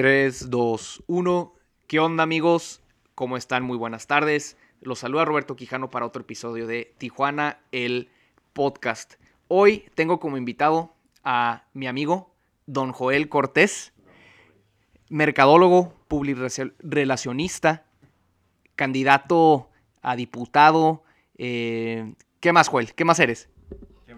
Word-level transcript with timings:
3, 0.00 0.48
2, 0.48 1.04
1. 1.08 1.54
¿Qué 1.86 2.00
onda 2.00 2.22
amigos? 2.22 2.80
¿Cómo 3.14 3.36
están? 3.36 3.64
Muy 3.64 3.76
buenas 3.76 4.06
tardes. 4.06 4.56
Los 4.80 5.00
saluda 5.00 5.26
Roberto 5.26 5.56
Quijano 5.56 5.90
para 5.90 6.06
otro 6.06 6.22
episodio 6.22 6.66
de 6.66 6.94
Tijuana, 6.96 7.58
el 7.70 8.08
podcast. 8.54 9.16
Hoy 9.48 9.90
tengo 9.94 10.18
como 10.18 10.38
invitado 10.38 10.94
a 11.22 11.66
mi 11.74 11.86
amigo 11.86 12.34
Don 12.64 12.92
Joel 12.92 13.28
Cortés, 13.28 13.92
mercadólogo, 15.10 15.92
relacionista, 16.78 17.84
candidato 18.76 19.68
a 20.00 20.16
diputado. 20.16 21.04
Eh, 21.36 22.14
¿Qué 22.40 22.54
más, 22.54 22.68
Joel? 22.68 22.94
¿Qué 22.94 23.04
más 23.04 23.20
eres? 23.20 23.50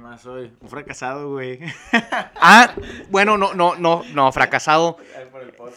¿Qué 0.02 0.08
más 0.08 0.22
soy? 0.22 0.52
Un 0.60 0.68
fracasado, 0.68 1.30
güey. 1.30 1.60
Ah, 2.44 2.74
bueno, 3.08 3.38
no, 3.38 3.54
no, 3.54 3.76
no, 3.76 4.02
no, 4.12 4.32
fracasado. 4.32 4.96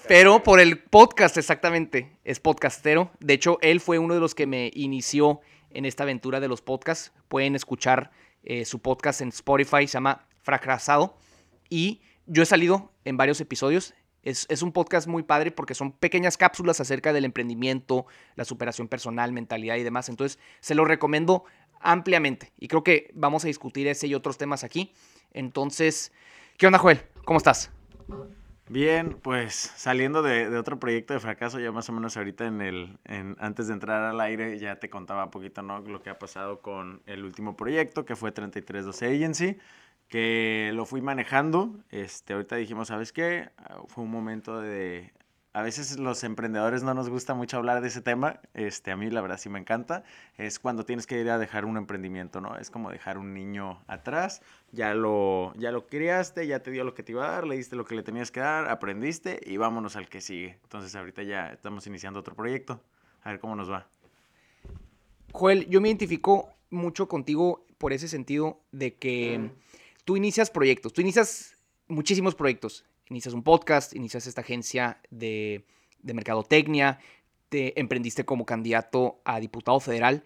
pero 0.08 0.42
por 0.42 0.60
el 0.60 0.80
podcast, 0.80 1.38
exactamente. 1.38 2.18
Es 2.24 2.40
podcastero. 2.40 3.12
De 3.20 3.36
hecho, 3.36 3.60
él 3.62 3.80
fue 3.80 4.00
uno 4.00 4.16
de 4.16 4.20
los 4.20 4.34
que 4.34 4.48
me 4.48 4.72
inició 4.74 5.42
en 5.70 5.86
esta 5.86 6.02
aventura 6.02 6.40
de 6.40 6.48
los 6.48 6.64
podcasts. 6.64 7.14
Pueden 7.28 7.56
escuchar 7.56 8.10
eh, 8.42 8.66
su 8.66 8.80
podcast 8.80 9.22
en 9.22 9.30
Spotify, 9.30 9.86
se 9.86 9.94
llama 9.94 10.26
Fracasado. 10.42 11.16
Y 11.70 12.02
yo 12.26 12.42
he 12.42 12.48
salido 12.48 12.94
en 13.04 13.18
varios 13.18 13.40
episodios. 13.42 13.94
Es, 14.24 14.48
es, 14.50 14.64
un 14.64 14.72
podcast 14.72 15.08
muy 15.08 15.22
padre 15.22 15.52
porque 15.52 15.76
son 15.76 15.92
pequeñas 15.92 16.36
cápsulas 16.36 16.80
acerca 16.80 17.14
del 17.14 17.26
emprendimiento, 17.26 18.08
la 18.34 18.44
superación 18.44 18.88
personal, 18.88 19.32
mentalidad 19.34 19.76
y 19.76 19.84
demás. 19.84 20.10
Entonces, 20.10 20.40
se 20.62 20.74
lo 20.74 20.84
recomiendo 20.84 21.44
ampliamente. 21.86 22.52
Y 22.58 22.68
creo 22.68 22.84
que 22.84 23.12
vamos 23.14 23.46
a 23.46 23.48
discutir 23.48 23.88
ese 23.88 24.08
y 24.08 24.16
otros 24.16 24.38
temas 24.38 24.64
aquí. 24.64 24.94
Entonces, 25.32 26.12
¿qué 26.58 26.68
onda, 26.68 26.80
Joel? 26.80 27.02
¿Cómo 27.24 27.38
estás? 27.38 27.72
Bien, 28.68 29.20
pues 29.22 29.54
saliendo 29.76 30.24
de, 30.24 30.58
otro 30.58 30.80
proyecto 30.80 31.14
de 31.14 31.20
fracaso, 31.20 31.60
ya 31.60 31.72
más 31.72 31.88
o 31.90 31.94
menos 31.94 32.18
ahorita 32.18 32.48
en 32.48 32.62
el, 32.62 32.98
en, 33.06 33.36
antes 33.40 33.68
de 33.68 33.74
entrar 33.74 34.04
al 34.04 34.20
aire, 34.20 34.58
ya 34.58 34.78
te 34.78 34.90
contaba 34.90 35.26
un 35.26 35.32
poquito, 35.32 35.62
¿no? 35.62 35.80
Lo 35.82 36.02
que 36.02 36.10
ha 36.10 36.18
pasado 36.18 36.62
con 36.62 37.04
el 37.06 37.24
último 37.24 37.56
proyecto, 37.56 38.06
que 38.06 38.16
fue 38.16 38.32
3312 38.32 39.06
Agency, 39.06 39.58
que 40.08 40.72
lo 40.74 40.86
fui 40.86 41.02
manejando. 41.02 41.76
Este, 41.92 42.34
ahorita 42.34 42.56
dijimos, 42.56 42.88
¿sabes 42.88 43.14
qué? 43.14 43.50
Fue 43.88 44.04
un 44.04 44.10
momento 44.10 44.60
de 44.60 45.14
a 45.56 45.62
veces 45.62 45.98
los 45.98 46.26
emprendedores 46.26 46.84
no 46.84 46.94
nos 46.94 47.08
gusta 47.08 47.34
mucho 47.34 47.56
hablar 47.56 47.80
de 47.80 47.88
ese 47.88 48.02
tema. 48.02 48.42
Este, 48.54 48.92
a 48.92 48.98
mí 48.98 49.10
la 49.10 49.22
verdad 49.22 49.38
sí 49.38 49.48
me 49.48 49.58
encanta. 49.58 50.04
Es 50.38 50.60
cuando 50.60 50.84
tienes 50.84 51.08
que 51.08 51.18
ir 51.18 51.30
a 51.30 51.38
dejar 51.38 51.64
un 51.64 51.78
emprendimiento, 51.78 52.42
¿no? 52.42 52.58
Es 52.58 52.70
como 52.70 52.92
dejar 52.92 53.18
un 53.18 53.34
niño 53.34 53.82
atrás. 53.88 54.42
Ya 54.74 54.94
lo, 54.94 55.54
ya 55.56 55.72
lo 55.72 55.88
criaste, 55.88 56.46
ya 56.46 56.60
te 56.60 56.72
dio 56.72 56.84
lo 56.84 56.94
que 56.94 57.04
te 57.04 57.14
iba 57.14 57.26
a 57.26 57.32
dar, 57.32 57.48
le 57.48 57.56
diste 57.56 57.78
lo 57.78 57.86
que 57.86 57.96
le 57.96 58.04
tenías 58.04 58.32
que 58.32 58.42
dar, 58.42 58.68
aprendiste 58.68 59.40
y 59.46 59.56
vámonos 59.56 59.96
al 59.96 60.10
que 60.10 60.20
sigue. 60.20 60.60
Entonces 60.64 60.94
ahorita 60.94 61.24
ya 61.24 61.48
estamos 61.48 61.88
iniciando 61.88 62.20
otro 62.20 62.36
proyecto. 62.36 62.82
A 63.22 63.32
ver 63.32 63.40
cómo 63.40 63.56
nos 63.56 63.72
va. 63.72 63.88
Joel, 65.32 65.70
yo 65.70 65.80
me 65.80 65.88
identifico 65.88 66.50
mucho 66.70 67.08
contigo 67.08 67.66
por 67.78 67.94
ese 67.94 68.10
sentido 68.10 68.60
de 68.74 68.96
que 68.96 69.52
tú 70.04 70.18
inicias 70.18 70.52
proyectos, 70.52 70.92
tú 70.92 71.00
inicias 71.00 71.56
muchísimos 71.88 72.36
proyectos 72.36 72.84
inicias 73.10 73.34
un 73.34 73.44
podcast, 73.44 73.96
inicias 73.96 74.28
esta 74.28 74.42
agencia 74.42 75.00
de, 75.10 75.66
de 76.02 76.14
mercadotecnia, 76.14 77.00
te 77.50 77.80
emprendiste 77.80 78.26
como 78.26 78.46
candidato 78.46 79.22
a 79.26 79.40
diputado 79.40 79.80
federal 79.80 80.24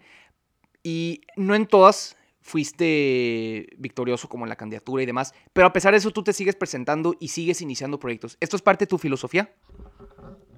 y 0.82 1.22
no 1.36 1.54
en 1.54 1.66
todas 1.66 2.16
fuiste 2.40 3.68
victorioso 3.76 4.28
como 4.28 4.44
en 4.44 4.48
la 4.48 4.56
candidatura 4.56 5.02
y 5.02 5.06
demás, 5.06 5.34
pero 5.52 5.66
a 5.66 5.72
pesar 5.72 5.92
de 5.92 5.98
eso 5.98 6.10
tú 6.10 6.24
te 6.24 6.32
sigues 6.32 6.56
presentando 6.56 7.14
y 7.20 7.28
sigues 7.28 7.60
iniciando 7.60 8.00
proyectos. 8.00 8.36
¿Esto 8.40 8.56
es 8.56 8.62
parte 8.62 8.84
de 8.84 8.88
tu 8.88 8.98
filosofía? 8.98 9.54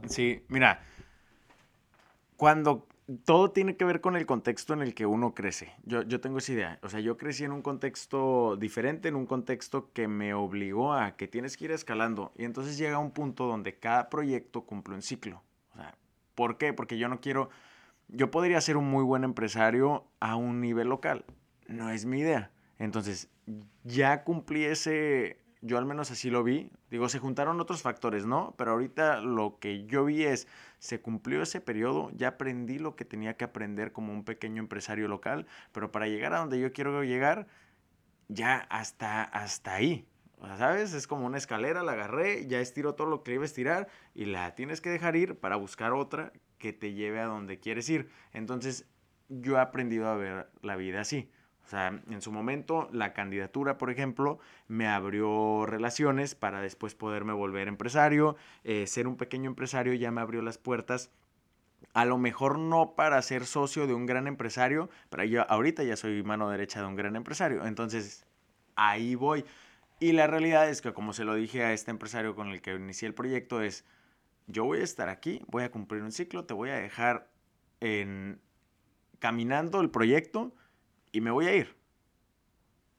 Sí, 0.07 0.43
mira, 0.49 0.85
cuando 2.37 2.87
todo 3.25 3.51
tiene 3.51 3.77
que 3.77 3.85
ver 3.85 4.01
con 4.01 4.17
el 4.17 4.27
contexto 4.27 4.75
en 4.75 4.83
el 4.83 4.95
que 4.95 5.07
uno 5.07 5.35
crece. 5.35 5.73
Yo, 5.85 6.03
yo 6.03 6.21
tengo 6.21 6.39
esa 6.39 6.53
idea. 6.53 6.79
O 6.83 6.89
sea, 6.89 7.01
yo 7.01 7.17
crecí 7.17 7.45
en 7.45 7.53
un 7.53 7.63
contexto 7.63 8.57
diferente, 8.57 9.09
en 9.09 9.17
un 9.17 9.27
contexto 9.27 9.93
que 9.93 10.09
me 10.09 10.35
obligó 10.35 10.93
a 10.93 11.17
que 11.17 11.29
tienes 11.29 11.57
que 11.57 11.67
ir 11.67 11.73
escalando. 11.73 12.33
Y 12.37 12.45
entonces 12.45 12.79
llega 12.79 12.99
un 12.99 13.11
punto 13.11 13.47
donde 13.47 13.79
cada 13.79 14.09
proyecto 14.09 14.63
cumple 14.63 14.95
un 14.95 15.03
ciclo. 15.03 15.43
O 15.73 15.77
sea, 15.77 15.97
¿por 16.35 16.59
qué? 16.59 16.73
Porque 16.73 16.99
yo 16.99 17.09
no 17.09 17.21
quiero... 17.21 17.51
Yo 18.09 18.31
podría 18.31 18.61
ser 18.61 18.77
un 18.77 18.91
muy 18.91 19.05
buen 19.05 19.25
empresario 19.25 20.05
a 20.21 20.37
un 20.37 20.61
nivel 20.61 20.89
local. 20.89 21.25
No 21.67 21.91
es 21.91 22.05
mi 22.05 22.19
idea. 22.21 22.51
Entonces, 22.79 23.31
ya 23.85 24.25
cumplí 24.25 24.65
ese, 24.65 25.39
yo 25.63 25.79
al 25.79 25.87
menos 25.87 26.11
así 26.11 26.29
lo 26.29 26.43
vi. 26.43 26.71
Digo, 26.91 27.09
se 27.09 27.19
juntaron 27.19 27.61
otros 27.61 27.83
factores, 27.83 28.27
¿no? 28.27 28.55
Pero 28.59 28.73
ahorita 28.73 29.21
lo 29.21 29.59
que 29.59 29.87
yo 29.87 30.05
vi 30.05 30.25
es, 30.25 30.49
se 30.79 31.01
cumplió 31.01 31.43
ese 31.43 31.61
periodo, 31.61 32.11
ya 32.15 32.29
aprendí 32.29 32.79
lo 32.79 32.97
que 32.97 33.05
tenía 33.05 33.37
que 33.37 33.45
aprender 33.45 33.93
como 33.93 34.13
un 34.13 34.25
pequeño 34.25 34.61
empresario 34.61 35.09
local, 35.09 35.47
pero 35.73 35.93
para 35.93 36.09
llegar 36.09 36.35
a 36.35 36.41
donde 36.41 36.61
yo 36.61 36.73
quiero 36.73 37.03
llegar, 37.05 37.47
ya 38.29 38.57
hasta, 38.71 39.23
hasta 39.23 39.75
ahí. 39.75 40.07
O 40.39 40.47
sea, 40.47 40.57
¿sabes? 40.57 40.93
Es 40.93 41.07
como 41.07 41.27
una 41.27 41.39
escalera, 41.39 41.85
la 41.85 41.93
agarré, 41.93 42.49
ya 42.49 42.61
estiro 42.61 42.97
todo 42.97 43.07
lo 43.07 43.23
que 43.23 43.35
iba 43.35 43.45
a 43.45 43.47
estirar 43.47 43.89
y 44.15 44.25
la 44.25 44.57
tienes 44.57 44.81
que 44.81 44.91
dejar 44.91 45.15
ir 45.15 45.39
para 45.39 45.55
buscar 45.55 45.93
otra 45.93 46.33
que 46.59 46.73
te 46.73 46.95
lleve 46.95 47.21
a 47.21 47.27
donde 47.27 47.61
quieres 47.61 47.89
ir. 47.89 48.11
Entonces, 48.33 48.89
yo 49.29 49.57
he 49.57 49.61
aprendido 49.61 50.09
a 50.09 50.17
ver 50.17 50.51
la 50.63 50.75
vida 50.75 51.01
así. 51.01 51.31
O 51.65 51.69
sea, 51.69 52.01
en 52.11 52.23
su 52.23 52.33
momento 52.33 52.89
la 52.93 53.13
candidatura, 53.13 53.79
por 53.79 53.91
ejemplo, 53.91 54.39
me 54.69 54.89
abrió 54.89 55.65
relaciones 55.67 56.35
para 56.35 56.61
después 56.61 56.95
poderme 56.95 57.33
volver 57.33 57.69
empresario. 57.69 58.37
Eh, 58.65 58.87
ser 58.87 59.07
un 59.07 59.17
pequeño 59.17 59.49
empresario 59.49 59.95
ya 59.95 60.11
me 60.11 60.21
abrió 60.21 60.43
las 60.43 60.59
puertas. 60.59 61.11
A 61.95 62.05
lo 62.05 62.19
mejor 62.19 62.59
no 62.59 62.95
para 62.95 63.21
ser 63.23 63.47
socio 63.47 63.87
de 63.87 63.95
un 63.95 64.07
gran 64.07 64.27
empresario, 64.27 64.91
pero 65.09 65.25
yo 65.25 65.51
ahorita 65.51 65.83
ya 65.85 65.97
soy 65.97 66.23
mano 66.23 66.51
derecha 66.51 66.81
de 66.81 66.87
un 66.87 66.97
gran 66.97 67.17
empresario. 67.17 67.65
Entonces, 67.67 68.27
ahí 68.77 69.15
voy. 69.15 69.45
Y 70.01 70.13
la 70.13 70.27
realidad 70.27 70.69
es 70.69 70.83
que, 70.83 70.93
como 70.93 71.13
se 71.13 71.25
lo 71.25 71.35
dije 71.35 71.63
a 71.65 71.73
este 71.73 71.91
empresario 71.91 72.35
con 72.35 72.49
el 72.49 72.61
que 72.61 72.75
inicié 72.75 73.07
el 73.07 73.15
proyecto, 73.15 73.63
es, 73.63 73.85
yo 74.47 74.65
voy 74.65 74.81
a 74.81 74.85
estar 74.85 75.09
aquí, 75.09 75.43
voy 75.47 75.63
a 75.63 75.71
cumplir 75.71 76.03
un 76.03 76.13
ciclo, 76.13 76.45
te 76.45 76.55
voy 76.55 76.71
a 76.71 76.75
dejar 76.75 77.29
en, 77.81 78.41
caminando 79.21 79.81
el 79.81 79.91
proyecto 79.91 80.53
y 81.13 81.21
me 81.21 81.31
voy 81.31 81.47
a 81.47 81.55
ir. 81.55 81.77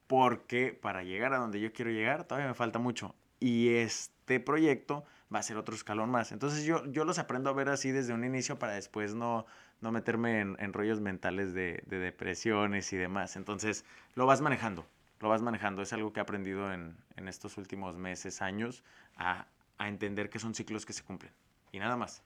Porque 0.06 0.72
para 0.80 1.02
llegar 1.02 1.34
a 1.34 1.38
donde 1.38 1.60
yo 1.60 1.72
quiero 1.72 1.90
llegar 1.90 2.24
todavía 2.24 2.48
me 2.48 2.54
falta 2.54 2.78
mucho. 2.78 3.14
Y 3.40 3.74
este 3.74 4.40
proyecto 4.40 5.04
va 5.34 5.40
a 5.40 5.42
ser 5.42 5.56
otro 5.56 5.74
escalón 5.74 6.10
más. 6.10 6.32
Entonces 6.32 6.64
yo, 6.64 6.84
yo 6.86 7.04
los 7.04 7.18
aprendo 7.18 7.50
a 7.50 7.52
ver 7.52 7.68
así 7.68 7.90
desde 7.90 8.14
un 8.14 8.24
inicio 8.24 8.58
para 8.58 8.74
después 8.74 9.14
no, 9.14 9.46
no 9.80 9.92
meterme 9.92 10.40
en, 10.40 10.72
rollos 10.72 11.00
mentales 11.00 11.52
de, 11.52 11.82
depresiones 11.86 12.92
y 12.92 12.96
demás. 12.96 13.36
Entonces 13.36 13.84
lo 14.14 14.26
vas 14.26 14.40
manejando, 14.40 14.86
lo 15.20 15.28
vas 15.28 15.42
manejando. 15.42 15.82
Es 15.82 15.92
algo 15.92 16.12
que 16.12 16.20
he 16.20 16.22
aprendido 16.22 16.72
en, 16.72 16.96
estos 17.26 17.56
últimos 17.56 17.96
meses, 17.96 18.42
años, 18.42 18.84
a, 19.16 19.46
a 19.78 19.88
entender 19.88 20.30
que 20.30 20.38
son 20.38 20.54
ciclos 20.54 20.86
que 20.86 20.92
se 20.92 21.02
cumplen. 21.02 21.32
Y 21.72 21.78
nada 21.78 21.96
más 21.96 22.22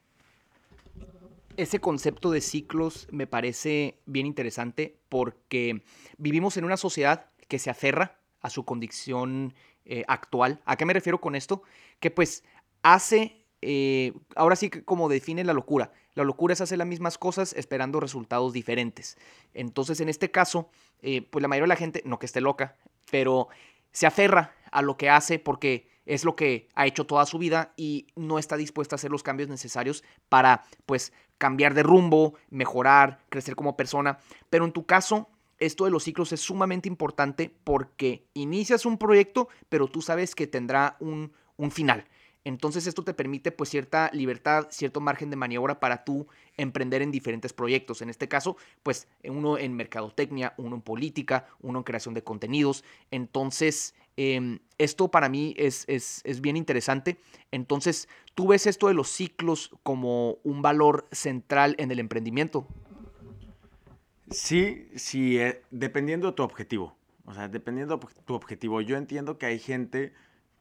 ese 1.59 1.81
concepto 1.81 2.31
de 2.31 2.41
ciclos 2.41 3.09
me 3.11 3.27
parece 3.27 3.99
bien 4.07 4.27
interesante 4.27 4.97
porque 5.09 5.83
vivimos 6.17 6.57
en 6.57 6.65
una 6.65 6.77
sociedad 6.77 7.27
que 7.49 7.59
se 7.59 7.69
aferra 7.69 8.21
a 8.41 8.49
su 8.49 8.65
condición 8.65 9.55
eh, 9.85 10.05
actual. 10.07 10.61
¿A 10.65 10.77
qué 10.77 10.87
me 10.87 10.93
refiero 10.93 11.21
con 11.21 11.35
esto? 11.35 11.63
Que 11.99 12.13
pues 12.13 12.45
hace, 12.83 13.45
eh, 13.61 14.13
ahora 14.37 14.55
sí 14.55 14.71
que 14.71 14.85
como 14.85 15.09
define 15.09 15.43
la 15.43 15.53
locura. 15.53 15.91
La 16.15 16.23
locura 16.23 16.53
es 16.53 16.61
hacer 16.61 16.79
las 16.79 16.87
mismas 16.87 17.19
cosas 17.19 17.53
esperando 17.55 17.99
resultados 17.99 18.53
diferentes. 18.53 19.19
Entonces 19.53 20.01
en 20.01 20.09
este 20.09 20.31
caso, 20.31 20.71
eh, 21.03 21.23
pues 21.23 21.43
la 21.43 21.49
mayoría 21.49 21.65
de 21.65 21.75
la 21.75 21.77
gente, 21.77 22.03
no 22.05 22.21
que 22.21 22.27
esté 22.27 22.41
loca, 22.41 22.77
pero 23.11 23.49
se 23.91 24.07
aferra 24.07 24.55
a 24.73 24.83
lo 24.83 24.97
que 24.97 25.11
hace 25.11 25.39
porque 25.39 25.89
es 26.07 26.25
lo 26.25 26.37
que 26.37 26.69
ha 26.75 26.87
hecho 26.87 27.07
toda 27.07 27.27
su 27.27 27.39
vida 27.39 27.75
y 27.77 28.07
no 28.17 28.39
está 28.39 28.57
dispuesta 28.57 28.95
a 28.95 28.99
hacer 28.99 29.11
los 29.11 29.23
cambios 29.23 29.49
necesarios 29.49 30.03
para 30.29 30.65
pues 30.87 31.13
cambiar 31.37 31.75
de 31.75 31.83
rumbo, 31.83 32.35
mejorar, 32.51 33.21
crecer 33.29 33.55
como 33.55 33.77
persona. 33.77 34.19
Pero 34.51 34.65
en 34.65 34.73
tu 34.73 34.87
caso, 34.87 35.29
esto 35.59 35.85
de 35.85 35.91
los 35.91 36.05
ciclos 36.05 36.33
es 36.33 36.41
sumamente 36.41 36.89
importante 36.89 37.55
porque 37.65 38.27
inicias 38.35 38.87
un 38.87 38.97
proyecto, 38.97 39.49
pero 39.69 39.87
tú 39.87 40.03
sabes 40.03 40.35
que 40.35 40.47
tendrá 40.47 40.97
un, 41.01 41.33
un 41.57 41.71
final. 41.71 42.07
Entonces 42.45 42.87
esto 42.87 43.05
te 43.05 43.13
permite 43.13 43.53
pues 43.53 43.69
cierta 43.69 44.11
libertad, 44.15 44.69
cierto 44.71 45.01
margen 45.01 45.29
de 45.29 45.37
maniobra 45.37 45.81
para 45.81 46.05
tú 46.05 46.29
emprender 46.57 47.03
en 47.03 47.11
diferentes 47.11 47.53
proyectos. 47.53 48.01
En 48.01 48.09
este 48.09 48.29
caso, 48.29 48.57
pues 48.83 49.09
uno 49.25 49.59
en 49.59 49.75
mercadotecnia, 49.75 50.55
uno 50.57 50.77
en 50.77 50.83
política, 50.83 51.47
uno 51.61 51.81
en 51.81 51.85
creación 51.85 52.15
de 52.15 52.25
contenidos. 52.25 52.85
Entonces, 53.11 53.95
em, 54.19 54.59
esto 54.79 55.13
para 55.13 55.29
mí 55.29 55.55
es, 55.57 55.85
es, 55.87 56.23
es 56.25 56.41
bien 56.41 56.57
interesante. 56.57 57.19
Entonces, 57.53 58.09
¿tú 58.35 58.49
ves 58.49 58.67
esto 58.67 58.89
de 58.89 58.95
los 58.95 59.09
ciclos 59.09 59.71
como 59.85 60.39
un 60.43 60.61
valor 60.61 61.07
central 61.13 61.77
en 61.79 61.93
el 61.93 62.01
emprendimiento? 62.01 62.67
Sí, 64.31 64.91
sí, 64.97 65.39
eh, 65.39 65.63
dependiendo 65.71 66.27
de 66.29 66.33
tu 66.35 66.43
objetivo. 66.43 66.97
O 67.25 67.33
sea, 67.33 67.49
dependiendo 67.49 67.97
de 67.97 68.07
tu 68.25 68.35
objetivo. 68.35 68.81
Yo 68.81 68.97
entiendo 68.97 69.39
que 69.39 69.47
hay 69.47 69.61
gente 69.61 70.13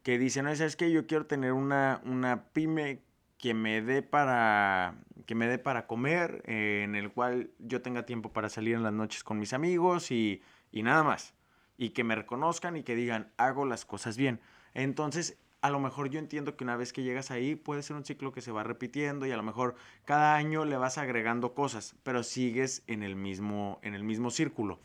que 0.04 0.19
dice, 0.19 0.44
no, 0.44 0.56
¿sabes 0.56 0.75
que 0.75 0.92
Yo 0.92 1.07
quiero 1.07 1.25
tener 1.25 1.54
una, 1.54 2.01
una 2.06 2.45
pyme 2.54 3.01
que 3.39 3.54
me 3.54 3.81
dé 3.81 4.04
para 4.04 4.98
que 5.25 5.36
me 5.36 5.48
dé 5.48 5.57
para 5.57 5.88
comer, 5.88 6.42
eh, 6.45 6.83
en 6.83 6.95
el 6.95 7.12
cual 7.12 7.51
yo 7.59 7.81
tenga 7.81 8.06
tiempo 8.06 8.31
para 8.31 8.50
salir 8.50 8.75
en 8.75 8.83
las 8.83 8.94
noches 8.94 9.24
con 9.24 9.39
mis 9.39 9.54
amigos 9.54 10.12
y, 10.12 10.42
y 10.71 10.83
nada 10.83 11.04
más. 11.04 11.33
Y 11.77 11.91
que 11.91 12.03
me 12.03 12.15
reconozcan 12.15 12.75
y 12.75 12.83
que 12.83 12.95
digan, 12.95 13.31
hago 13.38 13.65
las 13.65 13.85
cosas 13.85 14.18
bien. 14.18 14.39
Entonces, 14.74 15.38
a 15.62 15.69
lo 15.69 15.79
mejor 15.79 16.09
yo 16.09 16.19
entiendo 16.19 16.56
que 16.56 16.63
una 16.63 16.77
vez 16.77 16.94
que 16.94 17.03
llegas 17.03 17.31
ahí 17.31 17.56
puede 17.56 17.83
ser 17.83 17.95
un 17.95 18.06
ciclo 18.06 18.31
que 18.31 18.41
se 18.41 18.51
va 18.51 18.63
repitiendo 18.63 19.25
y 19.25 19.31
a 19.31 19.38
lo 19.38 19.44
mejor 19.44 19.75
cada 20.06 20.35
año 20.35 20.65
le 20.65 20.77
vas 20.77 20.97
agregando 20.97 21.53
cosas, 21.53 21.95
pero 22.03 22.24
sigues 22.24 22.83
en 22.88 23.03
el 23.03 23.15
mismo, 23.15 23.79
en 23.81 23.94
el 23.94 24.03
mismo 24.03 24.29
círculo. 24.29 24.79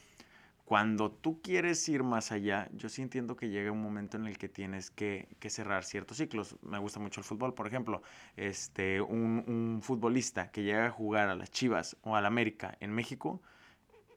Cuando 0.65 1.11
tú 1.11 1.43
quieres 1.43 1.87
ir 1.89 2.03
más 2.03 2.33
allá, 2.33 2.71
yo 2.73 2.89
sí 2.89 3.03
entiendo 3.03 3.37
que 3.37 3.51
llega 3.51 3.71
un 3.71 3.83
momento 3.83 4.17
en 4.17 4.27
el 4.27 4.39
que 4.39 4.49
tienes 4.49 4.91
que, 4.91 5.29
cerrar 5.49 5.85
ciertos 5.85 6.17
ciclos. 6.17 6.57
Me 6.63 6.79
gusta 6.79 6.99
mucho 6.99 7.21
el 7.21 7.25
fútbol, 7.25 7.53
por 7.53 7.67
ejemplo. 7.67 8.01
Este, 8.37 9.03
un, 9.03 9.45
un 9.47 9.81
futbolista 9.83 10.51
que 10.51 10.63
llega 10.63 10.87
a 10.87 10.91
jugar 10.91 11.29
a 11.29 11.35
las 11.35 11.51
Chivas 11.51 11.99
o 12.03 12.17
al 12.17 12.25
América 12.25 12.79
en 12.81 12.93
México, 12.93 13.43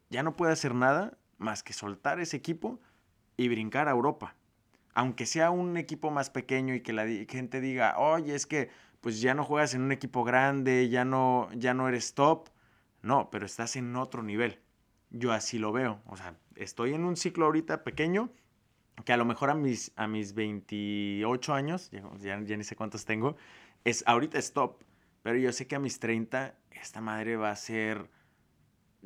ya 0.10 0.24
no 0.24 0.38
puede 0.38 0.54
hacer 0.54 0.76
nada 0.76 1.18
más 1.38 1.64
que 1.64 1.74
soltar 1.74 2.20
ese 2.20 2.38
equipo 2.38 2.80
y 3.38 3.50
brincar 3.50 3.88
a 3.88 3.92
Europa 3.92 4.36
aunque 4.96 5.26
sea 5.26 5.52
un 5.52 5.78
equipo 5.78 6.10
más 6.10 6.30
pequeño 6.30 6.74
y 6.74 6.80
que 6.80 6.94
la 6.94 7.06
gente 7.06 7.62
diga, 7.62 8.00
oye, 8.00 8.34
es 8.34 8.46
que 8.48 8.70
pues 9.02 9.22
ya 9.22 9.36
no 9.36 9.44
juegas 9.44 9.76
en 9.76 9.82
un 9.82 9.92
equipo 9.92 10.24
grande, 10.24 10.90
ya 10.90 11.06
no, 11.06 11.50
ya 11.54 11.74
no 11.74 11.88
eres 11.88 12.16
top. 12.16 12.50
No, 13.04 13.30
pero 13.30 13.46
estás 13.46 13.76
en 13.76 13.96
otro 13.98 14.24
nivel. 14.24 14.60
Yo 15.12 15.34
así 15.34 15.60
lo 15.60 15.72
veo. 15.74 16.02
O 16.08 16.16
sea, 16.16 16.36
estoy 16.56 16.94
en 16.94 17.04
un 17.04 17.18
ciclo 17.18 17.46
ahorita 17.46 17.84
pequeño 17.84 18.32
que 19.04 19.12
a 19.12 19.18
lo 19.18 19.26
mejor 19.26 19.50
a 19.50 19.54
mis, 19.54 19.92
a 19.98 20.08
mis 20.08 20.34
28 20.34 21.54
años, 21.54 21.92
ya, 21.92 22.40
ya 22.42 22.58
ni 22.58 22.64
sé 22.64 22.78
cuántos 22.78 23.04
tengo, 23.04 23.36
es, 23.84 24.04
ahorita 24.08 24.40
es 24.40 24.54
top. 24.54 24.82
Pero 25.22 25.38
yo 25.38 25.52
sé 25.52 25.68
que 25.68 25.76
a 25.76 25.80
mis 25.80 26.00
30 26.00 26.56
esta 26.72 27.02
madre 27.02 27.36
va 27.36 27.52
a 27.52 27.56
ser... 27.58 28.10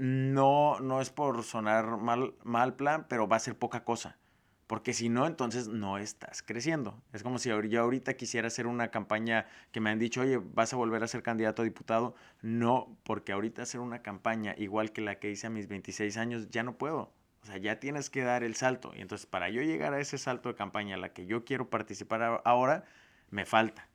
No, 0.01 0.79
no 0.79 1.01
es 1.01 1.09
por 1.09 1.43
sonar 1.43 1.97
mal, 1.97 2.33
mal 2.45 2.73
plan, 2.77 3.05
pero 3.09 3.27
va 3.27 3.35
a 3.35 3.39
ser 3.39 3.57
poca 3.57 3.83
cosa. 3.83 4.17
Porque 4.65 4.93
si 4.93 5.09
no, 5.09 5.27
entonces 5.27 5.67
no 5.67 5.97
estás 5.97 6.41
creciendo. 6.41 7.03
Es 7.11 7.21
como 7.21 7.37
si 7.37 7.49
yo 7.49 7.81
ahorita 7.81 8.13
quisiera 8.13 8.47
hacer 8.47 8.65
una 8.65 8.91
campaña 8.91 9.45
que 9.73 9.81
me 9.81 9.89
han 9.89 9.99
dicho, 9.99 10.21
oye, 10.21 10.37
vas 10.37 10.71
a 10.71 10.77
volver 10.77 11.03
a 11.03 11.07
ser 11.09 11.21
candidato 11.21 11.63
a 11.63 11.65
diputado. 11.65 12.15
No, 12.41 12.97
porque 13.03 13.33
ahorita 13.33 13.63
hacer 13.63 13.81
una 13.81 14.01
campaña 14.01 14.55
igual 14.57 14.93
que 14.93 15.01
la 15.01 15.19
que 15.19 15.31
hice 15.31 15.47
a 15.47 15.49
mis 15.49 15.67
26 15.67 16.15
años, 16.15 16.49
ya 16.49 16.63
no 16.63 16.77
puedo. 16.77 17.11
O 17.43 17.45
sea, 17.45 17.57
ya 17.57 17.81
tienes 17.81 18.09
que 18.09 18.23
dar 18.23 18.43
el 18.45 18.55
salto. 18.55 18.93
Y 18.95 19.01
entonces 19.01 19.25
para 19.25 19.49
yo 19.49 19.61
llegar 19.63 19.93
a 19.93 19.99
ese 19.99 20.17
salto 20.17 20.47
de 20.47 20.55
campaña 20.55 20.95
a 20.95 20.99
la 20.99 21.11
que 21.11 21.25
yo 21.25 21.43
quiero 21.43 21.69
participar 21.69 22.41
ahora, 22.45 22.85
me 23.31 23.45
falta. 23.45 23.88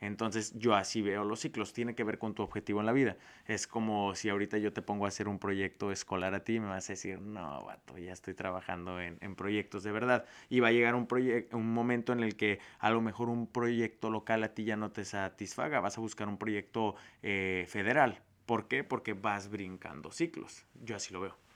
Entonces 0.00 0.52
yo 0.56 0.74
así 0.74 1.02
veo 1.02 1.24
los 1.24 1.40
ciclos, 1.40 1.72
tiene 1.72 1.94
que 1.94 2.04
ver 2.04 2.18
con 2.18 2.34
tu 2.34 2.42
objetivo 2.42 2.80
en 2.80 2.86
la 2.86 2.92
vida. 2.92 3.16
Es 3.46 3.66
como 3.66 4.14
si 4.14 4.28
ahorita 4.28 4.58
yo 4.58 4.72
te 4.72 4.82
pongo 4.82 5.04
a 5.04 5.08
hacer 5.08 5.28
un 5.28 5.38
proyecto 5.38 5.90
escolar 5.90 6.34
a 6.34 6.44
ti, 6.44 6.60
me 6.60 6.68
vas 6.68 6.88
a 6.88 6.92
decir, 6.92 7.20
no, 7.20 7.64
vato, 7.64 7.98
ya 7.98 8.12
estoy 8.12 8.34
trabajando 8.34 9.00
en, 9.00 9.18
proyectos 9.36 9.82
de 9.82 9.92
verdad. 9.92 10.24
Y 10.48 10.60
va 10.60 10.68
a 10.68 10.72
llegar 10.72 10.94
un, 10.94 11.08
un 11.52 11.72
momento 11.72 12.12
en 12.12 12.20
el 12.20 12.36
que 12.36 12.60
a 12.78 12.90
lo 12.90 13.00
mejor 13.00 13.28
un 13.28 13.46
proyecto 13.46 14.10
local 14.10 14.42
a 14.44 14.54
ti 14.54 14.64
ya 14.64 14.76
no 14.76 14.90
te 14.90 15.04
satisfaga, 15.04 15.80
vas 15.80 15.98
a 15.98 16.00
buscar 16.00 16.28
un 16.28 16.38
proyecto 16.38 16.94
eh, 17.22 17.66
federal. 17.68 18.22
¿Por 18.46 18.68
qué? 18.68 18.84
Porque 18.84 19.12
vas 19.12 19.50
brincando 19.50 20.10
ciclos. 20.10 20.64
Yo 20.82 20.96
así 20.96 21.12
lo 21.12 21.20
veo. 21.20 21.47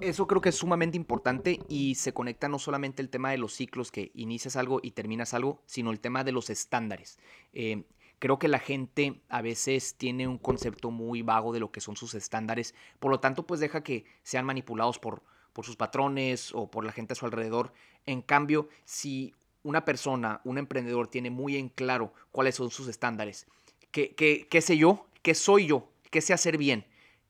Eso 0.00 0.26
creo 0.26 0.40
que 0.40 0.48
es 0.48 0.56
sumamente 0.56 0.96
importante 0.96 1.60
y 1.68 1.94
se 1.94 2.12
conecta 2.12 2.48
no 2.48 2.58
solamente 2.58 3.00
el 3.00 3.08
tema 3.08 3.30
de 3.30 3.38
los 3.38 3.54
ciclos, 3.54 3.92
que 3.92 4.10
inicias 4.14 4.56
algo 4.56 4.80
y 4.82 4.90
terminas 4.90 5.34
algo, 5.34 5.62
sino 5.66 5.92
el 5.92 6.00
tema 6.00 6.24
de 6.24 6.32
los 6.32 6.50
estándares. 6.50 7.18
Eh, 7.52 7.84
creo 8.18 8.38
que 8.38 8.48
la 8.48 8.58
gente 8.58 9.20
a 9.28 9.40
veces 9.40 9.94
tiene 9.94 10.26
un 10.26 10.38
concepto 10.38 10.90
muy 10.90 11.22
vago 11.22 11.52
de 11.52 11.60
lo 11.60 11.70
que 11.70 11.80
son 11.80 11.96
sus 11.96 12.14
estándares, 12.14 12.74
por 12.98 13.10
lo 13.10 13.20
tanto 13.20 13.46
pues 13.46 13.60
deja 13.60 13.82
que 13.82 14.04
sean 14.22 14.44
manipulados 14.44 14.98
por, 14.98 15.22
por 15.52 15.64
sus 15.64 15.76
patrones 15.76 16.52
o 16.54 16.70
por 16.70 16.84
la 16.84 16.92
gente 16.92 17.12
a 17.12 17.16
su 17.16 17.26
alrededor. 17.26 17.72
En 18.04 18.20
cambio, 18.20 18.68
si 18.84 19.34
una 19.62 19.84
persona, 19.84 20.40
un 20.44 20.58
emprendedor 20.58 21.06
tiene 21.06 21.30
muy 21.30 21.56
en 21.56 21.68
claro 21.68 22.12
cuáles 22.32 22.56
son 22.56 22.70
sus 22.70 22.88
estándares, 22.88 23.46
qué, 23.90 24.14
qué, 24.14 24.48
qué 24.50 24.60
sé 24.60 24.76
yo, 24.76 25.06
qué 25.22 25.34
soy 25.34 25.66
yo, 25.66 25.88
qué 26.10 26.20
sé 26.20 26.32
hacer 26.34 26.58
bien, 26.58 26.84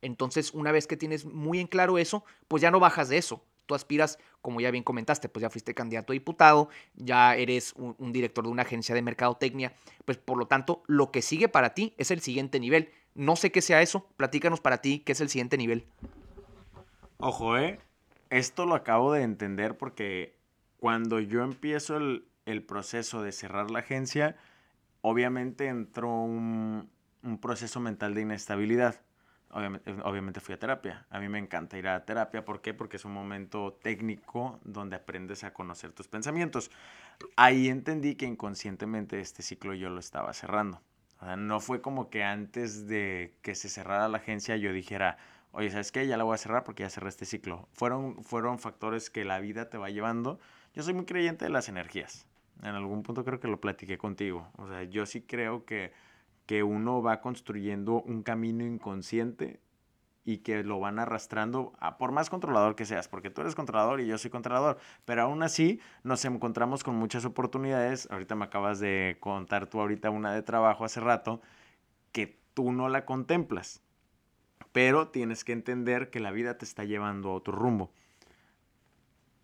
entonces, 0.04 0.52
una 0.52 0.70
vez 0.70 0.86
que 0.86 0.98
tienes 0.98 1.24
muy 1.24 1.60
en 1.60 1.66
claro 1.66 1.96
eso, 1.96 2.24
pues 2.46 2.60
ya 2.60 2.70
no 2.70 2.78
bajas 2.78 3.08
de 3.08 3.16
eso. 3.16 3.42
Tú 3.64 3.74
aspiras, 3.74 4.18
como 4.42 4.60
ya 4.60 4.70
bien 4.70 4.84
comentaste, 4.84 5.30
pues 5.30 5.40
ya 5.40 5.48
fuiste 5.48 5.74
candidato 5.74 6.12
a 6.12 6.14
diputado, 6.14 6.68
ya 6.94 7.34
eres 7.34 7.72
un, 7.76 8.12
director 8.12 8.44
de 8.44 8.50
una 8.50 8.62
agencia 8.62 8.94
de 8.94 9.00
mercadotecnia, 9.00 9.72
pues 10.04 10.18
por 10.18 10.36
lo 10.36 10.46
tanto, 10.46 10.82
lo 10.86 11.10
que 11.10 11.22
sigue 11.22 11.48
para 11.48 11.72
ti 11.72 11.94
es 11.96 12.10
el 12.10 12.20
siguiente 12.20 12.60
nivel. 12.60 12.90
No 13.14 13.34
sé 13.36 13.50
qué 13.50 13.62
sea 13.62 13.80
eso, 13.80 14.06
platícanos 14.18 14.60
para 14.60 14.82
ti 14.82 14.98
qué 14.98 15.12
es 15.12 15.22
el 15.22 15.30
siguiente 15.30 15.56
nivel. 15.56 15.86
Ojo, 17.16 17.56
¿eh? 17.56 17.80
Esto 18.28 18.66
lo 18.66 18.74
acabo 18.74 19.12
de 19.12 19.22
entender 19.22 19.78
porque 19.78 20.36
cuando 20.78 21.18
yo 21.20 21.42
empiezo 21.42 21.96
el, 21.96 22.26
proceso 22.66 23.22
de 23.22 23.32
cerrar 23.32 23.70
la 23.70 23.78
agencia, 23.78 24.36
obviamente 25.00 25.68
entró 25.68 26.10
un 26.10 26.90
proceso 27.40 27.80
mental 27.80 28.12
de 28.14 28.20
inestabilidad 28.20 29.00
obviamente, 29.54 30.40
fui 30.40 30.54
a 30.54 30.58
terapia. 30.58 31.06
A 31.10 31.20
mí 31.20 31.28
me 31.28 31.38
encanta 31.38 31.78
ir 31.78 31.86
a 31.86 32.04
terapia. 32.04 32.44
¿Por 32.44 32.60
qué? 32.60 32.74
Porque 32.74 32.96
es 32.96 33.04
un 33.04 33.12
momento 33.12 33.72
técnico 33.82 34.58
donde 34.64 34.96
aprendes 34.96 35.44
a 35.44 35.52
conocer 35.52 35.92
tus 35.92 36.08
pensamientos. 36.08 36.70
Ahí 37.36 37.68
entendí 37.68 38.16
que 38.16 38.26
inconscientemente 38.26 39.20
este 39.20 39.42
ciclo 39.42 39.74
yo 39.74 39.90
lo 39.90 40.00
estaba 40.00 40.32
cerrando. 40.32 40.82
No 41.38 41.60
fue 41.60 41.80
como 41.80 42.10
que 42.10 42.24
antes 42.24 42.86
de 42.86 43.34
que 43.42 43.54
se 43.54 43.68
cerrara 43.68 44.08
la 44.08 44.18
agencia 44.18 44.56
yo 44.56 44.72
dijera, 44.72 45.16
oye, 45.52 45.70
¿sabes 45.70 45.90
qué? 45.92 46.06
Ya 46.06 46.16
la 46.16 46.24
voy 46.24 46.34
a 46.34 46.38
cerrar 46.38 46.64
porque 46.64 46.82
ya 46.82 46.90
cerré 46.90 47.08
este 47.08 47.24
ciclo. 47.24 47.68
Fueron, 47.72 48.22
fueron 48.24 48.58
factores 48.58 49.08
que 49.08 49.24
la 49.24 49.38
vida 49.38 49.70
te 49.70 49.78
va 49.78 49.88
llevando. 49.88 50.38
Yo 50.74 50.82
soy 50.82 50.92
muy 50.92 51.06
creyente 51.06 51.44
de 51.44 51.50
las 51.50 51.68
energías. 51.68 52.26
En 52.62 52.74
algún 52.74 53.02
punto 53.02 53.24
creo 53.24 53.40
que 53.40 53.48
lo 53.48 53.60
platiqué 53.60 53.96
contigo. 53.98 54.50
O 54.56 54.68
sea, 54.68 54.82
yo 54.82 55.06
sí 55.06 55.22
creo 55.22 55.64
que 55.64 55.92
que 56.46 56.62
uno 56.62 57.02
va 57.02 57.20
construyendo 57.20 58.02
un 58.02 58.22
camino 58.22 58.64
inconsciente 58.64 59.60
y 60.24 60.38
que 60.38 60.64
lo 60.64 60.80
van 60.80 60.98
arrastrando, 60.98 61.74
a, 61.78 61.98
por 61.98 62.10
más 62.12 62.30
controlador 62.30 62.76
que 62.76 62.86
seas, 62.86 63.08
porque 63.08 63.30
tú 63.30 63.42
eres 63.42 63.54
controlador 63.54 64.00
y 64.00 64.06
yo 64.06 64.16
soy 64.16 64.30
controlador, 64.30 64.78
pero 65.04 65.22
aún 65.22 65.42
así 65.42 65.80
nos 66.02 66.24
encontramos 66.24 66.82
con 66.82 66.94
muchas 66.96 67.26
oportunidades. 67.26 68.08
Ahorita 68.10 68.34
me 68.34 68.46
acabas 68.46 68.80
de 68.80 69.18
contar 69.20 69.66
tú 69.66 69.80
ahorita 69.80 70.08
una 70.10 70.32
de 70.32 70.42
trabajo 70.42 70.84
hace 70.84 71.00
rato, 71.00 71.42
que 72.12 72.40
tú 72.54 72.72
no 72.72 72.88
la 72.88 73.04
contemplas, 73.04 73.82
pero 74.72 75.08
tienes 75.08 75.44
que 75.44 75.52
entender 75.52 76.10
que 76.10 76.20
la 76.20 76.30
vida 76.30 76.56
te 76.56 76.64
está 76.64 76.84
llevando 76.84 77.30
a 77.30 77.34
otro 77.34 77.54
rumbo. 77.54 77.92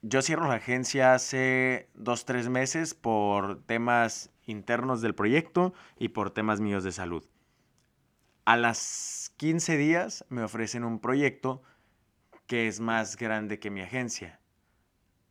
Yo 0.03 0.23
cierro 0.23 0.49
la 0.49 0.55
agencia 0.55 1.13
hace 1.13 1.91
dos, 1.93 2.25
tres 2.25 2.49
meses 2.49 2.95
por 2.95 3.63
temas 3.67 4.31
internos 4.47 5.03
del 5.03 5.15
proyecto 5.15 5.75
y 5.99 6.09
por 6.09 6.31
temas 6.31 6.59
míos 6.59 6.85
de 6.85 6.93
salud. 6.93 7.23
A 8.47 8.57
las 8.57 9.35
15 9.37 9.77
días 9.77 10.25
me 10.31 10.43
ofrecen 10.43 10.85
un 10.85 11.01
proyecto 11.01 11.63
que 12.47 12.67
es 12.67 12.81
más 12.81 13.19
grande 13.19 13.59
que 13.59 13.71
mi 13.71 13.83
agencia. 13.83 14.41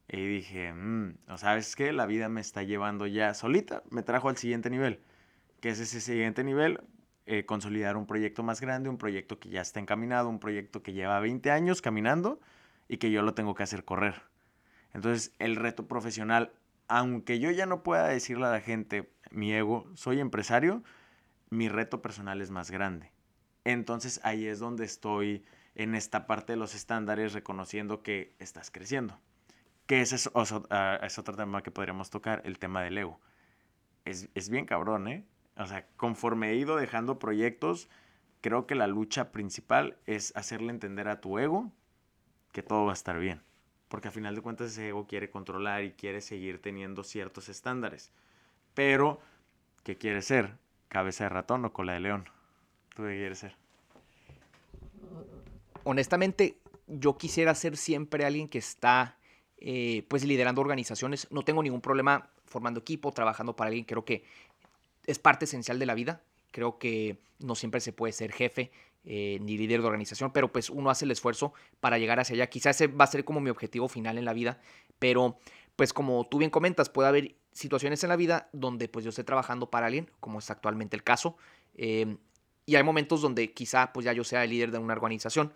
Y 0.08 0.28
dije, 0.28 0.72
mmm, 0.72 1.16
¿sabes 1.38 1.76
qué? 1.76 1.92
La 1.92 2.06
vida 2.06 2.30
me 2.30 2.40
está 2.40 2.62
llevando 2.62 3.08
ya 3.08 3.34
solita, 3.34 3.82
me 3.90 4.04
trajo 4.04 4.30
al 4.30 4.38
siguiente 4.38 4.70
nivel. 4.70 5.02
¿Qué 5.62 5.70
es 5.70 5.80
ese 5.80 6.00
siguiente 6.00 6.44
nivel? 6.44 6.80
Eh, 7.26 7.44
consolidar 7.44 7.98
un 7.98 8.06
proyecto 8.06 8.44
más 8.44 8.62
grande, 8.62 8.90
un 8.90 9.00
proyecto 9.00 9.40
que 9.40 9.50
ya 9.50 9.62
está 9.62 9.80
encaminado, 9.80 10.30
un 10.30 10.40
proyecto 10.40 10.84
que 10.84 10.94
lleva 10.94 11.20
20 11.20 11.50
años 11.50 11.82
caminando 11.82 12.40
y 12.88 12.98
que 12.98 13.10
yo 13.10 13.24
lo 13.24 13.34
tengo 13.34 13.56
que 13.56 13.64
hacer 13.64 13.84
correr. 13.84 14.30
Entonces, 14.94 15.34
el 15.40 15.56
reto 15.56 15.88
profesional 15.88 16.54
aunque 16.90 17.40
yo 17.40 17.52
ya 17.52 17.68
no 17.68 17.84
pueda 17.84 18.08
decirle 18.08 18.48
a 18.48 18.52
la 18.52 18.62
gente, 18.62 19.14
mi 19.30 19.54
ego, 19.54 19.88
soy 19.94 20.20
empresario, 20.20 20.84
mi 21.52 21.70
reto 21.70 22.02
personal 22.02 22.42
es 22.42 22.50
más 22.50 22.72
grande. 22.72 23.12
Entonces 23.64 24.20
ahí 24.24 24.48
es 24.48 24.58
donde 24.58 24.86
estoy 24.86 25.46
en 25.76 25.94
esta 25.94 26.26
parte 26.26 26.54
de 26.54 26.58
los 26.58 26.74
estándares 26.74 27.34
reconociendo 27.34 28.02
que 28.02 28.36
estás 28.40 28.72
creciendo. 28.72 29.20
Que 29.86 30.02
ese 30.02 30.16
es, 30.16 30.30
ah, 30.34 31.00
otro 31.18 31.36
tema 31.36 31.62
que 31.62 31.70
podríamos 31.70 32.10
tocar, 32.10 32.42
el 32.44 32.58
tema 32.58 32.82
del 32.82 32.98
ego. 32.98 33.20
Es, 34.04 34.30
es 34.34 34.50
bien 34.50 34.66
cabrón, 34.66 35.08
¿eh? 35.08 35.26
O 35.58 35.68
sea, 35.68 35.88
conforme 35.96 36.52
he 36.52 36.56
ido 36.56 36.76
dejando 36.76 37.20
proyectos, 37.20 37.88
creo 38.42 38.66
que 38.66 38.74
la 38.74 38.88
lucha 38.88 39.32
principal 39.32 39.98
es 40.08 40.36
hacerle 40.36 40.72
entender 40.72 41.08
a 41.08 41.22
tu 41.22 41.38
ego 41.38 41.72
que 42.52 42.64
todo 42.64 42.86
va 42.86 42.92
a 42.92 42.94
estar 42.94 43.20
bien 43.20 43.44
porque 43.90 44.08
a 44.08 44.12
final 44.12 44.36
de 44.36 44.42
cuentas 44.42 44.72
ese 44.72 44.90
ego 44.90 45.06
quiere 45.06 45.30
controlar 45.30 45.84
y 45.84 45.92
quiere 45.92 46.22
seguir 46.22 46.62
teniendo 46.62 47.04
ciertos 47.04 47.50
estándares. 47.50 48.12
Pero, 48.76 49.20
¿qué 49.84 49.98
quiere 49.98 50.22
ser? 50.22 50.54
¿Cabeza 50.88 51.26
de 51.26 51.30
ratón 51.30 51.66
o 51.66 51.74
cola 51.74 51.94
de 51.94 52.00
león? 52.00 52.30
¿Tú 52.96 53.04
qué 53.04 53.18
quieres 53.18 53.40
ser? 53.40 53.56
Honestamente, 55.84 56.58
yo 56.88 57.18
quisiera 57.18 57.54
ser 57.56 57.78
siempre 57.78 58.26
alguien 58.26 58.48
que 58.48 58.60
está 58.60 59.18
eh, 59.58 60.06
pues 60.08 60.24
liderando 60.24 60.62
organizaciones. 60.62 61.28
No 61.32 61.44
tengo 61.44 61.64
ningún 61.64 61.82
problema 61.82 62.30
formando 62.46 62.80
equipo, 62.80 63.12
trabajando 63.12 63.56
para 63.56 63.70
alguien. 63.70 63.86
Creo 63.86 64.06
que 64.06 64.24
es 65.06 65.18
parte 65.18 65.46
esencial 65.46 65.80
de 65.80 65.86
la 65.88 65.96
vida. 65.96 66.22
Creo 66.52 66.78
que 66.78 67.18
no 67.40 67.56
siempre 67.56 67.82
se 67.82 67.92
puede 67.92 68.14
ser 68.14 68.32
jefe 68.32 68.72
eh, 69.06 69.40
ni 69.42 69.58
líder 69.58 69.82
de 69.82 69.88
organización, 69.88 70.32
pero 70.32 70.52
pues 70.52 70.70
uno 70.70 70.90
hace 70.90 71.06
el 71.06 71.12
esfuerzo 71.12 71.54
para 71.80 71.98
llegar 71.98 72.20
hacia 72.20 72.36
allá. 72.36 72.48
Quizás 72.48 72.76
ese 72.76 72.88
va 72.88 73.06
a 73.06 73.08
ser 73.08 73.24
como 73.24 73.40
mi 73.40 73.50
objetivo 73.50 73.88
final 73.88 74.18
en 74.18 74.26
la 74.26 74.34
vida, 74.34 74.60
pero 75.00 75.40
pues 75.76 75.94
como 75.94 76.28
tú 76.28 76.38
bien 76.38 76.52
comentas, 76.52 76.90
puede 76.90 77.08
haber 77.08 77.36
situaciones 77.54 78.04
en 78.04 78.10
la 78.10 78.18
vida 78.18 78.50
donde 78.52 78.90
pues 78.90 79.06
yo 79.06 79.10
esté 79.10 79.24
trabajando 79.24 79.70
para 79.70 79.88
alguien, 79.88 80.12
como 80.20 80.40
es 80.40 80.50
actualmente 80.52 80.96
el 80.96 81.04
caso, 81.04 81.38
em, 81.76 82.18
y 82.66 82.76
hay 82.76 82.84
momentos 82.84 83.22
donde 83.22 83.54
quizá 83.54 83.94
pues 83.94 84.06
ya 84.06 84.14
yo 84.14 84.24
sea 84.24 84.44
el 84.44 84.50
líder 84.50 84.72
de 84.72 84.78
una 84.78 84.94
organización, 84.94 85.54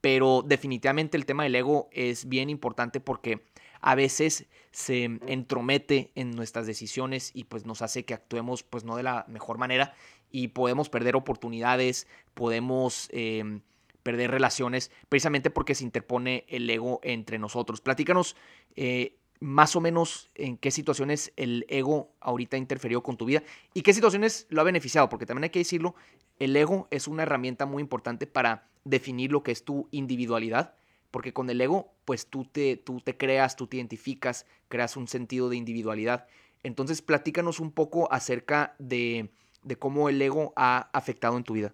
pero 0.00 0.42
definitivamente 0.46 1.16
el 1.16 1.24
tema 1.24 1.44
del 1.44 1.54
ego 1.54 1.88
es 1.92 2.28
bien 2.28 2.50
importante 2.50 3.00
porque 3.00 3.42
a 3.80 3.94
veces 3.94 4.46
se 4.70 5.04
entromete 5.26 6.12
en 6.14 6.32
nuestras 6.32 6.66
decisiones 6.66 7.30
y 7.34 7.44
pues 7.44 7.66
nos 7.66 7.82
hace 7.82 8.04
que 8.04 8.14
actuemos 8.14 8.62
pues 8.62 8.84
no 8.84 8.96
de 8.96 9.02
la 9.02 9.24
mejor 9.28 9.58
manera 9.58 9.94
y 10.32 10.48
podemos 10.48 10.88
perder 10.88 11.14
oportunidades, 11.14 12.08
podemos 12.34 13.08
em, 13.12 13.60
perder 14.02 14.30
relaciones 14.30 14.90
precisamente 15.08 15.50
porque 15.50 15.74
se 15.74 15.84
interpone 15.84 16.44
el 16.48 16.68
ego 16.68 17.00
entre 17.02 17.38
nosotros. 17.38 17.80
Platícanos 17.80 18.34
eh, 18.74 19.16
más 19.38 19.76
o 19.76 19.80
menos 19.80 20.30
en 20.34 20.56
qué 20.56 20.70
situaciones 20.70 21.32
el 21.36 21.66
ego 21.68 22.12
ahorita 22.20 22.56
ha 22.56 22.58
interferido 22.58 23.02
con 23.02 23.16
tu 23.16 23.26
vida 23.26 23.42
y 23.74 23.82
qué 23.82 23.92
situaciones 23.92 24.46
lo 24.50 24.60
ha 24.60 24.64
beneficiado, 24.64 25.08
porque 25.08 25.26
también 25.26 25.44
hay 25.44 25.50
que 25.50 25.58
decirlo, 25.58 25.94
el 26.38 26.56
ego 26.56 26.88
es 26.90 27.08
una 27.08 27.24
herramienta 27.24 27.66
muy 27.66 27.82
importante 27.82 28.26
para 28.26 28.68
definir 28.84 29.32
lo 29.32 29.42
que 29.42 29.52
es 29.52 29.64
tu 29.64 29.88
individualidad, 29.90 30.74
porque 31.10 31.32
con 31.32 31.50
el 31.50 31.60
ego, 31.60 31.92
pues 32.04 32.26
tú 32.26 32.44
te, 32.44 32.76
tú 32.76 33.00
te 33.00 33.16
creas, 33.16 33.56
tú 33.56 33.66
te 33.66 33.76
identificas, 33.76 34.46
creas 34.68 34.96
un 34.96 35.08
sentido 35.08 35.48
de 35.48 35.56
individualidad. 35.56 36.26
Entonces, 36.62 37.02
platícanos 37.02 37.60
un 37.60 37.72
poco 37.72 38.10
acerca 38.12 38.74
de, 38.78 39.30
de 39.62 39.76
cómo 39.76 40.08
el 40.08 40.20
ego 40.20 40.52
ha 40.56 40.88
afectado 40.92 41.36
en 41.36 41.44
tu 41.44 41.54
vida. 41.54 41.72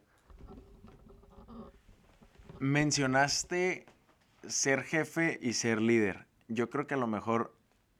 Mencionaste 2.59 3.87
ser 4.47 4.83
jefe 4.83 5.38
y 5.40 5.52
ser 5.52 5.80
líder. 5.80 6.26
Yo 6.49 6.71
creo 6.71 6.87
que 6.87 6.95
a 6.95 6.99
lo 6.99 7.07
mejor 7.07 7.54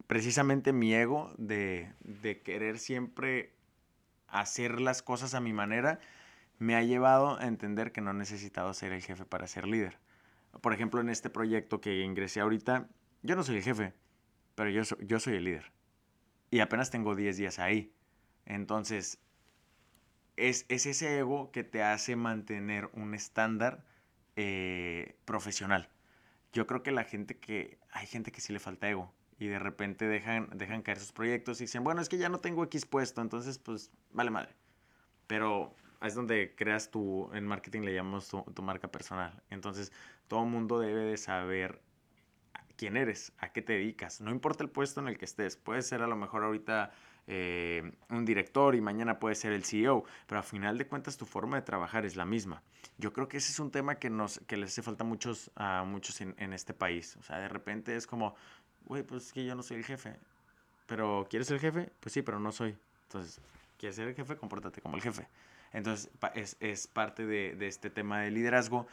precisamente 0.07 0.73
mi 0.73 0.95
ego 0.95 1.33
de, 1.37 1.93
de 2.01 2.41
querer 2.41 2.79
siempre 2.79 3.53
hacer 4.27 4.81
las 4.81 5.03
cosas 5.03 5.35
a 5.35 5.41
mi 5.41 5.53
manera 5.53 6.01
me 6.59 6.75
ha 6.75 6.83
llevado 6.83 7.39
a 7.39 7.47
entender 7.47 7.93
que 7.93 8.01
no 8.01 8.11
he 8.11 8.15
necesitado 8.15 8.75
ser 8.75 8.93
el 8.93 9.03
jefe 9.03 9.25
para 9.25 9.47
ser 9.47 9.67
líder. 9.67 9.99
Por 10.61 10.73
ejemplo, 10.73 11.01
en 11.01 11.09
este 11.09 11.31
proyecto 11.31 11.81
que 11.81 12.01
ingresé 12.01 12.41
ahorita, 12.41 12.89
yo 13.23 13.37
no 13.37 13.45
soy 13.45 13.57
el 13.57 13.63
jefe, 13.63 13.95
pero 14.55 14.71
yo, 14.71 14.83
yo 15.01 15.21
soy 15.21 15.37
el 15.37 15.45
líder. 15.45 15.71
Y 16.51 16.61
apenas 16.61 16.91
tengo 16.91 17.15
10 17.15 17.37
días 17.37 17.59
ahí. 17.59 17.93
Entonces, 18.45 19.19
es, 20.39 20.67
ese 20.69 21.19
ego 21.19 21.51
que 21.51 21.65
te 21.65 21.83
hace 21.83 22.17
mantener 22.17 22.89
un 22.93 23.15
estándar 23.15 23.85
eh, 24.37 25.17
profesional. 25.25 25.89
Yo 26.53 26.67
creo 26.67 26.83
que 26.83 26.93
la 26.93 27.05
gente 27.05 27.39
que, 27.39 27.79
hay 27.91 28.07
gente 28.07 28.33
que 28.33 28.41
sí 28.41 28.53
le 28.53 28.61
falta 28.61 28.89
ego 28.89 29.13
y 29.39 29.49
de 29.49 29.59
repente 29.59 30.07
dejan, 30.07 30.49
dejan 30.55 30.83
caer 30.83 30.99
sus 30.99 31.13
proyectos 31.13 31.61
y 31.61 31.65
dicen, 31.65 31.85
bueno, 31.85 32.01
es 32.01 32.09
que 32.09 32.19
ya 32.19 32.29
no 32.29 32.41
tengo 32.41 32.65
X 32.65 32.87
puesto, 32.87 33.21
entonces 33.21 33.59
pues 33.59 33.91
vale 34.13 34.31
madre. 34.31 34.55
Pero 35.27 35.75
es 36.03 36.15
donde 36.15 36.55
creas 36.57 36.91
tu, 36.91 37.31
en 37.35 37.47
marketing 37.47 37.83
le 37.83 37.95
llamamos 37.95 38.29
tu, 38.29 38.63
marca 38.63 38.89
personal. 38.89 39.43
Entonces 39.51 39.93
todo 40.29 40.45
mundo 40.45 40.79
debe 40.79 41.03
de 41.03 41.17
saber 41.17 41.83
quién 42.77 42.97
eres, 42.97 43.33
a 43.39 43.53
qué 43.53 43.61
te 43.63 43.75
dedicas. 43.75 44.21
No 44.21 44.31
importa 44.31 44.63
el 44.63 44.71
puesto 44.71 45.01
en 45.01 45.09
el 45.09 45.19
que 45.19 45.25
estés. 45.25 45.57
Puede 45.57 45.83
ser 45.83 46.03
a 46.03 46.07
lo 46.07 46.17
mejor 46.17 46.45
ahorita 46.45 46.93
eh, 47.31 47.93
un 48.09 48.25
director 48.25 48.75
y 48.75 48.81
mañana 48.81 49.19
puede 49.19 49.35
ser 49.35 49.53
el 49.53 49.63
CEO, 49.63 50.03
pero 50.27 50.41
a 50.41 50.43
final 50.43 50.79
de 50.79 50.87
cuentas 50.87 51.19
tu 51.19 51.27
forma 51.27 51.57
de 51.57 51.63
trabajar 51.63 52.07
es 52.07 52.17
la 52.17 52.25
misma. 52.25 52.63
Yo 52.97 53.13
creo 53.13 53.29
que 53.29 53.37
ese 53.37 53.53
es 53.53 53.59
un 53.59 53.71
tema 53.71 53.97
que, 53.97 54.09
nos, 54.09 54.41
que 54.47 54.57
les 54.57 54.71
hace 54.71 54.83
falta 54.83 55.05
muchos, 55.05 55.51
a 55.55 55.85
muchos 55.85 56.23
en, 56.23 56.35
en 56.39 56.55
este 56.55 56.73
país. 56.73 57.19
O 57.19 57.23
sea, 57.23 57.39
de 57.39 57.49
repente 57.49 57.95
es 57.95 58.07
como, 58.07 58.35
güey, 58.87 59.03
pues 59.03 59.27
es 59.27 59.33
que 59.35 59.45
yo 59.45 59.55
no 59.55 59.63
soy 59.63 59.77
el 59.77 59.85
jefe. 59.85 60.17
Pero, 60.87 61.27
¿quieres 61.29 61.47
ser 61.47 61.57
el 61.57 61.61
jefe? 61.61 61.93
Pues 62.01 62.15
sí, 62.15 62.23
pero 62.23 62.41
no 62.41 62.51
soy. 62.51 62.75
Entonces, 63.03 63.43
¿quieres 63.77 63.97
ser 63.97 64.09
el 64.09 64.15
jefe? 64.15 64.37
Compórtate 64.37 64.81
como 64.81 64.97
el 64.97 65.03
jefe. 65.03 65.29
Entonces, 65.75 66.11
es, 66.35 66.57
es 66.61 66.87
parte 66.87 67.27
de, 67.27 67.55
de, 67.57 67.67
este 67.67 67.91
tema 67.91 68.23
de 68.23 68.31
liderazgo. 68.31 68.87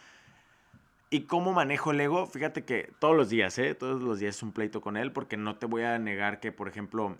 ¿Y 1.10 1.22
cómo 1.22 1.54
manejo 1.54 1.92
el 1.92 2.02
ego? 2.02 2.28
Fíjate 2.28 2.66
que 2.66 2.92
todos 3.00 3.16
los 3.16 3.30
días, 3.30 3.58
¿eh? 3.60 3.76
Todos 3.76 4.02
los 4.02 4.20
días 4.20 4.36
es 4.36 4.44
un 4.44 4.52
pleito 4.52 4.82
con 4.82 4.98
él, 4.98 5.14
porque 5.14 5.38
no 5.38 5.56
te 5.56 5.68
voy 5.68 5.84
a 5.84 5.98
negar 6.00 6.42
que, 6.42 6.52
por 6.52 6.68
ejemplo, 6.68 7.18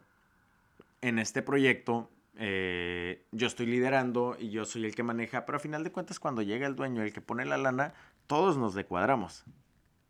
en 1.08 1.20
este 1.20 1.44
proyecto 1.44 2.10
eh, 2.38 3.26
yo 3.32 3.48
estoy 3.48 3.68
liderando 3.68 4.36
y 4.40 4.50
yo 4.50 4.66
soy 4.66 4.86
el 4.86 4.96
que 4.96 5.04
maneja, 5.04 5.46
pero 5.46 5.58
a 5.58 5.60
final 5.60 5.84
de 5.84 5.92
cuentas, 5.92 6.20
cuando 6.20 6.42
llega 6.42 6.66
el 6.66 6.76
dueño, 6.76 7.04
el 7.04 7.14
que 7.14 7.22
pone 7.22 7.46
la 7.46 7.58
lana, 7.58 7.94
todos 8.28 8.58
nos 8.58 8.74
decuadramos. 8.74 9.46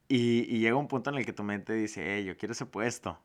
Y, 0.07 0.45
llega 0.59 0.75
un 0.75 0.87
punto 0.87 1.09
en 1.09 1.17
el 1.17 1.25
que 1.25 1.33
tu 1.33 1.43
mente 1.43 1.73
dice, 1.73 2.15
hey, 2.15 2.23
yo 2.23 2.37
quiero 2.37 2.53
ese 2.53 2.65
puesto. 2.65 3.19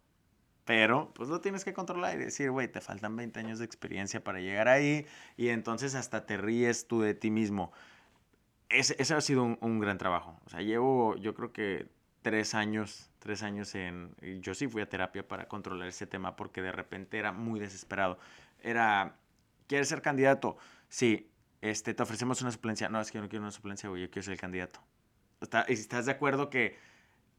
Pero, 0.64 1.12
pues 1.14 1.28
lo 1.28 1.40
tienes 1.40 1.64
que 1.64 1.72
controlar 1.72 2.16
y 2.16 2.18
decir, 2.18 2.50
güey, 2.50 2.68
te 2.68 2.80
faltan 2.80 3.16
20 3.16 3.38
años 3.40 3.58
de 3.60 3.64
experiencia 3.64 4.22
para 4.24 4.40
llegar 4.40 4.68
ahí. 4.68 5.06
Y 5.36 5.48
entonces 5.48 5.94
hasta 5.94 6.26
te 6.26 6.36
ríes 6.36 6.88
tú 6.88 7.00
de 7.00 7.14
ti 7.14 7.30
mismo. 7.30 7.72
Ese, 8.68 8.96
ese 8.98 9.14
ha 9.14 9.20
sido 9.20 9.44
un, 9.60 9.80
gran 9.80 9.98
trabajo. 9.98 10.40
O 10.46 10.50
sea, 10.50 10.60
llevo, 10.62 11.16
yo 11.16 11.34
creo 11.34 11.52
que 11.52 11.88
tres 12.22 12.54
años, 12.54 13.10
tres 13.18 13.42
años 13.42 13.74
en... 13.74 14.14
Yo 14.40 14.54
sí 14.54 14.68
fui 14.68 14.82
a 14.82 14.88
terapia 14.88 15.26
para 15.26 15.48
controlar 15.48 15.88
ese 15.88 16.06
tema 16.06 16.36
porque 16.36 16.62
de 16.62 16.72
repente 16.72 17.18
era 17.18 17.32
muy 17.32 17.60
desesperado. 17.60 18.18
Era, 18.62 19.16
¿quieres 19.66 19.88
ser 19.88 20.02
candidato? 20.02 20.56
Sí. 20.88 21.26
Este, 21.60 21.92
te 21.92 22.02
ofrecemos 22.02 22.40
una 22.40 22.50
suplencia. 22.50 22.88
No, 22.88 23.00
es 23.00 23.10
que 23.10 23.18
yo 23.18 23.22
no 23.22 23.28
quiero 23.28 23.42
una 23.42 23.52
suplencia, 23.52 23.88
güey, 23.88 24.02
yo 24.02 24.10
quiero 24.10 24.24
ser 24.24 24.32
el 24.32 24.40
candidato 24.40 24.80
estás 25.68 26.06
de 26.06 26.12
acuerdo 26.12 26.50
que 26.50 26.76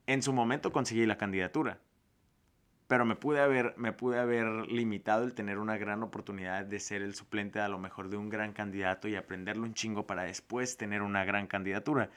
en 0.07 0.23
su 0.23 0.33
momento 0.33 0.71
conseguí 0.71 1.05
la 1.05 1.17
candidatura, 1.17 1.79
pero 2.87 3.05
me 3.05 3.15
pude 3.15 3.39
haber, 3.39 3.73
me 3.77 3.93
pude 3.93 4.19
haber 4.19 4.47
limitado 4.67 5.23
el 5.23 5.33
tener 5.33 5.59
una 5.59 5.77
gran 5.77 6.03
oportunidad 6.03 6.65
de 6.65 6.79
ser 6.79 7.01
el 7.01 7.15
suplente 7.15 7.59
a 7.59 7.69
lo 7.69 7.79
mejor 7.79 8.09
de 8.09 8.17
un 8.17 8.29
gran 8.29 8.53
candidato 8.53 9.07
y 9.07 9.15
aprenderlo 9.15 9.63
un 9.63 9.73
chingo 9.73 10.07
para 10.07 10.23
después 10.23 10.77
tener 10.77 11.01
una 11.01 11.23
gran 11.23 11.47
candidatura. 11.47 12.09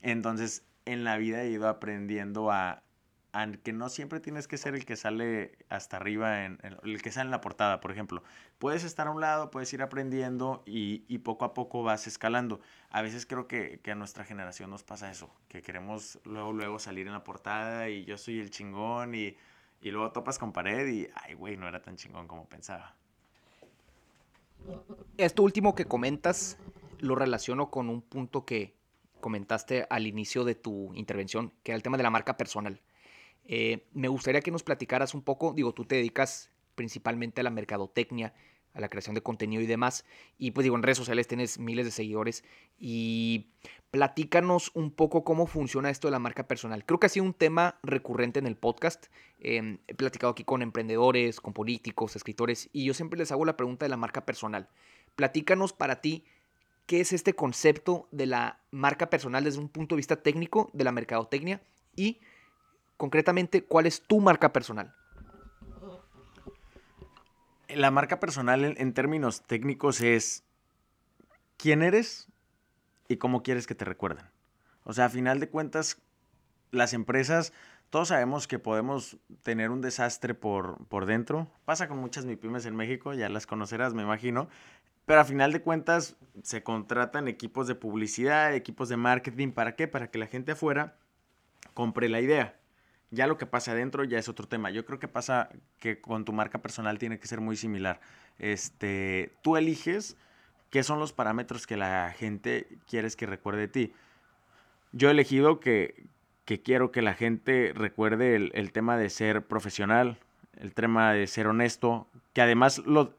Entonces, 0.00 0.64
en 0.92 1.04
la 1.04 1.16
vida 1.16 1.42
he 1.42 1.48
ido 1.50 1.68
aprendiendo 1.68 2.50
a, 2.50 2.82
que 3.62 3.72
no 3.72 3.88
siempre 3.88 4.20
tienes 4.20 4.48
que 4.48 4.56
ser 4.56 4.74
el 4.74 4.84
que 4.84 4.96
sale 4.96 5.58
hasta 5.68 5.96
arriba, 5.96 6.44
en, 6.44 6.58
el 6.82 7.02
que 7.02 7.12
sale 7.12 7.26
en 7.26 7.30
la 7.30 7.40
portada, 7.40 7.80
por 7.80 7.92
ejemplo. 7.92 8.22
Puedes 8.58 8.84
estar 8.84 9.06
a 9.06 9.10
un 9.10 9.20
lado, 9.20 9.50
puedes 9.50 9.72
ir 9.72 9.82
aprendiendo 9.82 10.62
y, 10.66 11.18
poco 11.18 11.44
a 11.44 11.54
poco 11.54 11.82
vas 11.82 12.06
escalando. 12.06 12.60
A 12.90 13.02
veces 13.02 13.26
creo 13.26 13.46
que, 13.46 13.80
a 13.90 13.94
nuestra 13.94 14.24
generación 14.24 14.70
nos 14.70 14.82
pasa 14.82 15.10
eso, 15.10 15.30
que 15.48 15.62
queremos 15.62 16.18
luego, 16.24 16.52
luego 16.52 16.78
salir 16.78 17.06
en 17.06 17.12
la 17.12 17.22
portada 17.22 17.88
y 17.90 18.04
yo 18.04 18.16
soy 18.18 18.40
el 18.40 18.50
chingón 18.50 19.14
y, 19.14 19.36
y 19.82 19.90
luego 19.90 20.10
topas 20.10 20.38
con 20.38 20.52
pared 20.52 20.88
y, 20.88 21.08
ay, 21.14 21.34
güey, 21.34 21.56
no 21.56 21.68
era 21.68 21.82
tan 21.82 21.96
chingón 21.96 22.26
como 22.26 22.48
pensaba. 22.48 22.96
Esto 25.16 25.42
último 25.42 25.74
que 25.74 25.84
comentas 25.84 26.58
lo 26.98 27.14
relaciono 27.14 27.70
con 27.70 27.88
un 27.88 28.02
punto 28.02 28.44
que 28.44 28.77
comentaste 29.20 29.86
al 29.90 30.06
inicio 30.06 30.44
de 30.44 30.54
tu 30.54 30.94
intervención, 30.94 31.52
que 31.62 31.72
era 31.72 31.76
el 31.76 31.82
tema 31.82 31.96
de 31.96 32.02
la 32.02 32.10
marca 32.10 32.36
personal. 32.36 32.80
Eh, 33.44 33.86
me 33.92 34.08
gustaría 34.08 34.42
que 34.42 34.50
nos 34.50 34.62
platicaras 34.62 35.14
un 35.14 35.22
poco, 35.22 35.52
digo, 35.54 35.72
tú 35.72 35.84
te 35.84 35.96
dedicas 35.96 36.50
principalmente 36.74 37.40
a 37.40 37.44
la 37.44 37.50
mercadotecnia, 37.50 38.34
a 38.74 38.80
la 38.80 38.88
creación 38.88 39.14
de 39.14 39.22
contenido 39.22 39.62
y 39.62 39.66
demás, 39.66 40.04
y 40.36 40.52
pues 40.52 40.64
digo, 40.64 40.76
en 40.76 40.82
redes 40.82 40.98
sociales 40.98 41.26
tienes 41.26 41.58
miles 41.58 41.84
de 41.84 41.90
seguidores, 41.90 42.44
y 42.78 43.48
platícanos 43.90 44.70
un 44.74 44.90
poco 44.90 45.24
cómo 45.24 45.46
funciona 45.46 45.90
esto 45.90 46.08
de 46.08 46.12
la 46.12 46.18
marca 46.18 46.46
personal. 46.46 46.84
Creo 46.84 47.00
que 47.00 47.06
ha 47.06 47.10
sido 47.10 47.24
un 47.24 47.34
tema 47.34 47.78
recurrente 47.82 48.38
en 48.38 48.46
el 48.46 48.56
podcast, 48.56 49.06
em, 49.40 49.78
he 49.88 49.94
platicado 49.94 50.30
aquí 50.30 50.44
con 50.44 50.62
emprendedores, 50.62 51.40
con 51.40 51.54
políticos, 51.54 52.16
escritores, 52.16 52.68
y 52.72 52.84
yo 52.84 52.94
siempre 52.94 53.18
les 53.18 53.32
hago 53.32 53.44
la 53.44 53.56
pregunta 53.56 53.84
de 53.84 53.90
la 53.90 53.96
marca 53.96 54.26
personal. 54.26 54.68
Platícanos 55.16 55.72
para 55.72 56.00
ti 56.00 56.24
qué 56.88 57.00
es 57.00 57.12
este 57.12 57.34
concepto 57.34 58.08
de 58.12 58.24
la 58.24 58.60
marca 58.70 59.10
personal 59.10 59.44
desde 59.44 59.60
un 59.60 59.68
punto 59.68 59.94
de 59.94 59.98
vista 59.98 60.22
técnico 60.22 60.70
de 60.72 60.84
la 60.84 60.90
mercadotecnia 60.90 61.60
y 61.94 62.18
concretamente, 62.96 63.62
¿cuál 63.62 63.84
es 63.86 64.00
tu 64.00 64.20
marca 64.20 64.54
personal? 64.54 64.94
La 67.68 67.90
marca 67.90 68.18
personal 68.18 68.64
en, 68.64 68.94
términos 68.94 69.42
técnicos 69.42 70.00
es 70.00 70.44
quién 71.58 71.82
eres 71.82 72.26
y 73.06 73.18
cómo 73.18 73.42
quieres 73.42 73.66
que 73.66 73.74
te 73.74 73.84
recuerden. 73.84 74.24
O 74.84 74.94
sea, 74.94 75.04
a 75.04 75.10
final 75.10 75.40
de 75.40 75.50
cuentas, 75.50 76.00
las 76.70 76.94
empresas, 76.94 77.52
todos 77.90 78.08
sabemos 78.08 78.48
que 78.48 78.58
podemos 78.58 79.18
tener 79.42 79.70
un 79.70 79.82
desastre 79.82 80.32
por, 80.32 80.86
por 80.86 81.04
dentro. 81.04 81.50
Pasa 81.66 81.86
con 81.86 81.98
muchas 81.98 82.24
MIPIMES 82.24 82.64
en 82.64 82.76
México, 82.76 83.12
ya 83.12 83.28
las 83.28 83.46
conocerás, 83.46 83.92
me 83.92 84.02
imagino. 84.02 84.48
Pero 85.08 85.22
a 85.22 85.24
final 85.24 85.54
de 85.54 85.62
cuentas, 85.62 86.18
se 86.42 86.62
contratan 86.62 87.28
equipos 87.28 87.66
de 87.66 87.74
publicidad, 87.74 88.54
equipos 88.54 88.90
de 88.90 88.98
marketing. 88.98 89.52
¿Para 89.52 89.74
qué? 89.74 89.88
Para 89.88 90.10
que 90.10 90.18
la 90.18 90.26
gente 90.26 90.52
afuera 90.52 90.98
compre 91.72 92.10
la 92.10 92.20
idea. 92.20 92.60
Ya 93.10 93.26
lo 93.26 93.38
que 93.38 93.46
pasa 93.46 93.72
adentro 93.72 94.04
ya 94.04 94.18
es 94.18 94.28
otro 94.28 94.46
tema. 94.46 94.70
Yo 94.70 94.84
creo 94.84 94.98
que 94.98 95.08
pasa 95.08 95.48
que 95.78 96.02
con 96.02 96.26
tu 96.26 96.34
marca 96.34 96.60
personal 96.60 96.98
tiene 96.98 97.18
que 97.18 97.26
ser 97.26 97.40
muy 97.40 97.56
similar. 97.56 98.00
este, 98.38 99.32
tú 99.40 99.56
eliges 99.56 100.18
qué 100.68 100.82
son 100.82 100.98
los 100.98 101.14
parámetros 101.14 101.66
que 101.66 101.78
la 101.78 102.14
gente 102.14 102.68
quieres 102.86 103.16
que 103.16 103.24
recuerde 103.24 103.62
de 103.62 103.68
ti. 103.68 103.92
Yo 104.92 105.08
he 105.08 105.12
elegido 105.12 105.58
que, 105.58 106.04
quiero 106.44 106.92
que 106.92 107.00
la 107.00 107.14
gente 107.14 107.72
recuerde 107.74 108.36
el, 108.36 108.50
el, 108.54 108.72
tema 108.72 108.98
de 108.98 109.08
ser 109.08 109.46
profesional, 109.46 110.18
el 110.58 110.74
tema 110.74 111.14
de 111.14 111.26
ser 111.26 111.46
honesto, 111.46 112.06
que 112.34 112.42
además 112.42 112.78
lo, 112.84 113.17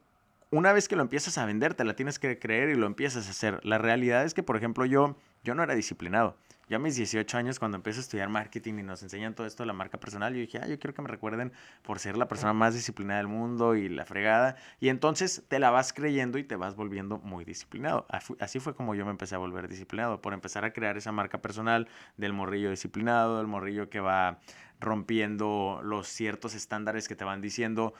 una 0.50 0.72
vez 0.72 0.88
que 0.88 0.96
lo 0.96 1.02
empiezas 1.02 1.38
a 1.38 1.46
vender, 1.46 1.74
te 1.74 1.84
la 1.84 1.94
tienes 1.94 2.18
que 2.18 2.38
creer 2.38 2.70
y 2.70 2.74
lo 2.74 2.86
empiezas 2.86 3.28
a 3.28 3.30
hacer. 3.30 3.60
La 3.64 3.78
realidad 3.78 4.24
es 4.24 4.34
que, 4.34 4.42
por 4.42 4.56
ejemplo, 4.56 4.84
yo, 4.84 5.16
yo 5.44 5.54
no 5.54 5.62
era 5.62 5.74
disciplinado. 5.74 6.36
Yo 6.68 6.76
a 6.76 6.80
mis 6.80 6.94
18 6.94 7.36
años, 7.36 7.58
cuando 7.58 7.76
empecé 7.76 7.98
a 7.98 8.02
estudiar 8.02 8.28
marketing 8.28 8.74
y 8.74 8.82
nos 8.84 9.02
enseñan 9.02 9.34
todo 9.34 9.44
esto 9.44 9.64
de 9.64 9.66
la 9.66 9.72
marca 9.72 9.98
personal, 9.98 10.32
yo 10.32 10.40
dije, 10.40 10.60
ah, 10.62 10.68
yo 10.68 10.78
quiero 10.78 10.94
que 10.94 11.02
me 11.02 11.08
recuerden 11.08 11.52
por 11.82 11.98
ser 11.98 12.16
la 12.16 12.28
persona 12.28 12.52
más 12.52 12.74
disciplinada 12.74 13.18
del 13.18 13.26
mundo 13.26 13.74
y 13.74 13.88
la 13.88 14.04
fregada. 14.04 14.54
Y 14.78 14.88
entonces 14.88 15.44
te 15.48 15.58
la 15.58 15.70
vas 15.70 15.92
creyendo 15.92 16.38
y 16.38 16.44
te 16.44 16.54
vas 16.54 16.76
volviendo 16.76 17.18
muy 17.18 17.44
disciplinado. 17.44 18.06
Así 18.38 18.60
fue 18.60 18.76
como 18.76 18.94
yo 18.94 19.04
me 19.04 19.10
empecé 19.10 19.34
a 19.34 19.38
volver 19.38 19.68
disciplinado, 19.68 20.20
por 20.20 20.32
empezar 20.32 20.64
a 20.64 20.72
crear 20.72 20.96
esa 20.96 21.10
marca 21.10 21.42
personal 21.42 21.88
del 22.16 22.32
morrillo 22.32 22.70
disciplinado, 22.70 23.38
del 23.38 23.48
morrillo 23.48 23.90
que 23.90 23.98
va 23.98 24.38
rompiendo 24.78 25.80
los 25.82 26.06
ciertos 26.06 26.54
estándares 26.54 27.08
que 27.08 27.16
te 27.16 27.24
van 27.24 27.40
diciendo 27.40 27.94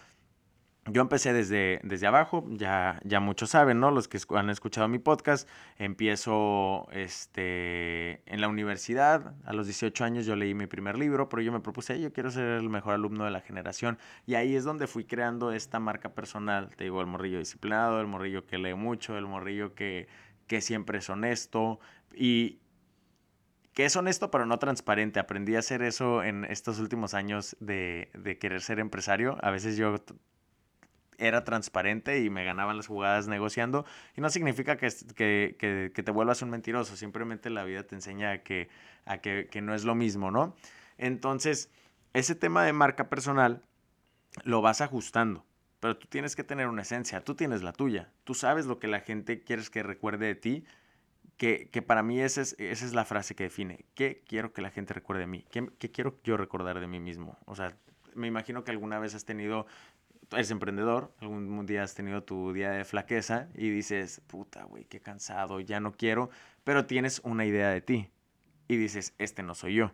yo 0.86 1.02
empecé 1.02 1.32
desde, 1.32 1.80
desde 1.84 2.06
abajo, 2.06 2.44
ya, 2.48 3.00
ya 3.04 3.20
muchos 3.20 3.50
saben, 3.50 3.80
¿no? 3.80 3.90
Los 3.90 4.08
que 4.08 4.18
han 4.34 4.48
escuchado 4.48 4.88
mi 4.88 4.98
podcast, 4.98 5.48
empiezo 5.78 6.88
este, 6.90 8.22
en 8.24 8.40
la 8.40 8.48
universidad, 8.48 9.34
a 9.44 9.52
los 9.52 9.66
18 9.66 10.04
años 10.04 10.24
yo 10.24 10.36
leí 10.36 10.54
mi 10.54 10.66
primer 10.66 10.98
libro, 10.98 11.28
pero 11.28 11.42
yo 11.42 11.52
me 11.52 11.60
propuse, 11.60 12.00
yo 12.00 12.12
quiero 12.12 12.30
ser 12.30 12.44
el 12.44 12.70
mejor 12.70 12.94
alumno 12.94 13.26
de 13.26 13.30
la 13.30 13.40
generación, 13.42 13.98
y 14.26 14.34
ahí 14.36 14.56
es 14.56 14.64
donde 14.64 14.86
fui 14.86 15.04
creando 15.04 15.52
esta 15.52 15.80
marca 15.80 16.14
personal, 16.14 16.70
te 16.74 16.84
digo, 16.84 17.00
el 17.02 17.06
morrillo 17.06 17.38
disciplinado, 17.38 18.00
el 18.00 18.06
morrillo 18.06 18.46
que 18.46 18.56
lee 18.56 18.74
mucho, 18.74 19.18
el 19.18 19.26
morrillo 19.26 19.74
que, 19.74 20.08
que 20.46 20.62
siempre 20.62 20.98
es 20.98 21.10
honesto, 21.10 21.78
y, 22.14 22.60
que 23.74 23.84
es 23.84 23.94
honesto 23.94 24.30
pero 24.30 24.46
no 24.46 24.58
transparente. 24.58 25.20
Aprendí 25.20 25.54
a 25.54 25.60
hacer 25.60 25.82
eso 25.82 26.24
en 26.24 26.44
estos 26.44 26.80
últimos 26.80 27.14
años 27.14 27.56
de, 27.60 28.10
de, 28.14 28.36
querer 28.36 28.62
ser 28.62 28.80
empresario. 28.80 29.38
A 29.42 29.50
veces 29.50 29.76
yo 29.76 29.94
era 31.20 31.44
transparente 31.44 32.20
y 32.20 32.30
me 32.30 32.44
ganaban 32.44 32.76
las 32.76 32.86
jugadas 32.86 33.28
negociando. 33.28 33.84
Y 34.16 34.20
no 34.20 34.30
significa 34.30 34.76
que, 34.76 34.88
que, 35.14 35.90
que, 35.94 36.02
te 36.02 36.10
vuelvas 36.10 36.42
un 36.42 36.50
mentiroso, 36.50 36.96
simplemente 36.96 37.50
la 37.50 37.62
vida 37.64 37.84
te 37.84 37.94
enseña 37.94 38.32
a, 38.32 38.38
que, 38.38 38.68
que, 39.22 39.48
que 39.50 39.60
no 39.60 39.74
es 39.74 39.84
lo 39.84 39.94
mismo, 39.94 40.30
¿no? 40.30 40.56
Entonces, 40.98 41.70
ese 42.14 42.34
tema 42.34 42.64
de 42.64 42.72
marca 42.72 43.08
personal 43.08 43.62
lo 44.44 44.62
vas 44.62 44.80
ajustando. 44.80 45.44
Pero 45.80 45.96
tú 45.96 46.06
tienes 46.08 46.36
que 46.36 46.44
tener 46.44 46.68
una 46.68 46.82
esencia, 46.82 47.22
tú 47.24 47.34
tienes 47.34 47.62
la 47.62 47.72
tuya, 47.72 48.12
tú 48.24 48.34
sabes 48.34 48.66
lo 48.66 48.78
que 48.78 48.86
la 48.86 49.00
gente 49.00 49.42
quieres 49.42 49.70
que 49.70 49.82
recuerde 49.82 50.26
de 50.26 50.34
ti, 50.34 50.64
que, 51.38 51.70
que, 51.70 51.80
para 51.80 52.02
mí 52.02 52.20
esa 52.20 52.42
es, 52.42 52.54
esa 52.58 52.84
es 52.84 52.92
la 52.92 53.06
frase 53.06 53.34
que 53.34 53.44
define. 53.44 53.86
¿Qué 53.94 54.22
quiero 54.28 54.52
que 54.52 54.60
la 54.60 54.70
gente 54.70 54.92
recuerde 54.92 55.22
de 55.22 55.26
mí? 55.26 55.46
¿Qué, 55.50 55.70
¿Qué, 55.78 55.90
quiero 55.90 56.20
yo 56.22 56.36
recordar 56.36 56.80
de 56.80 56.86
mí 56.86 57.00
mismo? 57.00 57.38
O 57.46 57.56
sea, 57.56 57.74
me 58.14 58.26
imagino 58.26 58.62
que 58.62 58.72
alguna 58.72 58.98
vez 58.98 59.14
has 59.14 59.24
tenido 59.24 59.66
eres 60.32 60.50
emprendedor, 60.50 61.12
algún 61.20 61.66
día 61.66 61.82
has 61.82 61.94
tenido 61.94 62.22
tu 62.22 62.52
día 62.52 62.70
de 62.70 62.84
flaqueza 62.84 63.48
y 63.54 63.70
dices, 63.70 64.20
puta, 64.26 64.64
güey, 64.64 64.84
qué 64.84 65.00
cansado, 65.00 65.60
ya 65.60 65.80
no 65.80 65.92
quiero, 65.92 66.30
pero 66.64 66.86
tienes 66.86 67.20
una 67.24 67.44
idea 67.44 67.70
de 67.70 67.80
ti 67.80 68.10
y 68.68 68.76
dices, 68.76 69.14
este 69.18 69.42
no 69.42 69.54
soy 69.54 69.74
yo. 69.74 69.92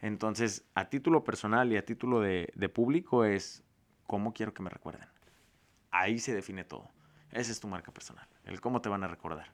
Entonces, 0.00 0.64
a 0.74 0.88
título 0.88 1.24
personal 1.24 1.72
y 1.72 1.76
a 1.76 1.84
título 1.84 2.20
de, 2.20 2.52
de 2.54 2.68
público 2.68 3.24
es 3.24 3.64
cómo 4.06 4.32
quiero 4.32 4.54
que 4.54 4.62
me 4.62 4.70
recuerden. 4.70 5.08
Ahí 5.90 6.18
se 6.18 6.34
define 6.34 6.64
todo. 6.64 6.88
Esa 7.30 7.50
es 7.50 7.60
tu 7.60 7.68
marca 7.68 7.92
personal, 7.92 8.26
el 8.44 8.60
cómo 8.60 8.80
te 8.82 8.88
van 8.88 9.04
a 9.04 9.08
recordar. 9.08 9.52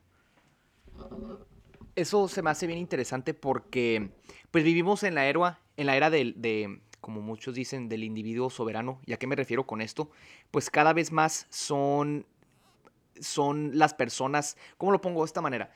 Eso 1.94 2.28
se 2.28 2.42
me 2.42 2.50
hace 2.50 2.66
bien 2.66 2.78
interesante 2.78 3.34
porque 3.34 4.10
pues 4.50 4.64
vivimos 4.64 5.02
en 5.04 5.14
la 5.14 5.26
era, 5.26 5.60
en 5.76 5.86
la 5.86 5.96
era 5.96 6.10
de, 6.10 6.32
de 6.36 6.80
como 7.00 7.20
muchos 7.20 7.54
dicen, 7.54 7.88
del 7.88 8.04
individuo 8.04 8.50
soberano. 8.50 9.00
¿Y 9.06 9.12
a 9.12 9.18
qué 9.18 9.26
me 9.26 9.36
refiero 9.36 9.66
con 9.66 9.80
esto? 9.80 10.10
Pues 10.50 10.70
cada 10.70 10.92
vez 10.92 11.12
más 11.12 11.46
son, 11.50 12.26
son 13.20 13.78
las 13.78 13.94
personas, 13.94 14.56
¿cómo 14.76 14.92
lo 14.92 15.00
pongo 15.00 15.22
de 15.22 15.26
esta 15.26 15.40
manera? 15.40 15.72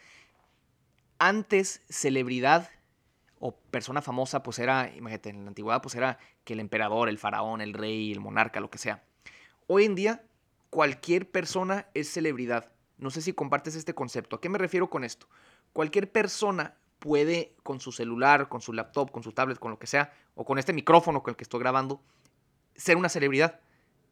Antes, 1.18 1.82
celebridad 1.88 2.68
o 3.38 3.56
persona 3.56 4.02
famosa, 4.02 4.42
pues 4.42 4.58
era, 4.58 4.92
imagínate, 4.94 5.30
en 5.30 5.44
la 5.44 5.48
antigüedad, 5.48 5.82
pues 5.82 5.94
era 5.94 6.18
que 6.44 6.52
el 6.52 6.61
emperador, 6.61 7.08
el 7.08 7.18
faraón, 7.18 7.61
el 7.61 7.74
rey, 7.74 8.12
el 8.12 8.20
monarca, 8.20 8.61
lo 8.61 8.70
que 8.70 8.78
sea. 8.78 9.02
Hoy 9.66 9.85
en 9.85 9.94
día, 9.94 10.24
cualquier 10.70 11.30
persona 11.30 11.88
es 11.94 12.12
celebridad. 12.12 12.72
No 12.98 13.11
sé 13.11 13.20
si 13.20 13.32
compartes 13.32 13.74
este 13.74 13.94
concepto. 13.94 14.37
¿A 14.37 14.40
qué 14.40 14.48
me 14.48 14.58
refiero 14.58 14.88
con 14.88 15.02
esto? 15.02 15.28
Cualquier 15.72 16.11
persona 16.11 16.76
puede 17.02 17.56
con 17.64 17.80
su 17.80 17.90
celular, 17.90 18.48
con 18.48 18.60
su 18.60 18.72
laptop, 18.72 19.10
con 19.10 19.24
su 19.24 19.32
tablet, 19.32 19.58
con 19.58 19.72
lo 19.72 19.78
que 19.80 19.88
sea, 19.88 20.12
o 20.36 20.44
con 20.44 20.60
este 20.60 20.72
micrófono 20.72 21.24
con 21.24 21.32
el 21.32 21.36
que 21.36 21.42
estoy 21.42 21.58
grabando, 21.58 22.00
ser 22.76 22.96
una 22.96 23.08
celebridad, 23.08 23.58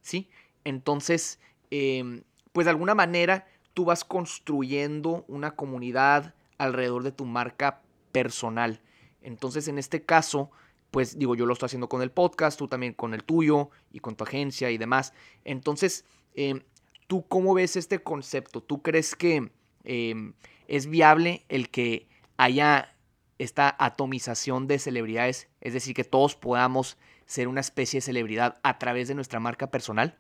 ¿sí? 0.03 0.29
Entonces, 0.65 1.39
em, 1.71 2.25
pues 2.53 2.65
de 2.65 2.71
alguna 2.71 2.97
manera 2.97 3.47
tú 3.75 3.85
vas 3.85 4.05
construyendo 4.05 5.25
una 5.29 5.53
comunidad 5.53 6.35
alrededor 6.59 7.05
de 7.05 7.13
tu 7.13 7.27
marca 7.27 7.81
personal. 8.11 8.83
Entonces, 9.23 9.69
en 9.69 9.79
este 9.79 10.05
caso, 10.05 10.51
pues 10.91 11.17
digo, 11.17 11.37
yo 11.37 11.47
lo 11.47 11.53
estoy 11.53 11.67
haciendo 11.67 11.89
con 11.89 12.03
el 12.03 12.11
podcast, 12.11 12.59
tú 12.59 12.67
también 12.67 12.93
con 12.93 13.15
el 13.15 13.23
tuyo 13.23 13.71
y 13.93 14.01
con 14.01 14.17
tu 14.17 14.25
agencia 14.25 14.73
y 14.73 14.79
demás. 14.79 15.13
Entonces, 15.45 16.05
em, 16.35 16.61
¿tú 17.07 17.25
cómo 17.29 17.55
ves 17.55 17.77
este 17.77 18.01
concepto? 18.01 18.61
¿Tú 18.61 18.83
crees 18.83 19.15
que 19.15 19.53
em, 19.85 20.35
es 20.67 20.89
viable 20.89 21.45
el 21.49 21.71
que 21.71 22.10
haya 22.41 22.97
esta 23.39 23.77
atomización 23.79 24.67
de 24.67 24.79
celebridades, 24.79 25.49
es 25.61 25.75
decir, 25.75 25.95
que 25.95 26.05
todos 26.05 26.37
podamos 26.37 26.97
ser 27.27 27.49
una 27.49 27.61
especie 27.61 27.99
de 27.99 28.03
celebridad 28.03 28.59
a 28.63 28.79
través 28.79 29.09
de 29.09 29.15
nuestra 29.15 29.41
marca 29.41 29.71
personal? 29.71 30.17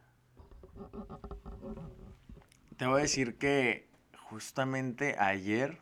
Te 2.76 2.86
voy 2.86 2.98
a 2.98 3.02
decir 3.02 3.38
que 3.38 3.88
justamente 4.18 5.16
ayer, 5.18 5.78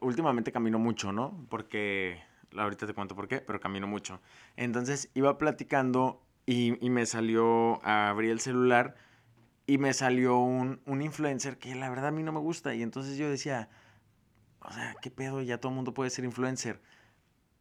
últimamente 0.00 0.50
camino 0.50 0.78
mucho, 0.78 1.12
¿no? 1.12 1.46
Porque, 1.50 2.22
ahorita 2.56 2.86
te 2.86 2.94
cuento 2.94 3.14
por 3.14 3.28
qué, 3.28 3.40
pero 3.40 3.60
camino 3.60 3.86
mucho. 3.86 4.20
Entonces 4.56 5.10
iba 5.12 5.36
platicando 5.36 6.22
y, 6.46 6.72
me 6.88 7.04
salió, 7.04 7.84
abrí 7.84 8.30
el 8.30 8.40
celular 8.40 8.96
y 9.66 9.76
me 9.76 9.92
salió 9.92 10.38
un, 10.38 10.80
un 10.86 11.02
influencer 11.02 11.58
que 11.58 11.74
la 11.74 11.90
verdad 11.90 12.08
a 12.08 12.12
mí 12.12 12.22
no 12.22 12.32
me 12.32 12.40
gusta. 12.40 12.74
Y 12.74 12.82
entonces 12.82 13.18
yo 13.18 13.28
decía, 13.28 13.68
o 14.60 14.72
sea, 14.72 14.94
¿qué 15.00 15.10
pedo? 15.10 15.42
Ya 15.42 15.58
todo 15.58 15.70
el 15.70 15.76
mundo 15.76 15.94
puede 15.94 16.10
ser 16.10 16.24
influencer. 16.24 16.80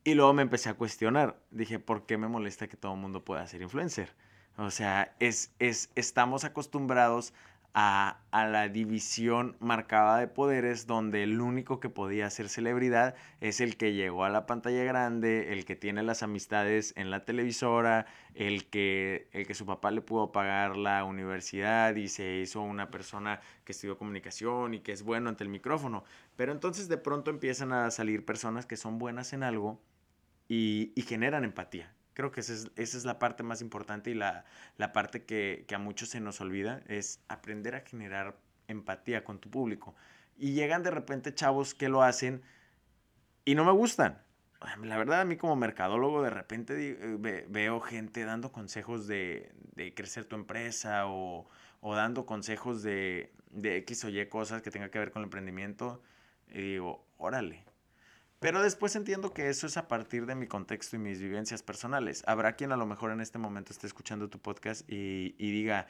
Y 0.03 0.13
luego 0.13 0.33
me 0.33 0.41
empecé 0.41 0.69
a 0.69 0.73
cuestionar. 0.73 1.39
Dije, 1.51 1.79
¿por 1.79 2.05
qué 2.05 2.17
me 2.17 2.27
molesta 2.27 2.67
que 2.67 2.77
todo 2.77 2.93
el 2.93 2.99
mundo 2.99 3.23
pueda 3.23 3.45
ser 3.47 3.61
influencer? 3.61 4.15
O 4.57 4.71
sea, 4.71 5.15
es, 5.19 5.53
es, 5.59 5.89
estamos 5.95 6.43
acostumbrados 6.43 7.33
a, 7.73 8.21
la 8.31 8.67
división 8.69 9.55
marcada 9.59 10.17
de 10.17 10.27
poderes 10.27 10.87
donde 10.87 11.23
el 11.23 11.41
único 11.41 11.79
que 11.79 11.89
podía 11.89 12.29
ser 12.29 12.49
celebridad 12.49 13.15
es 13.41 13.61
el 13.61 13.77
que 13.77 13.93
llegó 13.93 14.23
a 14.23 14.29
la 14.29 14.45
pantalla 14.45 14.83
grande, 14.83 15.53
el 15.53 15.65
que 15.65 15.75
tiene 15.75 16.03
las 16.03 16.23
amistades 16.23 16.93
en 16.95 17.11
la 17.11 17.25
televisora, 17.25 18.05
el 18.33 18.69
que, 18.69 19.29
el 19.33 19.45
que 19.45 19.53
su 19.53 19.65
papá 19.65 19.91
le 19.91 20.01
pudo 20.01 20.31
pagar 20.31 20.77
la 20.77 21.03
universidad 21.03 21.95
y 21.95 22.07
se 22.07 22.37
hizo 22.37 22.61
una 22.61 22.89
persona 22.91 23.41
que 23.63 23.71
estudió 23.71 23.97
comunicación 23.97 24.73
y 24.73 24.79
que 24.79 24.91
es 24.91 25.03
bueno 25.03 25.29
ante 25.29 25.43
el 25.43 25.49
micrófono. 25.49 26.03
Pero 26.35 26.51
entonces 26.51 26.87
de 26.87 26.97
pronto 26.97 27.31
empiezan 27.31 27.73
a 27.73 27.91
salir 27.91 28.25
personas 28.25 28.65
que 28.65 28.77
son 28.77 28.99
buenas 28.99 29.33
en 29.33 29.43
algo 29.43 29.81
y, 30.47 30.91
y 30.95 31.03
generan 31.03 31.43
empatía 31.43 31.93
Creo 32.13 32.31
que 32.31 32.41
esa 32.41 32.53
es, 32.75 33.05
la 33.05 33.19
parte 33.19 33.43
más 33.43 33.61
importante 33.61 34.11
y 34.11 34.13
la, 34.13 34.45
parte 34.93 35.23
que, 35.23 35.65
a 35.73 35.77
muchos 35.77 36.09
se 36.09 36.19
nos 36.19 36.41
olvida, 36.41 36.81
es 36.87 37.21
aprender 37.27 37.75
a 37.75 37.81
generar 37.81 38.37
empatía 38.67 39.23
con 39.23 39.39
tu 39.39 39.49
público. 39.49 39.95
Y 40.37 40.53
llegan 40.53 40.83
de 40.83 40.91
repente 40.91 41.33
chavos 41.33 41.73
que 41.73 41.89
lo 41.89 42.03
hacen 42.03 42.41
y 43.45 43.55
no 43.55 43.63
me 43.65 43.71
gustan. 43.71 44.21
La 44.83 44.97
verdad, 44.97 45.21
a 45.21 45.25
mí 45.25 45.37
como 45.37 45.55
mercadólogo, 45.55 46.21
de 46.21 46.29
repente 46.29 46.97
eh, 46.99 47.45
veo 47.47 47.79
gente 47.79 48.25
dando 48.25 48.51
consejos 48.51 49.07
de, 49.07 49.53
crecer 49.95 50.25
tu 50.25 50.35
empresa 50.35 51.07
o, 51.07 51.47
dando 51.81 52.25
consejos 52.25 52.83
de, 52.83 53.31
de 53.51 53.77
X 53.77 54.03
o 54.03 54.09
Y 54.09 54.25
cosas 54.27 54.61
que 54.61 54.71
tenga 54.71 54.89
que 54.89 54.99
ver 54.99 55.11
con 55.11 55.21
el 55.21 55.27
emprendimiento. 55.27 56.01
Y 56.49 56.73
digo, 56.73 57.05
órale, 57.17 57.63
pero 58.39 58.61
después 58.61 58.95
entiendo 58.95 59.33
que 59.33 59.49
eso 59.49 59.67
es 59.67 59.75
a 59.75 59.87
partir 59.87 60.25
de 60.25 60.33
mi 60.33 60.47
contexto 60.47 60.95
y 60.95 60.99
mis 60.99 61.19
vivencias 61.19 61.61
personales. 61.61 62.23
Habrá 62.25 62.53
quien 62.53 62.71
a 62.71 62.77
lo 62.77 62.85
mejor 62.85 63.11
en 63.11 63.19
este 63.19 63.37
momento 63.37 63.73
esté 63.73 63.85
escuchando 63.85 64.29
tu 64.29 64.39
podcast 64.39 64.89
y, 64.89 65.33
diga, 65.37 65.87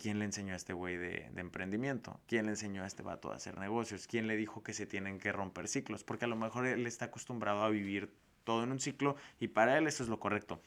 ¿quién 0.00 0.18
le 0.18 0.24
enseñó 0.24 0.54
a 0.54 0.56
este 0.56 0.72
güey 0.72 0.96
de, 0.96 1.30
emprendimiento? 1.36 2.18
¿Quién 2.26 2.46
le 2.46 2.52
enseñó 2.52 2.82
a 2.82 2.86
este 2.86 3.02
vato 3.02 3.30
a 3.30 3.36
hacer 3.36 3.58
negocios? 3.58 4.06
¿Quién 4.06 4.26
le 4.26 4.36
dijo 4.36 4.62
que 4.62 4.72
se 4.72 4.86
tienen 4.86 5.18
que 5.18 5.32
romper 5.32 5.68
ciclos? 5.68 6.02
Porque 6.02 6.24
a 6.24 6.28
lo 6.28 6.36
mejor 6.36 6.66
él 6.66 6.86
está 6.86 7.06
acostumbrado 7.06 7.62
a 7.62 7.68
vivir 7.68 8.10
todo 8.44 8.64
en 8.64 8.72
un 8.72 8.80
ciclo 8.80 9.16
y 9.38 9.48
para 9.48 9.76
él 9.76 9.86
eso 9.86 10.02
es 10.02 10.08
lo 10.08 10.18
correcto. 10.18 10.62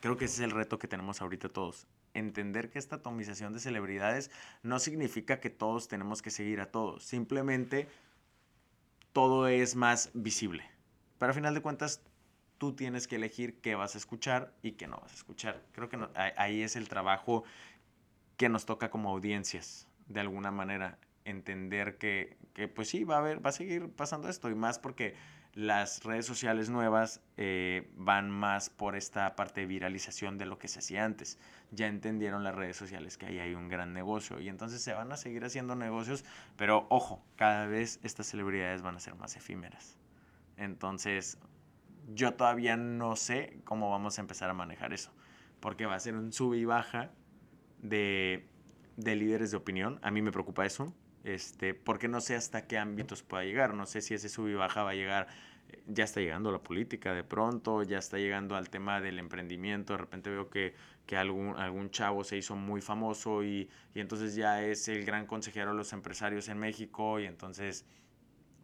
Creo 0.00 0.16
que 0.16 0.24
ese 0.24 0.34
es 0.34 0.40
el 0.40 0.50
reto 0.50 0.80
que 0.80 0.88
tenemos 0.88 1.22
ahorita 1.22 1.48
todos. 1.48 1.86
entender 2.14 2.70
que 2.70 2.78
esta 2.78 2.96
atomización 2.96 3.52
de 3.52 3.60
celebridades 3.60 4.30
no 4.62 4.78
significa 4.78 5.38
que 5.38 5.50
todos 5.50 5.86
tenemos 5.86 6.22
que 6.22 6.30
seguir 6.30 6.60
a 6.62 6.70
todos, 6.70 7.04
simplemente 7.04 7.88
todo 9.16 9.48
es 9.48 9.76
más 9.76 10.10
visible. 10.12 10.62
Pero 11.18 11.30
al 11.30 11.34
final 11.34 11.54
de 11.54 11.62
cuentas, 11.62 12.02
tú 12.58 12.74
tienes 12.74 13.08
que 13.08 13.16
elegir 13.16 13.62
qué 13.62 13.74
vas 13.74 13.94
a 13.94 13.98
escuchar 13.98 14.52
y 14.60 14.72
qué 14.72 14.88
no 14.88 14.98
vas 14.98 15.10
a 15.10 15.14
escuchar. 15.14 15.62
Creo 15.72 15.88
que 15.88 15.98
ahí 16.36 16.60
es 16.60 16.76
el 16.76 16.86
trabajo 16.86 17.42
que 18.36 18.50
nos 18.50 18.66
toca 18.66 18.90
como 18.90 19.08
audiencias, 19.08 19.88
de 20.06 20.20
alguna 20.20 20.50
manera, 20.50 20.98
entender 21.24 21.96
que, 21.96 22.36
que 22.52 22.68
pues 22.68 22.90
sí, 22.90 23.04
va 23.04 23.14
a 23.14 23.18
haber, 23.20 23.42
va 23.42 23.48
a 23.48 23.52
seguir 23.54 23.88
pasando 23.88 24.28
esto, 24.28 24.50
y 24.50 24.54
más 24.54 24.78
porque 24.78 25.14
las 25.56 26.04
redes 26.04 26.26
sociales 26.26 26.68
nuevas 26.68 27.22
eh, 27.38 27.90
van 27.96 28.30
más 28.30 28.68
por 28.68 28.94
esta 28.94 29.34
parte 29.36 29.62
de 29.62 29.66
viralización 29.66 30.36
de 30.36 30.44
lo 30.44 30.58
que 30.58 30.68
se 30.68 30.80
hacía 30.80 31.02
antes. 31.02 31.38
Ya 31.70 31.86
entendieron 31.86 32.44
las 32.44 32.54
redes 32.54 32.76
sociales 32.76 33.16
que 33.16 33.24
ahí 33.24 33.38
hay 33.38 33.54
un 33.54 33.70
gran 33.70 33.94
negocio 33.94 34.38
y 34.38 34.50
entonces 34.50 34.82
se 34.82 34.92
van 34.92 35.10
a 35.12 35.16
seguir 35.16 35.46
haciendo 35.46 35.74
negocios, 35.74 36.26
pero 36.58 36.86
ojo, 36.90 37.24
cada 37.36 37.66
vez 37.66 38.00
estas 38.02 38.26
celebridades 38.26 38.82
van 38.82 38.96
a 38.96 39.00
ser 39.00 39.14
más 39.14 39.34
efímeras. 39.34 39.96
Entonces, 40.58 41.38
yo 42.12 42.34
todavía 42.34 42.76
no 42.76 43.16
sé 43.16 43.58
cómo 43.64 43.90
vamos 43.90 44.18
a 44.18 44.20
empezar 44.20 44.50
a 44.50 44.54
manejar 44.54 44.92
eso, 44.92 45.10
porque 45.60 45.86
va 45.86 45.94
a 45.94 46.00
ser 46.00 46.16
un 46.16 46.34
sub 46.34 46.52
y 46.52 46.66
baja 46.66 47.12
de, 47.78 48.46
de 48.98 49.16
líderes 49.16 49.52
de 49.52 49.56
opinión. 49.56 50.00
A 50.02 50.10
mí 50.10 50.20
me 50.20 50.32
preocupa 50.32 50.66
eso 50.66 50.92
este, 51.26 51.74
porque 51.74 52.06
no 52.06 52.20
sé 52.20 52.36
hasta 52.36 52.68
qué 52.68 52.78
ámbitos 52.78 53.24
pueda 53.24 53.42
llegar, 53.42 53.74
no 53.74 53.84
sé 53.84 54.00
si 54.00 54.14
ese 54.14 54.28
sub 54.28 54.46
y 54.46 54.54
baja 54.54 54.84
va 54.84 54.90
a 54.90 54.94
llegar, 54.94 55.26
eh, 55.68 55.82
ya 55.88 56.04
está 56.04 56.20
llegando 56.20 56.50
a 56.50 56.52
la 56.52 56.62
política 56.62 57.14
de 57.14 57.24
pronto, 57.24 57.82
ya 57.82 57.98
está 57.98 58.16
llegando 58.16 58.54
al 58.54 58.70
tema 58.70 59.00
del 59.00 59.18
emprendimiento, 59.18 59.94
de 59.94 59.96
repente 59.98 60.30
veo 60.30 60.48
que, 60.48 60.74
que 61.04 61.16
algún, 61.16 61.56
algún 61.56 61.90
chavo 61.90 62.22
se 62.22 62.36
hizo 62.36 62.54
muy 62.54 62.80
famoso 62.80 63.42
y, 63.42 63.68
y 63.92 63.98
entonces 63.98 64.36
ya 64.36 64.62
es 64.62 64.86
el 64.86 65.04
gran 65.04 65.26
consejero 65.26 65.72
de 65.72 65.76
los 65.76 65.92
empresarios 65.92 66.48
en 66.48 66.58
México 66.58 67.18
y 67.18 67.26
entonces 67.26 67.84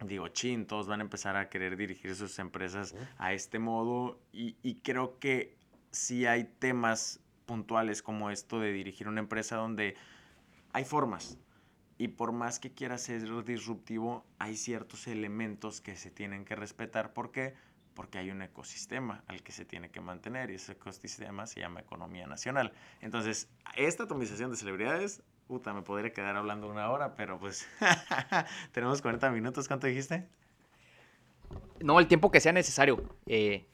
digo, 0.06 0.28
chin, 0.28 0.64
todos 0.64 0.86
van 0.86 1.00
a 1.00 1.02
empezar 1.02 1.36
a 1.36 1.48
querer 1.48 1.76
dirigir 1.76 2.14
sus 2.14 2.38
empresas 2.38 2.94
a 3.18 3.32
este 3.32 3.58
modo 3.58 4.20
y, 4.32 4.56
y, 4.62 4.76
creo 4.76 5.18
que 5.18 5.56
sí 5.90 6.26
hay 6.26 6.44
temas 6.44 7.18
puntuales 7.44 8.02
como 8.02 8.30
esto 8.30 8.60
de 8.60 8.72
dirigir 8.72 9.08
una 9.08 9.20
empresa 9.20 9.56
donde 9.56 9.96
hay 10.72 10.84
formas, 10.84 11.38
y 12.02 12.08
por 12.08 12.32
más 12.32 12.58
que 12.58 12.72
quiera 12.72 12.98
ser 12.98 13.22
disruptivo, 13.44 14.24
hay 14.40 14.56
ciertos 14.56 15.06
elementos 15.06 15.80
que 15.80 15.94
se 15.94 16.10
tienen 16.10 16.44
que 16.44 16.56
respetar. 16.56 17.12
¿Por 17.12 17.30
qué? 17.30 17.54
Porque 17.94 18.18
hay 18.18 18.32
un 18.32 18.42
ecosistema 18.42 19.22
al 19.28 19.44
que 19.44 19.52
se 19.52 19.64
tiene 19.64 19.88
que 19.88 20.00
mantener 20.00 20.50
y 20.50 20.56
ese 20.56 20.72
ecosistema 20.72 21.46
se 21.46 21.60
llama 21.60 21.78
economía 21.78 22.26
nacional. 22.26 22.72
Entonces, 23.02 23.48
esta 23.76 24.02
atomización 24.02 24.50
de 24.50 24.56
celebridades, 24.56 25.22
puta, 25.46 25.72
me 25.72 25.82
podría 25.82 26.12
quedar 26.12 26.34
hablando 26.34 26.68
una 26.68 26.90
hora, 26.90 27.14
pero 27.14 27.38
pues 27.38 27.68
tenemos 28.72 29.00
40 29.00 29.30
minutos. 29.30 29.68
¿Cuánto 29.68 29.86
dijiste? 29.86 30.26
No, 31.84 32.00
el 32.00 32.08
tiempo 32.08 32.32
que 32.32 32.40
sea 32.40 32.52
necesario. 32.52 33.16
Eh, 33.26 33.64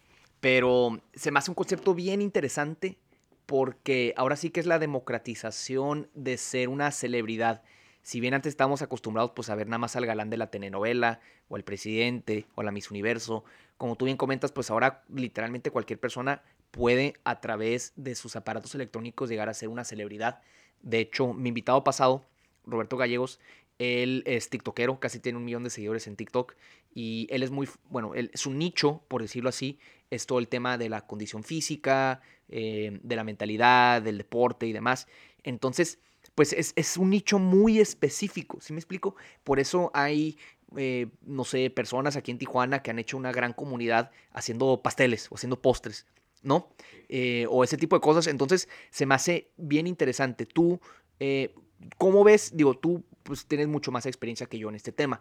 pero 0.41 1.01
se 1.15 1.31
me 1.31 1.39
hace 1.39 1.51
un 1.51 1.55
concepto 1.55 1.95
bien 1.95 2.21
interesante 2.21 2.99
porque 3.47 4.13
ahora 4.19 4.37
sí 4.37 4.51
que 4.51 4.61
es 4.61 4.67
la 4.67 4.79
democratización 4.79 6.11
de 6.13 6.37
ser 6.37 6.69
una 6.69 6.91
celebridad 6.91 7.63
si 8.09 8.21
bien 8.21 8.33
antes 8.33 8.49
estábamos 8.49 8.81
acostumbrados 8.81 9.33
pues 9.37 9.51
a 9.51 9.55
ver 9.55 9.67
nada 9.67 9.77
más 9.77 9.95
al 9.95 10.07
galán 10.07 10.31
de 10.31 10.39
la 10.39 10.51
telenovela 10.51 11.21
o 11.51 11.57
al 11.57 11.63
presidente 11.63 12.47
o 12.55 12.63
la 12.63 12.73
Miss 12.73 12.91
Universo, 12.91 13.45
como 13.77 13.97
tú 13.97 14.07
bien 14.07 14.17
comentas, 14.17 14.51
pues 14.51 14.71
ahora 14.71 15.05
literalmente 15.15 15.71
cualquier 15.71 16.01
persona 16.01 16.43
puede 16.71 17.17
a 17.25 17.43
través 17.43 17.93
de 17.97 18.15
sus 18.15 18.35
aparatos 18.35 18.75
electrónicos 18.75 19.29
llegar 19.29 19.51
a 19.51 19.53
ser 19.53 19.69
una 19.69 19.85
celebridad. 19.85 20.41
De 20.81 21.01
hecho, 21.01 21.35
mi 21.35 21.51
invitado 21.51 21.85
pasado, 21.85 22.25
Roberto 22.65 22.97
Gallegos, 22.97 23.41
él 23.79 24.23
es 24.25 24.49
tiktokero, 24.49 24.99
casi 25.01 25.21
tiene 25.21 25.37
un 25.37 25.45
millón 25.45 25.65
de 25.65 25.69
seguidores 25.69 26.07
en 26.07 26.17
TikTok 26.17 26.55
y 26.95 27.27
él 27.29 27.43
es 27.43 27.51
muy, 27.51 27.69
bueno, 27.91 28.15
él, 28.15 28.31
su 28.33 28.55
nicho, 28.55 29.03
por 29.09 29.21
decirlo 29.21 29.51
así, 29.51 29.81
es 30.09 30.25
todo 30.25 30.39
el 30.39 30.49
tema 30.49 30.79
de 30.79 30.89
la 30.89 31.07
condición 31.07 31.45
física, 31.45 32.23
eh, 32.49 33.01
de 33.03 33.17
la 33.17 33.25
mentalidad, 33.25 34.01
del 34.01 34.17
deporte 34.17 34.67
y 34.67 34.73
demás. 34.73 35.09
Entonces, 35.43 35.99
pues 36.35 36.53
es, 36.53 36.97
un 36.97 37.11
nicho 37.11 37.39
muy 37.39 37.81
específico, 37.81 38.59
¿sí 38.61 38.73
me 38.73 38.79
explico? 38.79 39.17
Por 39.43 39.59
eso 39.59 39.91
hay, 39.93 40.39
eh, 40.77 41.09
no 41.23 41.45
sé, 41.45 41.69
personas 41.71 42.15
aquí 42.15 42.31
en 42.31 42.39
Tijuana 42.39 42.81
que 42.81 42.91
han 42.91 42.99
hecho 43.01 43.17
una 43.17 43.33
gran 43.33 43.53
comunidad 43.53 44.13
haciendo 44.31 44.81
pasteles 44.81 45.27
o 45.31 45.35
haciendo 45.35 45.61
postres, 45.61 46.07
¿no? 46.43 46.69
Eh, 47.09 47.47
o 47.51 47.65
ese 47.65 47.77
tipo 47.77 47.97
de 47.97 48.01
cosas. 48.01 48.29
Entonces, 48.29 48.69
se 48.91 49.05
me 49.05 49.17
hace 49.17 49.51
bien 49.57 49.89
interesante. 49.89 50.47
Tú, 50.47 50.81
eh, 51.19 51.55
¿cómo 51.97 52.23
ves? 52.23 52.57
Digo, 52.57 52.75
tú 52.75 53.05
pues 53.25 53.47
tienes 53.47 53.67
mucho 53.67 53.91
más 53.91 54.07
experiencia 54.07 54.47
que 54.47 54.59
yo 54.59 54.69
en 54.69 54.77
este 54.77 54.93
tema. 54.93 55.21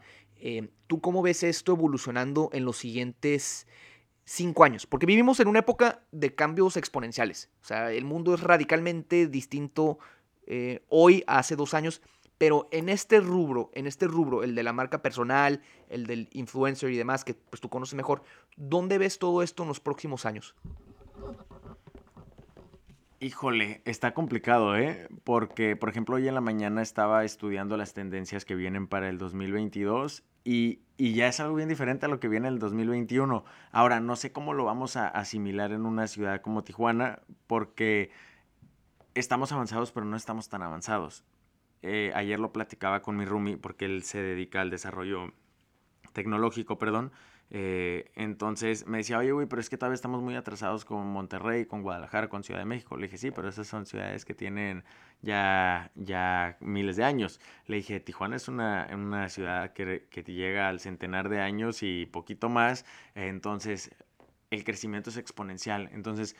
¿Tú 0.85 1.01
cómo 1.01 1.21
ves 1.23 1.43
esto 1.43 1.73
evolucionando 1.73 2.49
en 2.53 2.63
los 2.63 2.77
siguientes 2.77 3.67
cinco 4.23 4.63
años? 4.63 4.85
Porque 4.85 5.05
vivimos 5.05 5.39
en 5.39 5.47
una 5.47 5.59
época 5.59 6.05
de 6.11 6.33
cambios 6.33 6.77
exponenciales. 6.77 7.49
O 7.63 7.65
sea, 7.65 7.91
el 7.91 8.05
mundo 8.05 8.33
es 8.33 8.39
radicalmente 8.39 9.27
distinto 9.27 9.99
eh, 10.47 10.83
hoy, 10.89 11.23
hace 11.27 11.55
dos 11.55 11.73
años, 11.73 12.01
pero 12.37 12.67
en 12.71 12.89
este 12.89 13.19
rubro, 13.19 13.71
en 13.73 13.87
este 13.87 14.07
rubro, 14.07 14.43
el 14.43 14.55
de 14.55 14.63
la 14.63 14.73
marca 14.73 15.01
personal, 15.01 15.61
el 15.89 16.05
del 16.05 16.29
influencer 16.31 16.91
y 16.91 16.97
demás, 16.97 17.23
que 17.23 17.33
pues 17.33 17.61
tú 17.61 17.69
conoces 17.69 17.95
mejor, 17.95 18.23
¿dónde 18.55 18.97
ves 18.97 19.19
todo 19.19 19.41
esto 19.41 19.63
en 19.63 19.69
los 19.69 19.79
próximos 19.79 20.25
años? 20.25 20.55
Híjole, 23.19 23.81
está 23.85 24.13
complicado, 24.13 24.77
¿eh? 24.77 25.07
Porque, 25.23 25.75
por 25.75 25.89
ejemplo, 25.89 26.17
hoy 26.17 26.27
en 26.27 26.35
la 26.35 26.41
mañana 26.41 26.83
estaba 26.83 27.25
estudiando 27.25 27.75
las 27.75 27.95
tendencias 27.95 28.45
que 28.45 28.53
vienen 28.53 28.85
para 28.87 29.09
el 29.09 29.17
2022 29.17 30.23
y, 30.43 30.81
y, 30.97 31.15
ya 31.15 31.27
es 31.27 31.39
algo 31.39 31.55
bien 31.55 31.67
diferente 31.67 32.05
a 32.05 32.09
lo 32.09 32.19
que 32.19 32.27
viene 32.27 32.47
el 32.47 32.59
2021. 32.59 33.43
Ahora, 33.71 33.99
no 33.99 34.15
sé 34.15 34.31
cómo 34.31 34.53
lo 34.53 34.65
vamos 34.65 34.97
a 34.97 35.07
asimilar 35.07 35.71
en 35.71 35.87
una 35.87 36.07
ciudad 36.07 36.41
como 36.41 36.63
Tijuana, 36.63 37.23
porque 37.47 38.11
estamos 39.19 39.51
avanzados, 39.51 39.91
pero 39.91 40.05
no 40.05 40.17
estamos 40.17 40.49
tan 40.49 40.61
avanzados. 40.61 41.23
Eh, 41.81 42.11
ayer 42.15 42.39
lo 42.39 42.51
platicaba 42.51 43.01
con 43.01 43.17
mi 43.17 43.25
roomie 43.25 43.57
porque 43.57 43.85
él 43.85 44.03
se 44.03 44.21
dedica 44.21 44.61
al 44.61 44.69
desarrollo 44.69 45.33
tecnológico, 46.13 46.77
perdón. 46.77 47.11
Eh, 47.49 48.11
entonces 48.15 48.87
me 48.87 48.97
decía, 48.97 49.19
oye, 49.19 49.31
güey, 49.31 49.47
pero 49.47 49.61
es 49.61 49.69
que 49.69 49.77
todavía 49.77 49.95
estamos 49.95 50.21
muy 50.21 50.35
atrasados 50.35 50.83
con 50.83 51.07
Monterrey, 51.07 51.65
con 51.65 51.81
Guadalajara, 51.81 52.29
con 52.29 52.43
Ciudad 52.43 52.59
de 52.59 52.65
México. 52.65 52.97
Le 52.97 53.07
dije, 53.07 53.17
sí, 53.17 53.31
pero 53.31 53.47
esas 53.47 53.67
son 53.67 53.85
ciudades 53.85 54.25
que 54.25 54.33
tienen 54.33 54.83
ya, 55.21 55.91
ya 55.95 56.57
miles 56.59 56.97
de 56.97 57.03
años. 57.05 57.39
Le 57.67 57.77
dije, 57.77 57.99
Tijuana 57.99 58.35
es 58.35 58.47
una, 58.47 58.87
una 58.93 59.29
ciudad 59.29 59.73
que, 59.73 60.07
que 60.09 60.23
llega 60.23 60.67
al 60.67 60.79
centenar 60.79 61.29
de 61.29 61.39
años 61.39 61.83
y 61.83 62.05
poquito 62.07 62.49
más. 62.49 62.85
entonces, 63.15 63.91
el 64.49 64.63
crecimiento 64.63 65.09
es 65.09 65.17
exponencial. 65.17 65.89
Entonces, 65.93 66.35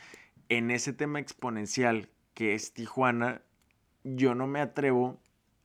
en 0.49 0.71
ese 0.71 0.93
tema 0.93 1.19
exponencial 1.19 2.09
que 2.37 2.53
es 2.53 2.71
Tijuana, 2.71 3.41
yo 4.03 4.35
no 4.35 4.45
me 4.45 4.61
atrevo 4.61 5.19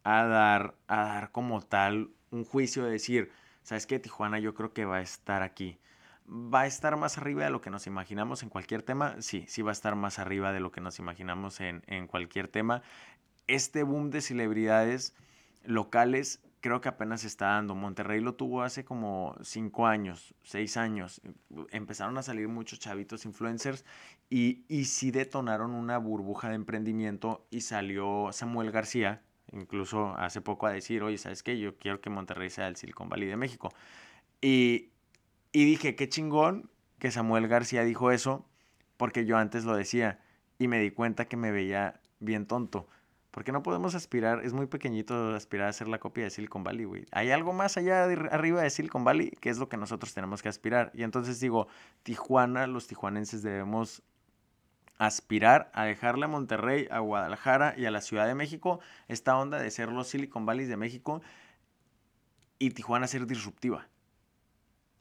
a 0.05 0.25
dar, 0.25 0.75
a 0.87 1.05
dar 1.05 1.31
como 1.31 1.61
tal 1.61 2.09
un 2.31 2.47
juicio 2.47 2.83
de 2.87 2.93
decir, 2.93 3.31
¿sabes 3.63 3.87
qué? 3.87 3.99
Tijuana 3.99 4.39
yo 4.39 4.55
creo 4.55 4.73
que 4.73 4.87
va 4.87 4.97
a 4.97 5.03
estar 5.03 5.43
aquí. 5.43 5.79
¿Va 6.27 6.63
a 6.63 6.67
estar 6.67 6.97
más 6.97 7.19
arriba 7.19 7.45
de 7.45 7.51
lo 7.51 7.61
que 7.61 7.69
nos 7.69 7.87
imaginamos 7.87 8.43
en 8.43 8.49
cualquier 8.49 8.83
tema? 8.83 9.21
Sí, 9.21 9.45
sí 9.49 9.61
va 9.61 9.71
a 9.71 9.73
estar 9.73 9.97
más 9.97 10.19
arriba 10.19 10.51
de 10.51 10.61
lo 10.61 10.73
que 10.73 10.81
nos 10.81 10.99
imaginamos 10.99 11.61
en, 11.61 11.83
en 11.89 12.07
cualquier 12.07 12.49
tema. 12.49 12.81
Este 13.49 13.83
boom 13.83 14.09
de 14.09 14.23
celebridades 14.23 15.15
locales 15.65 16.41
creo 16.63 16.81
que 16.81 16.89
apenas 16.89 17.25
está 17.25 17.47
dando. 17.47 17.75
Monterrey 17.75 18.21
lo 18.21 18.35
tuvo 18.35 18.63
hace 18.63 18.85
como 18.85 19.37
cinco 19.43 19.87
años, 19.87 20.35
seis 20.45 20.77
años. 20.79 21.21
Empezaron 21.71 22.17
a 22.17 22.23
salir 22.23 22.49
muchos 22.49 22.79
chavitos 22.79 23.27
influencers 23.27 23.85
y, 24.31 24.65
y 24.69 24.87
sí 24.87 25.11
detonaron 25.11 25.73
una 25.73 25.99
burbuja 25.99 26.49
de 26.49 26.55
emprendimiento 26.55 27.45
y 27.51 27.63
salió 27.63 28.29
Samuel 28.33 28.71
García, 28.71 29.23
incluso 29.51 30.17
hace 30.17 30.41
poco 30.41 30.67
a 30.67 30.73
decir, 30.73 31.03
oye, 31.03 31.19
¿sabes 31.19 31.43
qué? 31.43 31.59
Yo 31.59 31.77
quiero 31.77 32.01
que 32.01 32.11
Monterrey 32.11 32.49
sea 32.49 32.69
el 32.69 32.77
Silicon 32.77 33.09
Valley 33.09 33.29
de 33.29 33.37
México. 33.37 33.71
Y, 34.41 34.93
y 35.51 35.65
dije, 35.65 35.97
qué 35.97 36.09
chingón 36.09 36.71
que 37.01 37.11
Samuel 37.11 37.49
García 37.49 37.83
dijo 37.83 38.13
eso, 38.13 38.47
porque 38.97 39.27
yo 39.27 39.37
antes 39.37 39.65
lo 39.65 39.75
decía 39.75 40.21
y 40.61 40.69
me 40.69 40.79
di 40.79 40.93
cuenta 40.93 41.25
que 41.25 41.37
me 41.37 41.51
veía 41.51 42.01
bien 42.21 42.47
tonto 42.47 42.87
porque 43.33 43.51
no 43.51 43.63
podemos 43.63 43.95
aspirar, 43.95 44.45
es 44.45 44.53
muy 44.53 44.67
pequeñito 44.67 45.35
aspirar 45.35 45.69
a 45.69 45.73
ser 45.73 45.89
la 45.89 45.99
copia 45.99 46.25
de 46.25 46.31
Silicon 46.31 46.63
Valley, 46.63 46.85
güey. 46.85 47.07
Hay 47.13 47.31
algo 47.31 47.55
más 47.55 47.79
allá 47.79 48.07
de 48.07 48.29
arriba 48.31 48.63
de 48.63 48.69
Silicon 48.71 49.05
Valley 49.05 49.31
que 49.41 49.49
es 49.49 49.59
lo 49.59 49.71
que 49.71 49.79
nosotros 49.79 50.13
tenemos 50.13 50.43
que 50.43 50.51
aspirar. 50.51 50.93
Y 50.95 51.03
entonces 51.03 51.41
digo, 51.41 51.67
Tijuana, 52.03 52.67
los 52.67 52.87
tijuanenses 52.87 53.43
debemos 53.43 54.03
aspirar 54.99 55.71
a 55.73 55.85
dejarle 55.85 56.27
a 56.27 56.29
Monterrey, 56.29 56.87
a 56.91 56.99
Guadalajara 56.99 57.75
y 57.77 57.87
a 57.87 57.91
la 57.91 58.03
Ciudad 58.03 58.27
de 58.27 58.35
México 58.35 58.81
esta 59.09 59.37
onda 59.37 59.59
de 59.59 59.71
ser 59.71 59.89
los 59.89 60.09
Silicon 60.09 60.45
Valleys 60.45 60.69
de 60.69 60.77
México 60.77 61.23
y 62.59 62.71
Tijuana 62.71 63.07
ser 63.07 63.27
disruptiva. 63.27 63.89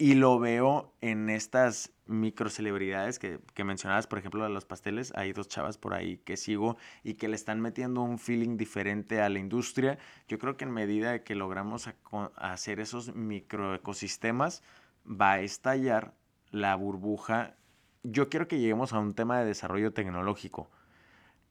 Y 0.01 0.15
lo 0.15 0.39
veo 0.39 0.95
en 1.01 1.29
estas 1.29 1.93
microcelebridades 2.07 3.19
que, 3.19 3.39
que 3.53 3.63
mencionabas, 3.63 4.07
por 4.07 4.17
ejemplo, 4.17 4.43
de 4.43 4.49
los 4.49 4.65
pasteles. 4.65 5.13
Hay 5.15 5.31
dos 5.31 5.47
chavas 5.47 5.77
por 5.77 5.93
ahí 5.93 6.17
que 6.17 6.37
sigo 6.37 6.75
y 7.03 7.13
que 7.13 7.27
le 7.27 7.35
están 7.35 7.61
metiendo 7.61 8.01
un 8.01 8.17
feeling 8.17 8.57
diferente 8.57 9.21
a 9.21 9.29
la 9.29 9.37
industria. 9.37 9.99
Yo 10.27 10.39
creo 10.39 10.57
que 10.57 10.65
en 10.65 10.71
medida 10.71 11.23
que 11.23 11.35
logramos 11.35 11.87
hacer 12.35 12.79
esos 12.79 13.13
microecosistemas, 13.13 14.63
va 15.05 15.33
a 15.33 15.41
estallar 15.41 16.15
la 16.49 16.73
burbuja. 16.73 17.55
Yo 18.01 18.27
quiero 18.27 18.47
que 18.47 18.57
lleguemos 18.57 18.93
a 18.93 18.99
un 18.99 19.13
tema 19.13 19.39
de 19.39 19.45
desarrollo 19.45 19.93
tecnológico. 19.93 20.71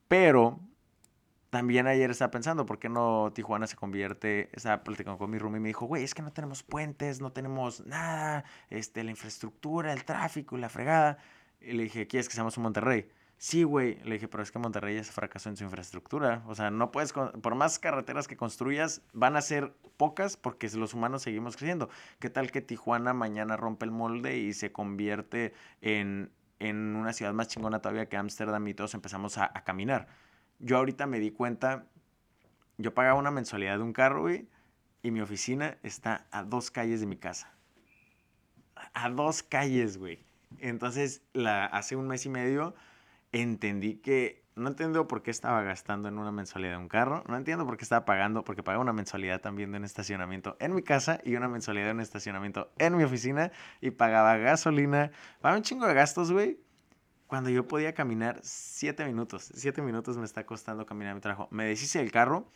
Pero 0.09 0.59
también 1.51 1.87
ayer 1.89 2.11
estaba 2.11 2.31
pensando, 2.31 2.65
¿por 2.65 2.79
qué 2.79 2.89
no 2.89 3.33
Tijuana 3.35 3.67
se 3.67 3.77
convierte? 3.77 4.51
Estaba 4.53 4.83
platicando 4.85 5.19
con 5.19 5.31
mi 5.31 5.39
room 5.39 5.57
y 5.57 5.61
me 5.61 5.69
dijo, 5.69 5.87
güey, 5.87 6.05
es 6.05 6.15
que 6.15 6.23
no 6.23 6.33
tenemos 6.33 6.63
puentes, 6.63 7.21
no 7.21 7.33
tenemos 7.33 7.85
nada, 7.87 8.45
este, 8.71 9.03
la 9.05 9.11
infraestructura, 9.11 9.93
el 9.93 10.05
tráfico 10.05 10.57
la 10.57 10.69
fregada. 10.69 11.19
Y 11.61 11.73
le 11.73 11.85
dije, 11.85 12.07
¿quieres 12.07 12.29
que 12.29 12.35
seamos 12.35 12.57
un 12.57 12.63
Monterrey? 12.63 13.11
Sí, 13.37 13.65
güey. 13.65 13.99
Le 14.05 14.15
dije, 14.15 14.29
pero 14.29 14.43
es 14.43 14.53
que 14.53 14.59
Monterrey 14.59 14.97
ya 14.97 15.05
se 15.05 15.13
fracasó 15.13 15.49
en 15.49 15.57
su 15.57 15.65
infraestructura. 15.65 16.43
O 16.47 16.55
sea, 16.55 16.71
no 16.71 16.93
puedes, 16.93 17.13
por 17.13 17.55
más 17.55 17.79
carreteras 17.79 18.29
que 18.29 18.37
construyas, 18.37 19.03
van 19.13 19.37
a 19.37 19.41
ser 19.41 19.75
pocas 19.97 20.37
porque 20.37 20.69
los 20.71 20.95
humanos 20.95 21.23
seguimos 21.23 21.57
creciendo. 21.57 21.89
¿Qué 22.19 22.31
tal 22.31 22.51
que 22.51 22.61
Tijuana 22.61 23.13
mañana 23.13 23.57
rompe 23.57 23.87
el 23.87 23.91
molde 23.93 24.39
y 24.39 24.53
se 24.53 24.73
convierte 24.73 25.53
en, 25.81 26.31
en 26.59 26.97
una 26.97 27.13
ciudad 27.13 27.33
más 27.33 27.49
chingona 27.49 27.81
todavía 27.81 28.09
que 28.09 28.17
Ámsterdam 28.17 28.69
y 28.69 28.75
todos 28.75 28.95
empezamos 28.95 29.39
a, 29.39 29.51
a 29.53 29.65
caminar? 29.65 30.09
Yo 30.61 30.77
ahorita 30.77 31.07
me 31.07 31.19
di 31.19 31.31
cuenta, 31.31 31.87
yo 32.79 32.95
pagaba 32.95 33.19
una 33.19 33.31
mensualidad 33.31 33.79
de 33.79 33.83
un 33.83 33.93
carro, 33.93 34.23
güey, 34.23 34.49
y 35.03 35.11
mi 35.11 35.21
oficina 35.21 35.79
está 35.83 36.27
a 36.31 36.45
dos 36.45 36.71
calles 36.71 37.01
de 37.01 37.07
mi 37.07 37.17
casa. 37.17 37.53
A 38.95 39.09
dos 39.09 39.43
calles, 39.43 39.99
güey. 39.99 40.25
Entonces, 40.59 41.23
la, 41.33 41.65
hace 41.67 41.97
un 41.97 42.07
mes 42.07 42.27
y 42.27 42.29
medio 42.29 42.75
entendí 43.33 43.97
que 43.97 44.43
no 44.57 44.69
entiendo 44.69 45.07
por 45.07 45.23
qué 45.23 45.31
estaba 45.31 45.63
gastando 45.63 46.09
en 46.09 46.19
una 46.19 46.33
mensualidad 46.33 46.73
de 46.73 46.79
un 46.79 46.89
carro, 46.89 47.25
no 47.29 47.37
entiendo 47.37 47.65
por 47.65 47.77
qué 47.77 47.85
estaba 47.85 48.05
pagando, 48.05 48.45
porque 48.45 48.63
pagaba 48.63 48.83
una 48.83 48.93
mensualidad 48.93 49.41
también 49.41 49.73
de 49.73 49.79
un 49.79 49.85
estacionamiento 49.85 50.57
en 50.61 50.75
mi 50.75 50.83
casa 50.83 51.21
y 51.25 51.37
una 51.37 51.49
mensualidad 51.49 51.87
de 51.87 51.93
un 51.93 52.01
estacionamiento 52.01 52.71
en 52.79 52.97
mi 52.97 53.05
oficina 53.05 53.53
y 53.81 53.93
pagaba 53.93 54.37
gasolina, 54.37 55.13
pagaba 55.41 55.59
un 55.59 55.63
chingo 55.63 55.87
de 55.87 55.95
gastos, 55.95 56.33
güey 56.33 56.59
cuando 57.31 57.49
yo 57.49 57.69
podía 57.69 57.95
caminar 57.95 58.41
siete 58.43 59.05
minutos. 59.05 59.53
Siete 59.55 59.81
minutos 59.83 60.19
me 60.19 60.25
está 60.25 60.45
costando 60.45 60.85
caminar 60.85 61.15
mi 61.15 61.21
trabajo. 61.21 61.47
Me 61.53 61.65
deshice 61.65 62.01
del 62.01 62.11
carro. 62.11 62.49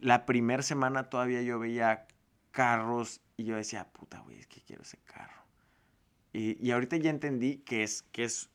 La 0.00 0.24
primera 0.24 0.62
semana 0.62 1.10
todavía 1.10 1.42
yo 1.42 1.58
veía 1.58 2.06
carros 2.50 3.20
y 3.36 3.44
yo 3.44 3.56
decía, 3.56 3.92
puta, 3.92 4.20
güey, 4.20 4.38
es 4.38 4.46
que 4.46 4.62
quiero 4.62 4.82
ese 4.82 4.96
carro. 5.04 5.42
Y, 6.32 6.56
y, 6.66 6.70
ahorita 6.70 6.96
ya 6.96 7.10
entendí 7.10 7.58
que 7.58 7.82
es, 7.82 8.04
que, 8.10 8.24
es, 8.24 8.48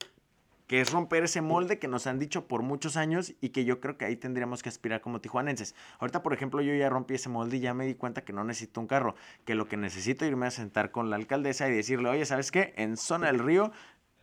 que 0.66 0.82
es 0.82 0.92
romper 0.92 1.26
ese 1.26 1.42
molde 1.42 1.78
que 1.78 1.88
nos 1.88 2.08
han 2.08 2.18
dicho 2.18 2.48
por 2.48 2.63
muchos 2.63 2.98
años 2.98 3.36
y 3.40 3.50
que 3.50 3.63
yo 3.63 3.80
creo 3.80 4.00
que 4.00 4.06
ahí 4.06 4.16
tendríamos 4.16 4.63
que 4.63 4.70
aspirar 4.70 5.00
como 5.02 5.22
tijuanenses. 5.22 5.76
Ahorita, 6.00 6.24
por 6.24 6.34
ejemplo, 6.34 6.60
yo 6.62 6.74
ya 6.74 6.90
rompí 6.90 7.13
ese 7.13 7.30
molde 7.30 7.58
y 7.58 7.60
ya 7.60 7.76
me 7.76 7.86
di 7.86 7.94
cuenta 7.94 8.26
que 8.26 8.34
no 8.34 8.44
necesito 8.44 8.82
un 8.82 8.88
carro, 8.88 9.13
que 9.46 9.54
lo 9.54 9.68
que 9.68 9.78
necesito 9.78 10.26
es 10.26 10.32
irme 10.32 10.48
a 10.48 10.52
sentar 10.52 10.90
con 10.90 11.12
la 11.12 11.18
alcaldesa 11.18 11.70
y 11.70 11.72
decirle, 11.72 12.10
oye, 12.10 12.26
¿sabes 12.26 12.52
qué? 12.52 12.74
En 12.78 12.98
Zona 12.98 13.28
del 13.28 13.38
Río 13.38 13.72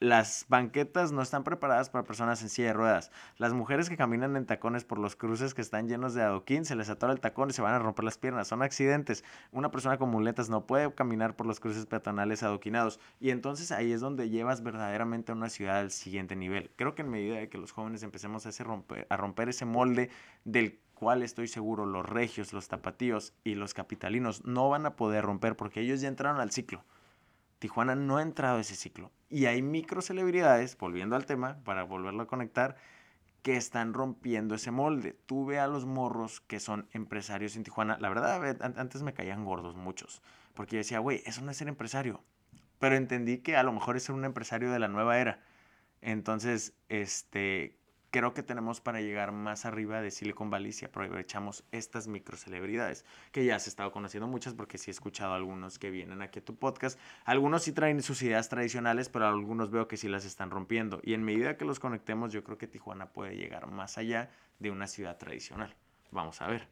las 0.04 0.44
banquetas 0.48 1.12
no 1.12 1.22
están 1.22 1.44
preparadas 1.44 1.88
para 1.88 2.04
personas 2.04 2.42
en 2.42 2.50
silla 2.50 2.68
de 2.68 2.74
ruedas. 2.74 3.10
Las 3.38 3.54
mujeres 3.54 3.88
que 3.88 3.96
caminan 3.96 4.36
en 4.36 4.44
tacones 4.44 4.84
por 4.84 4.98
los 4.98 5.16
cruces 5.16 5.54
que 5.54 5.62
están 5.62 5.88
llenos 5.88 6.12
de 6.12 6.22
adoquín, 6.22 6.66
se 6.66 6.76
les 6.76 6.90
atora 6.90 7.12
el 7.12 7.20
tacón 7.20 7.48
y 7.48 7.54
se 7.54 7.62
van 7.62 7.72
a 7.72 7.78
romper 7.78 8.04
las 8.04 8.18
piernas. 8.18 8.46
Son 8.46 8.62
accidentes. 8.62 9.24
Una 9.50 9.70
persona 9.70 9.96
con 9.96 10.10
muletas 10.10 10.50
no 10.50 10.66
puede 10.66 10.92
caminar 10.94 11.36
por 11.36 11.46
los 11.46 11.58
cruces 11.58 11.86
peatonales 11.86 12.42
adoquinados. 12.42 13.00
Y 13.18 13.30
entonces 13.30 13.72
ahí 13.72 13.92
es 13.92 14.02
donde 14.02 14.28
llevas 14.28 14.62
verdaderamente 14.62 15.32
a 15.32 15.34
una 15.34 15.48
ciudad 15.48 15.78
al 15.78 15.90
siguiente 15.90 16.36
nivel. 16.36 16.70
Creo 16.76 16.94
que 16.94 17.00
en 17.00 17.08
medida 17.08 17.36
de 17.36 17.48
que 17.48 17.56
los 17.56 17.72
jóvenes 17.72 18.02
empecemos 18.02 18.46
a, 18.46 18.62
romper, 18.62 19.06
a 19.08 19.16
romper 19.16 19.48
ese 19.48 19.64
molde 19.64 20.10
del 20.44 20.78
cual 20.92 21.22
estoy 21.22 21.48
seguro 21.48 21.86
los 21.86 22.06
regios, 22.06 22.52
los 22.52 22.68
tapatíos 22.68 23.32
y 23.42 23.54
los 23.54 23.72
capitalinos 23.72 24.44
no 24.44 24.68
van 24.68 24.84
a 24.84 24.96
poder 24.96 25.24
romper 25.24 25.56
porque 25.56 25.80
ellos 25.80 26.02
ya 26.02 26.08
entraron 26.08 26.40
al 26.40 26.50
ciclo. 26.50 26.84
Tijuana 27.64 27.94
no 27.94 28.18
ha 28.18 28.22
entrado 28.22 28.58
a 28.58 28.60
ese 28.60 28.76
ciclo. 28.76 29.10
Y 29.30 29.46
hay 29.46 29.62
micro 29.62 30.02
celebridades, 30.02 30.76
volviendo 30.76 31.16
al 31.16 31.24
tema, 31.24 31.56
para 31.64 31.82
volverlo 31.84 32.24
a 32.24 32.26
conectar, 32.26 32.76
que 33.40 33.56
están 33.56 33.94
rompiendo 33.94 34.54
ese 34.54 34.70
molde. 34.70 35.16
Tú 35.24 35.46
ve 35.46 35.58
a 35.58 35.66
los 35.66 35.86
morros 35.86 36.42
que 36.42 36.60
son 36.60 36.86
empresarios 36.92 37.56
en 37.56 37.62
Tijuana. 37.64 37.96
La 38.00 38.10
verdad, 38.10 38.58
antes 38.76 39.02
me 39.02 39.14
caían 39.14 39.46
gordos 39.46 39.76
muchos, 39.76 40.20
porque 40.52 40.76
yo 40.76 40.80
decía, 40.80 40.98
güey, 40.98 41.22
eso 41.24 41.40
no 41.40 41.50
es 41.50 41.56
ser 41.56 41.68
empresario. 41.68 42.22
Pero 42.80 42.96
entendí 42.96 43.38
que 43.38 43.56
a 43.56 43.62
lo 43.62 43.72
mejor 43.72 43.96
es 43.96 44.02
ser 44.02 44.14
un 44.14 44.26
empresario 44.26 44.70
de 44.70 44.78
la 44.78 44.88
nueva 44.88 45.18
era. 45.18 45.40
Entonces, 46.02 46.74
este, 46.90 47.78
creo 48.14 48.32
que 48.32 48.44
tenemos 48.44 48.80
para 48.80 49.00
llegar 49.00 49.32
más 49.32 49.64
arriba 49.64 50.00
de 50.00 50.12
Silicon 50.12 50.48
Valley 50.48 50.70
si 50.70 50.84
aprovechamos 50.84 51.64
estas 51.72 52.06
microcelebridades, 52.06 53.04
que 53.32 53.44
ya 53.44 53.56
has 53.56 53.66
estado 53.66 53.90
conociendo 53.90 54.28
muchas 54.28 54.54
porque 54.54 54.78
sí 54.78 54.88
he 54.88 54.92
escuchado 54.92 55.34
algunos 55.34 55.80
que 55.80 55.90
vienen 55.90 56.22
aquí 56.22 56.38
a 56.38 56.44
tu 56.44 56.54
podcast. 56.54 56.96
Algunos 57.24 57.64
sí 57.64 57.72
traen 57.72 58.00
sus 58.02 58.22
ideas 58.22 58.48
tradicionales, 58.48 59.08
pero 59.08 59.26
algunos 59.26 59.72
veo 59.72 59.88
que 59.88 59.96
sí 59.96 60.06
las 60.06 60.24
están 60.24 60.52
rompiendo. 60.52 61.00
Y 61.02 61.14
en 61.14 61.24
medida 61.24 61.56
que 61.56 61.64
los 61.64 61.80
conectemos, 61.80 62.32
yo 62.32 62.44
creo 62.44 62.56
que 62.56 62.68
Tijuana 62.68 63.06
puede 63.06 63.34
llegar 63.34 63.68
más 63.68 63.98
allá 63.98 64.30
de 64.60 64.70
una 64.70 64.86
ciudad 64.86 65.18
tradicional. 65.18 65.74
Vamos 66.12 66.40
a 66.40 66.46
ver. 66.46 66.68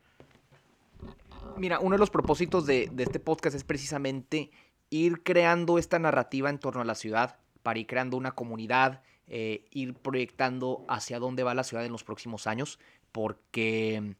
Mira, 1.56 1.80
uno 1.80 1.96
de 1.96 1.98
los 1.98 2.10
propósitos 2.10 2.66
de, 2.66 2.88
de 2.92 3.02
este 3.02 3.18
podcast 3.18 3.56
es 3.56 3.64
precisamente 3.64 4.52
ir 4.90 5.24
creando 5.24 5.76
esta 5.78 5.98
narrativa 5.98 6.50
en 6.50 6.60
torno 6.60 6.82
a 6.82 6.84
la 6.84 6.94
ciudad, 6.94 7.40
para 7.64 7.80
ir 7.80 7.88
creando 7.88 8.16
una 8.16 8.30
comunidad, 8.30 9.02
eh, 9.34 9.64
ir 9.70 9.94
proyectando 9.94 10.84
hacia 10.88 11.18
dónde 11.18 11.42
va 11.42 11.54
la 11.54 11.64
ciudad 11.64 11.86
en 11.86 11.92
los 11.92 12.04
próximos 12.04 12.46
años, 12.46 12.78
porque 13.12 14.14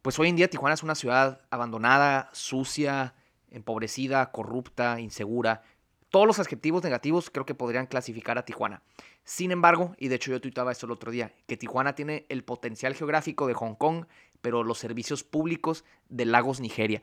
pues 0.00 0.18
hoy 0.18 0.30
en 0.30 0.36
día 0.36 0.48
Tijuana 0.48 0.72
es 0.72 0.82
una 0.82 0.94
ciudad 0.94 1.42
abandonada, 1.50 2.30
sucia, 2.32 3.12
empobrecida, 3.50 4.32
corrupta, 4.32 5.00
insegura. 5.00 5.64
Todos 6.08 6.26
los 6.26 6.38
adjetivos 6.38 6.82
negativos 6.82 7.28
creo 7.28 7.44
que 7.44 7.54
podrían 7.54 7.86
clasificar 7.86 8.38
a 8.38 8.46
Tijuana. 8.46 8.80
Sin 9.22 9.50
embargo, 9.50 9.94
y 9.98 10.08
de 10.08 10.14
hecho 10.14 10.30
yo 10.30 10.40
tuitaba 10.40 10.72
esto 10.72 10.86
el 10.86 10.92
otro 10.92 11.10
día, 11.10 11.34
que 11.46 11.58
Tijuana 11.58 11.94
tiene 11.94 12.24
el 12.30 12.42
potencial 12.42 12.94
geográfico 12.94 13.46
de 13.46 13.52
Hong 13.52 13.74
Kong, 13.74 14.06
pero 14.40 14.62
los 14.62 14.78
servicios 14.78 15.24
públicos 15.24 15.84
de 16.08 16.24
Lagos 16.24 16.60
Nigeria. 16.60 17.02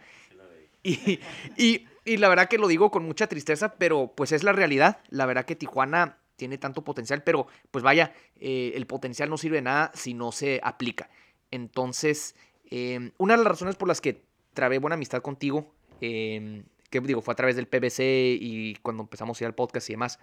Y, 0.81 1.19
y, 1.57 1.85
y, 2.05 2.17
la 2.17 2.27
verdad 2.27 2.49
que 2.49 2.57
lo 2.57 2.67
digo 2.67 2.89
con 2.89 3.05
mucha 3.05 3.27
tristeza, 3.27 3.75
pero 3.75 4.13
pues 4.15 4.31
es 4.31 4.41
la 4.41 4.51
realidad. 4.51 4.97
La 5.09 5.27
verdad 5.27 5.45
que 5.45 5.55
Tijuana 5.55 6.17
tiene 6.41 6.57
tanto 6.57 6.83
potencial, 6.83 7.21
pero 7.21 7.45
pues 7.69 7.83
vaya, 7.83 8.15
eh, 8.39 8.71
el 8.73 8.87
potencial 8.87 9.29
no 9.29 9.37
sirve 9.37 9.57
de 9.57 9.61
nada 9.61 9.91
si 9.93 10.15
no 10.15 10.31
se 10.31 10.59
aplica. 10.63 11.07
Entonces, 11.51 12.35
em, 12.71 13.11
una 13.19 13.37
de 13.37 13.43
las 13.43 13.47
razones 13.47 13.75
por 13.75 13.87
las 13.87 14.01
que 14.01 14.23
trabé 14.55 14.79
buena 14.79 14.95
amistad 14.95 15.21
contigo, 15.21 15.71
em, 15.99 16.63
que 16.89 16.99
digo, 17.01 17.21
fue 17.21 17.33
a 17.33 17.35
través 17.35 17.55
del 17.55 17.67
PBC 17.67 18.39
y 18.41 18.73
cuando 18.81 19.03
empezamos 19.03 19.39
a 19.39 19.43
ir 19.43 19.45
al 19.45 19.53
podcast 19.53 19.87
y 19.91 19.93
demás, 19.93 20.17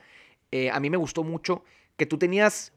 eh, 0.50 0.70
a 0.72 0.80
mí 0.80 0.90
me 0.90 0.96
gustó 0.96 1.22
mucho 1.22 1.62
que 1.96 2.04
tú 2.04 2.18
tenías 2.18 2.72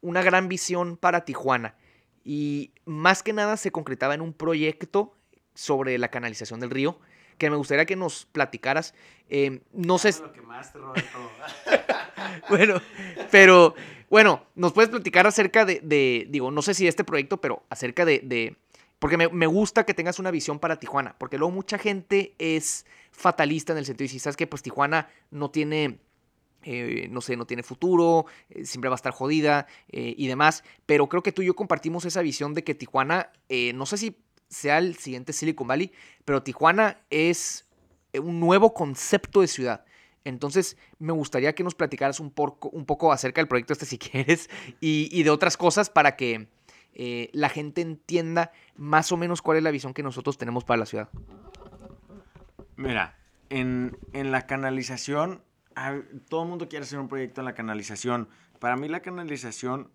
una 0.00 0.22
gran 0.22 0.48
visión 0.48 0.96
para 0.96 1.26
Tijuana 1.26 1.76
y 2.24 2.72
más 2.86 3.22
que 3.22 3.34
nada 3.34 3.58
se 3.58 3.72
concretaba 3.72 4.14
en 4.14 4.22
un 4.22 4.32
proyecto 4.32 5.18
sobre 5.52 5.98
la 5.98 6.08
canalización 6.08 6.60
del 6.60 6.70
río 6.70 6.98
que 7.40 7.50
me 7.50 7.56
gustaría 7.56 7.86
que 7.86 7.96
nos 7.96 8.26
platicaras. 8.26 8.94
Em, 9.28 9.60
no 9.72 9.98
sé. 9.98 10.14
Lo 10.20 10.32
que 10.32 10.42
más 10.42 10.72
te 10.72 10.78
bueno, 12.50 12.80
pero 13.30 13.74
bueno, 14.10 14.44
nos 14.54 14.72
puedes 14.72 14.90
platicar 14.90 15.26
acerca 15.26 15.64
de, 15.64 16.26
digo, 16.28 16.50
no 16.50 16.62
sé 16.62 16.74
si 16.74 16.86
este 16.86 17.02
proyecto, 17.02 17.40
pero 17.40 17.64
acerca 17.70 18.04
de, 18.04 18.56
porque 18.98 19.16
me, 19.16 19.46
gusta 19.46 19.86
que 19.86 19.94
tengas 19.94 20.18
una 20.18 20.30
visión 20.30 20.58
para 20.58 20.78
Tijuana, 20.78 21.16
porque 21.18 21.38
luego 21.38 21.50
mucha 21.50 21.78
gente 21.78 22.34
es 22.38 22.84
fatalista 23.10 23.72
en 23.72 23.78
el 23.78 23.86
sentido 23.86 24.04
de 24.04 24.12
si 24.12 24.18
sabes 24.18 24.36
que 24.36 24.46
pues 24.46 24.62
Tijuana 24.62 25.08
no 25.30 25.50
tiene... 25.50 25.98
Eh, 26.62 27.08
no 27.10 27.22
sé, 27.22 27.38
no 27.38 27.46
tiene 27.46 27.62
futuro, 27.62 28.26
eh, 28.50 28.66
siempre 28.66 28.90
va 28.90 28.94
a 28.94 29.00
estar 29.00 29.14
jodida 29.14 29.66
eh, 29.88 30.14
y 30.14 30.26
demás, 30.26 30.62
pero 30.84 31.08
creo 31.08 31.22
que 31.22 31.32
tú 31.32 31.40
y 31.40 31.46
yo 31.46 31.56
compartimos 31.56 32.04
esa 32.04 32.20
visión 32.20 32.52
de 32.52 32.64
que 32.64 32.74
Tijuana, 32.74 33.32
no 33.72 33.86
sé 33.86 33.96
si 33.96 34.18
sea 34.50 34.78
el 34.78 34.96
siguiente 34.96 35.32
Silicon 35.32 35.66
Valley, 35.66 35.92
pero 36.24 36.42
Tijuana 36.42 36.98
es 37.08 37.66
un 38.12 38.40
nuevo 38.40 38.74
concepto 38.74 39.40
de 39.40 39.46
ciudad. 39.46 39.84
Entonces, 40.24 40.76
me 40.98 41.12
gustaría 41.12 41.54
que 41.54 41.64
nos 41.64 41.74
platicaras 41.74 42.20
un 42.20 42.30
poco, 42.30 42.68
un 42.70 42.84
poco 42.84 43.12
acerca 43.12 43.40
del 43.40 43.48
proyecto 43.48 43.72
este 43.72 43.86
si 43.86 43.98
quieres 43.98 44.50
y, 44.80 45.22
de 45.22 45.30
otras 45.30 45.56
cosas 45.56 45.88
para 45.88 46.16
que 46.16 46.48
eh, 46.92 47.30
la 47.32 47.48
gente 47.48 47.80
entienda 47.80 48.52
más 48.76 49.12
o 49.12 49.16
menos 49.16 49.40
cuál 49.40 49.56
es 49.58 49.62
la 49.62 49.70
visión 49.70 49.94
que 49.94 50.02
nosotros 50.02 50.36
tenemos 50.36 50.64
para 50.64 50.78
la 50.78 50.86
ciudad. 50.86 51.08
Mira, 52.76 53.16
en, 53.48 53.96
en 54.12 54.32
la 54.32 54.46
canalización, 54.46 55.42
todo 56.28 56.42
el 56.42 56.48
mundo 56.48 56.68
quiere 56.68 56.84
hacer 56.84 56.98
un 56.98 57.08
proyecto 57.08 57.40
en 57.40 57.44
la 57.44 57.54
canalización. 57.54 58.28
Para 58.58 58.76
mí 58.76 58.88
la 58.88 59.00
canalización 59.00 59.90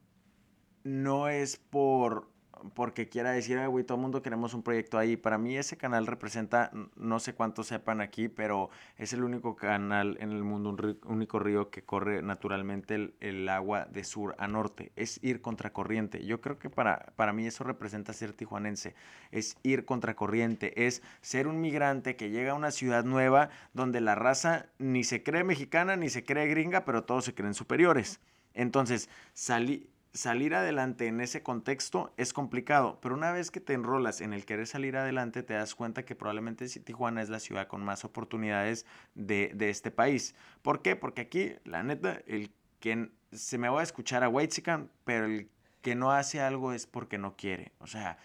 no 0.84 1.28
es 1.28 1.58
por 1.58 2.30
porque 2.74 3.08
quiera 3.10 3.32
decir, 3.32 3.60
güey, 3.68 3.84
todo 3.84 3.98
el 3.98 4.02
mundo 4.02 4.22
queremos 4.22 4.54
un 4.54 4.64
proyecto 4.64 4.98
ahí. 4.98 5.18
Para 5.18 5.38
mí 5.38 5.58
ese 5.58 5.78
canal 5.78 6.08
representa, 6.08 6.72
no 6.96 7.20
sé 7.20 7.34
cuántos 7.34 7.68
sepan 7.68 8.02
aquí, 8.02 8.28
pero 8.28 8.70
es 8.98 9.14
el 9.14 9.24
único 9.24 9.56
canal 9.56 10.18
en 10.20 10.32
el 10.32 10.44
mundo, 10.44 10.70
un 10.70 11.00
único 11.06 11.40
río 11.40 11.70
que 11.70 11.84
corre 11.84 12.22
naturalmente 12.22 12.96
el, 12.96 13.14
el, 13.20 13.50
agua 13.50 13.86
de 13.86 14.04
sur 14.04 14.36
a 14.38 14.48
norte. 14.48 14.92
Es 14.96 15.24
ir 15.24 15.42
contracorriente. 15.42 16.26
Yo 16.26 16.42
creo 16.42 16.58
que 16.60 16.70
para, 16.70 17.14
para 17.16 17.34
mí 17.34 17.46
eso 17.46 17.64
representa 17.64 18.14
ser 18.14 18.34
tijuanense. 18.34 18.96
Es 19.32 19.58
ir 19.64 19.86
contracorriente. 19.86 20.86
Es 20.86 21.02
ser 21.22 21.48
un 21.48 21.62
migrante 21.62 22.16
que 22.16 22.30
llega 22.30 22.52
a 22.52 22.56
una 22.56 22.72
ciudad 22.72 23.04
nueva 23.04 23.50
donde 23.74 24.02
la 24.02 24.16
raza 24.16 24.68
ni 24.80 25.04
se 25.04 25.24
cree 25.24 25.44
mexicana 25.44 25.96
ni 25.96 26.10
se 26.10 26.24
cree 26.24 26.48
gringa, 26.48 26.86
pero 26.86 27.04
todos 27.04 27.26
se 27.26 27.34
creen 27.34 27.54
superiores. 27.54 28.20
Entonces, 28.54 29.10
salí 29.34 29.90
salir 30.16 30.56
adelante 30.56 31.08
en 31.08 31.20
ese 31.20 31.44
contexto 31.44 32.14
es 32.16 32.32
complicado, 32.32 33.00
pero 33.02 33.16
una 33.16 33.32
vez 33.32 33.52
que 33.52 33.60
te 33.60 33.74
enrolas 33.74 34.22
en 34.22 34.34
el 34.34 34.46
querer 34.46 34.66
salir 34.66 34.96
adelante, 34.96 35.44
te 35.44 35.54
das 35.54 35.76
cuenta 35.76 36.06
que 36.06 36.16
probablemente 36.16 36.68
Tijuana 36.68 37.22
es 37.22 37.30
la 37.30 37.40
ciudad 37.40 37.68
con 37.68 37.84
más 37.84 38.06
oportunidades 38.06 38.86
de, 39.14 39.54
este 39.60 39.92
país. 39.92 40.34
¿Por 40.62 40.82
qué? 40.82 40.96
Porque 40.96 41.22
aquí, 41.22 41.54
la 41.66 41.84
neta, 41.84 42.22
el 42.28 42.52
que 42.80 43.12
se 43.34 43.58
me 43.58 43.68
va 43.68 43.82
a 43.82 43.84
escuchar 43.84 44.24
a 44.24 44.30
Whitezican, 44.30 44.90
pero 45.04 45.26
el 45.26 45.50
que 45.82 45.96
no 45.96 46.12
hace 46.12 46.40
algo 46.40 46.72
es 46.72 46.88
porque 46.88 47.18
no 47.18 47.36
quiere. 47.36 47.74
O 47.80 47.88
sea, 47.88 48.18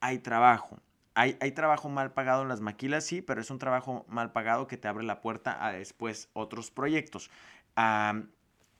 hay 0.00 0.18
trabajo. 0.18 0.78
Hay, 1.14 1.36
hay, 1.40 1.52
trabajo 1.52 1.88
mal 1.88 2.12
pagado 2.12 2.42
en 2.42 2.48
las 2.48 2.60
maquilas, 2.60 3.04
sí, 3.04 3.20
pero 3.20 3.40
es 3.40 3.50
un 3.50 3.58
trabajo 3.58 4.04
mal 4.08 4.32
pagado 4.32 4.66
que 4.66 4.76
te 4.76 4.88
abre 4.88 5.04
la 5.04 5.20
puerta 5.20 5.64
a 5.64 5.72
después 5.72 6.28
otros 6.32 6.70
proyectos. 6.70 7.30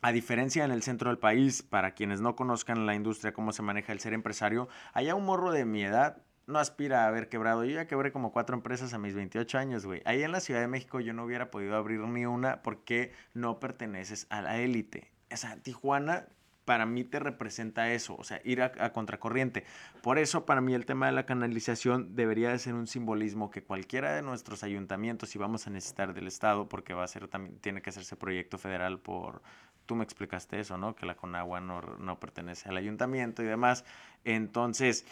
A 0.03 0.13
diferencia 0.13 0.65
en 0.65 0.71
el 0.71 0.83
centro 0.83 1.11
del 1.11 1.19
país, 1.19 1.63
para 1.63 1.93
quienes 1.93 2.21
no 2.21 2.35
conozcan 2.35 2.87
la 2.87 2.95
industria, 2.95 3.35
cómo 3.35 3.53
se 3.53 3.63
maneja 3.63 3.93
el 3.93 4.01
ser 4.01 4.15
empresario, 4.15 4.69
allá 4.95 5.15
un 5.15 5.27
morro 5.27 5.53
de 5.53 5.65
mi 5.65 5.83
edad 5.83 6.23
no 6.47 6.59
aspira 6.59 7.05
a 7.05 7.09
haber 7.09 7.29
quebrado. 7.29 7.65
Yo 7.65 7.75
ya 7.75 7.87
quebré 7.87 8.13
como 8.13 8.33
cuatro 8.33 8.57
empresas 8.57 8.93
a 8.93 8.99
mis 8.99 9.15
28 9.15 9.59
años, 9.59 9.87
güey. 9.87 10.03
Ahí 10.05 10.23
en 10.23 10.33
la 10.33 10.41
Ciudad 10.41 10.61
de 10.61 10.69
México 10.69 11.01
yo 11.01 11.13
no 11.13 11.25
hubiera 11.25 11.51
podido 11.51 11.77
abrir 11.77 12.01
ni 12.01 12.27
una 12.27 12.63
porque 12.63 13.13
no 13.35 13.61
perteneces 13.61 14.27
a 14.31 14.43
la 14.43 14.59
élite. 14.59 15.13
O 15.33 15.37
sea, 15.37 15.57
Tijuana 15.57 16.27
para 16.65 16.87
mí 16.87 17.03
te 17.03 17.19
representa 17.19 17.91
eso, 17.93 18.15
o 18.17 18.23
sea, 18.23 18.41
ir 18.45 18.63
a, 18.63 18.93
contracorriente. 18.93 19.65
Por 20.03 20.21
eso 20.21 20.47
para 20.47 20.61
mí 20.61 20.73
el 20.73 20.87
tema 20.87 21.07
de 21.07 21.13
la 21.13 21.27
canalización 21.27 22.15
debería 22.15 22.51
de 22.51 22.61
ser 22.61 22.75
un 22.75 22.87
simbolismo 22.87 23.51
que 23.51 23.65
cualquiera 23.65 24.15
de 24.15 24.23
nuestros 24.23 24.63
ayuntamientos, 24.63 25.31
si 25.31 25.39
vamos 25.39 25.67
a 25.67 25.71
necesitar 25.71 26.15
del 26.15 26.29
Estado, 26.29 26.69
porque 26.69 26.95
va 26.95 27.03
a 27.03 27.09
ser 27.09 27.27
también, 27.27 27.59
tiene 27.59 27.83
que 27.83 27.91
hacerse 27.91 28.15
proyecto 28.15 28.57
federal 28.57 29.01
por, 29.01 29.43
tú 29.91 29.97
me 29.97 30.05
explicaste 30.05 30.61
eso, 30.61 30.79
¿no? 30.79 30.95
Que 30.95 31.05
la 31.05 31.17
Conagua 31.17 31.61
no, 31.61 31.81
no 31.81 32.21
pertenece 32.21 32.69
al 32.69 32.77
ayuntamiento 32.77 33.43
y 33.43 33.47
demás. 33.47 33.85
Entonces, 34.25 35.05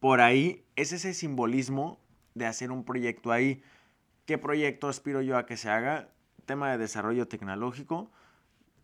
por 0.00 0.22
ahí 0.22 0.64
es 0.74 0.92
ese 0.92 1.12
simbolismo 1.12 2.00
de 2.32 2.46
hacer 2.46 2.70
un 2.70 2.82
proyecto 2.82 3.30
ahí. 3.30 3.62
¿Qué 4.24 4.38
proyecto 4.38 4.88
aspiro 4.88 5.20
yo 5.20 5.36
a 5.36 5.44
que 5.44 5.58
se 5.58 5.68
haga? 5.68 6.08
Tema 6.46 6.70
de 6.70 6.78
desarrollo 6.78 7.28
tecnológico 7.28 8.10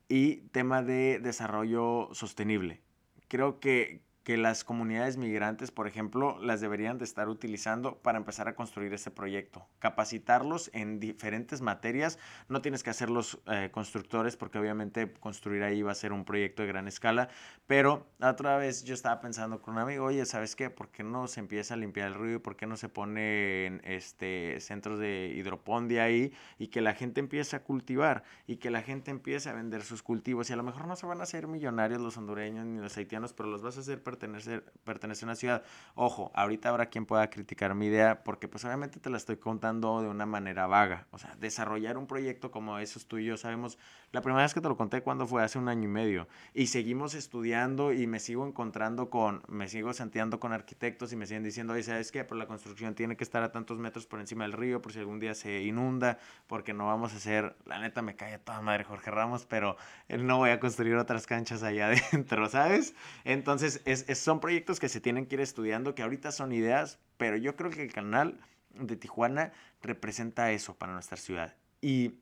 y 0.06 0.42
tema 0.52 0.82
de 0.82 1.18
desarrollo 1.18 2.10
sostenible. 2.12 2.82
Creo 3.28 3.60
que, 3.60 4.02
que 4.24 4.38
las 4.38 4.64
comunidades 4.64 5.18
migrantes, 5.18 5.70
por 5.70 5.86
ejemplo, 5.86 6.38
las 6.40 6.62
deberían 6.62 6.96
de 6.96 7.04
estar 7.04 7.28
utilizando 7.28 7.98
para 7.98 8.16
empezar 8.16 8.48
a 8.48 8.54
construir 8.54 8.94
ese 8.94 9.10
proyecto. 9.10 9.68
Capacitarlos 9.78 10.70
en 10.72 10.98
diferentes 10.98 11.60
materias. 11.60 12.18
No 12.48 12.62
tienes 12.62 12.82
que 12.82 12.88
hacer 12.88 13.10
los 13.10 13.38
eh, 13.46 13.68
constructores 13.70 14.36
porque 14.36 14.58
obviamente 14.58 15.12
construir 15.12 15.62
ahí 15.62 15.82
va 15.82 15.92
a 15.92 15.94
ser 15.94 16.14
un 16.14 16.24
proyecto 16.24 16.62
de 16.62 16.68
gran 16.68 16.88
escala. 16.88 17.28
Pero 17.66 18.06
otra 18.18 18.56
vez 18.56 18.84
yo 18.84 18.94
estaba 18.94 19.20
pensando 19.20 19.60
con 19.60 19.74
un 19.74 19.80
amigo, 19.80 20.06
oye, 20.06 20.24
¿sabes 20.24 20.56
qué? 20.56 20.70
¿Por 20.70 20.88
qué 20.88 21.04
no 21.04 21.28
se 21.28 21.40
empieza 21.40 21.74
a 21.74 21.76
limpiar 21.76 22.08
el 22.08 22.14
río? 22.14 22.42
¿Por 22.42 22.56
qué 22.56 22.66
no 22.66 22.78
se 22.78 22.88
ponen 22.88 23.82
este, 23.84 24.58
centros 24.60 24.98
de 24.98 25.34
hidropondia 25.36 26.04
ahí? 26.04 26.32
Y 26.58 26.68
que 26.68 26.80
la 26.80 26.94
gente 26.94 27.20
empiece 27.20 27.56
a 27.56 27.62
cultivar 27.62 28.22
y 28.46 28.56
que 28.56 28.70
la 28.70 28.80
gente 28.80 29.10
empiece 29.10 29.50
a 29.50 29.52
vender 29.52 29.82
sus 29.82 30.02
cultivos. 30.02 30.48
Y 30.48 30.54
a 30.54 30.56
lo 30.56 30.62
mejor 30.62 30.86
no 30.86 30.96
se 30.96 31.04
van 31.04 31.20
a 31.20 31.24
hacer 31.24 31.46
millonarios 31.46 32.00
los 32.00 32.16
hondureños 32.16 32.64
ni 32.64 32.80
los 32.80 32.96
haitianos, 32.96 33.34
pero 33.34 33.50
los 33.50 33.60
vas 33.60 33.76
a 33.76 33.80
hacer 33.80 34.02
pertenecer, 34.16 34.64
pertenecer 34.84 35.24
a 35.24 35.28
una 35.28 35.36
ciudad. 35.36 35.62
Ojo, 35.94 36.30
ahorita 36.34 36.68
habrá 36.68 36.86
quien 36.86 37.06
pueda 37.06 37.28
criticar 37.30 37.74
mi 37.74 37.86
idea 37.86 38.22
porque 38.24 38.48
pues 38.48 38.64
obviamente 38.64 39.00
te 39.00 39.10
la 39.10 39.16
estoy 39.16 39.36
contando 39.36 40.02
de 40.02 40.08
una 40.08 40.26
manera 40.26 40.66
vaga. 40.66 41.06
O 41.10 41.18
sea, 41.18 41.34
desarrollar 41.36 41.98
un 41.98 42.06
proyecto 42.06 42.50
como 42.50 42.78
esos 42.78 43.06
tú 43.06 43.18
y 43.18 43.26
yo 43.26 43.36
sabemos, 43.36 43.78
la 44.12 44.20
primera 44.22 44.42
vez 44.42 44.54
que 44.54 44.60
te 44.60 44.68
lo 44.68 44.76
conté 44.76 45.02
cuando 45.02 45.26
fue 45.26 45.42
hace 45.42 45.58
un 45.58 45.68
año 45.68 45.84
y 45.84 45.88
medio 45.88 46.28
y 46.52 46.68
seguimos 46.68 47.14
estudiando 47.14 47.92
y 47.92 48.06
me 48.06 48.20
sigo 48.20 48.46
encontrando 48.46 49.10
con, 49.10 49.42
me 49.48 49.68
sigo 49.68 49.92
senteando 49.92 50.38
con 50.38 50.52
arquitectos 50.52 51.12
y 51.12 51.16
me 51.16 51.26
siguen 51.26 51.42
diciendo, 51.42 51.72
oye, 51.72 51.82
¿sabes 51.82 52.12
qué? 52.12 52.24
Por 52.24 52.36
la 52.36 52.46
construcción 52.46 52.94
tiene 52.94 53.16
que 53.16 53.24
estar 53.24 53.42
a 53.42 53.50
tantos 53.50 53.78
metros 53.78 54.06
por 54.06 54.20
encima 54.20 54.44
del 54.44 54.52
río 54.52 54.80
por 54.80 54.92
si 54.92 55.00
algún 55.00 55.18
día 55.18 55.34
se 55.34 55.62
inunda, 55.62 56.18
porque 56.46 56.72
no 56.72 56.86
vamos 56.86 57.12
a 57.12 57.16
hacer, 57.16 57.56
la 57.66 57.78
neta 57.78 58.02
me 58.02 58.14
cae 58.14 58.38
toda 58.38 58.60
madre 58.60 58.84
Jorge 58.84 59.10
Ramos, 59.10 59.46
pero 59.46 59.76
no 60.08 60.38
voy 60.38 60.50
a 60.50 60.60
construir 60.60 60.94
otras 60.96 61.26
canchas 61.26 61.62
allá 61.62 61.86
adentro, 62.10 62.48
¿sabes? 62.48 62.94
Entonces 63.24 63.82
es, 63.84 64.03
son 64.14 64.40
proyectos 64.40 64.80
que 64.80 64.88
se 64.88 65.00
tienen 65.00 65.26
que 65.26 65.36
ir 65.36 65.40
estudiando, 65.40 65.94
que 65.94 66.02
ahorita 66.02 66.32
son 66.32 66.52
ideas, 66.52 66.98
pero 67.16 67.36
yo 67.36 67.56
creo 67.56 67.70
que 67.70 67.82
el 67.82 67.92
canal 67.92 68.38
de 68.70 68.96
Tijuana 68.96 69.52
representa 69.82 70.50
eso 70.52 70.74
para 70.74 70.92
nuestra 70.92 71.16
ciudad. 71.16 71.56
Y, 71.80 72.14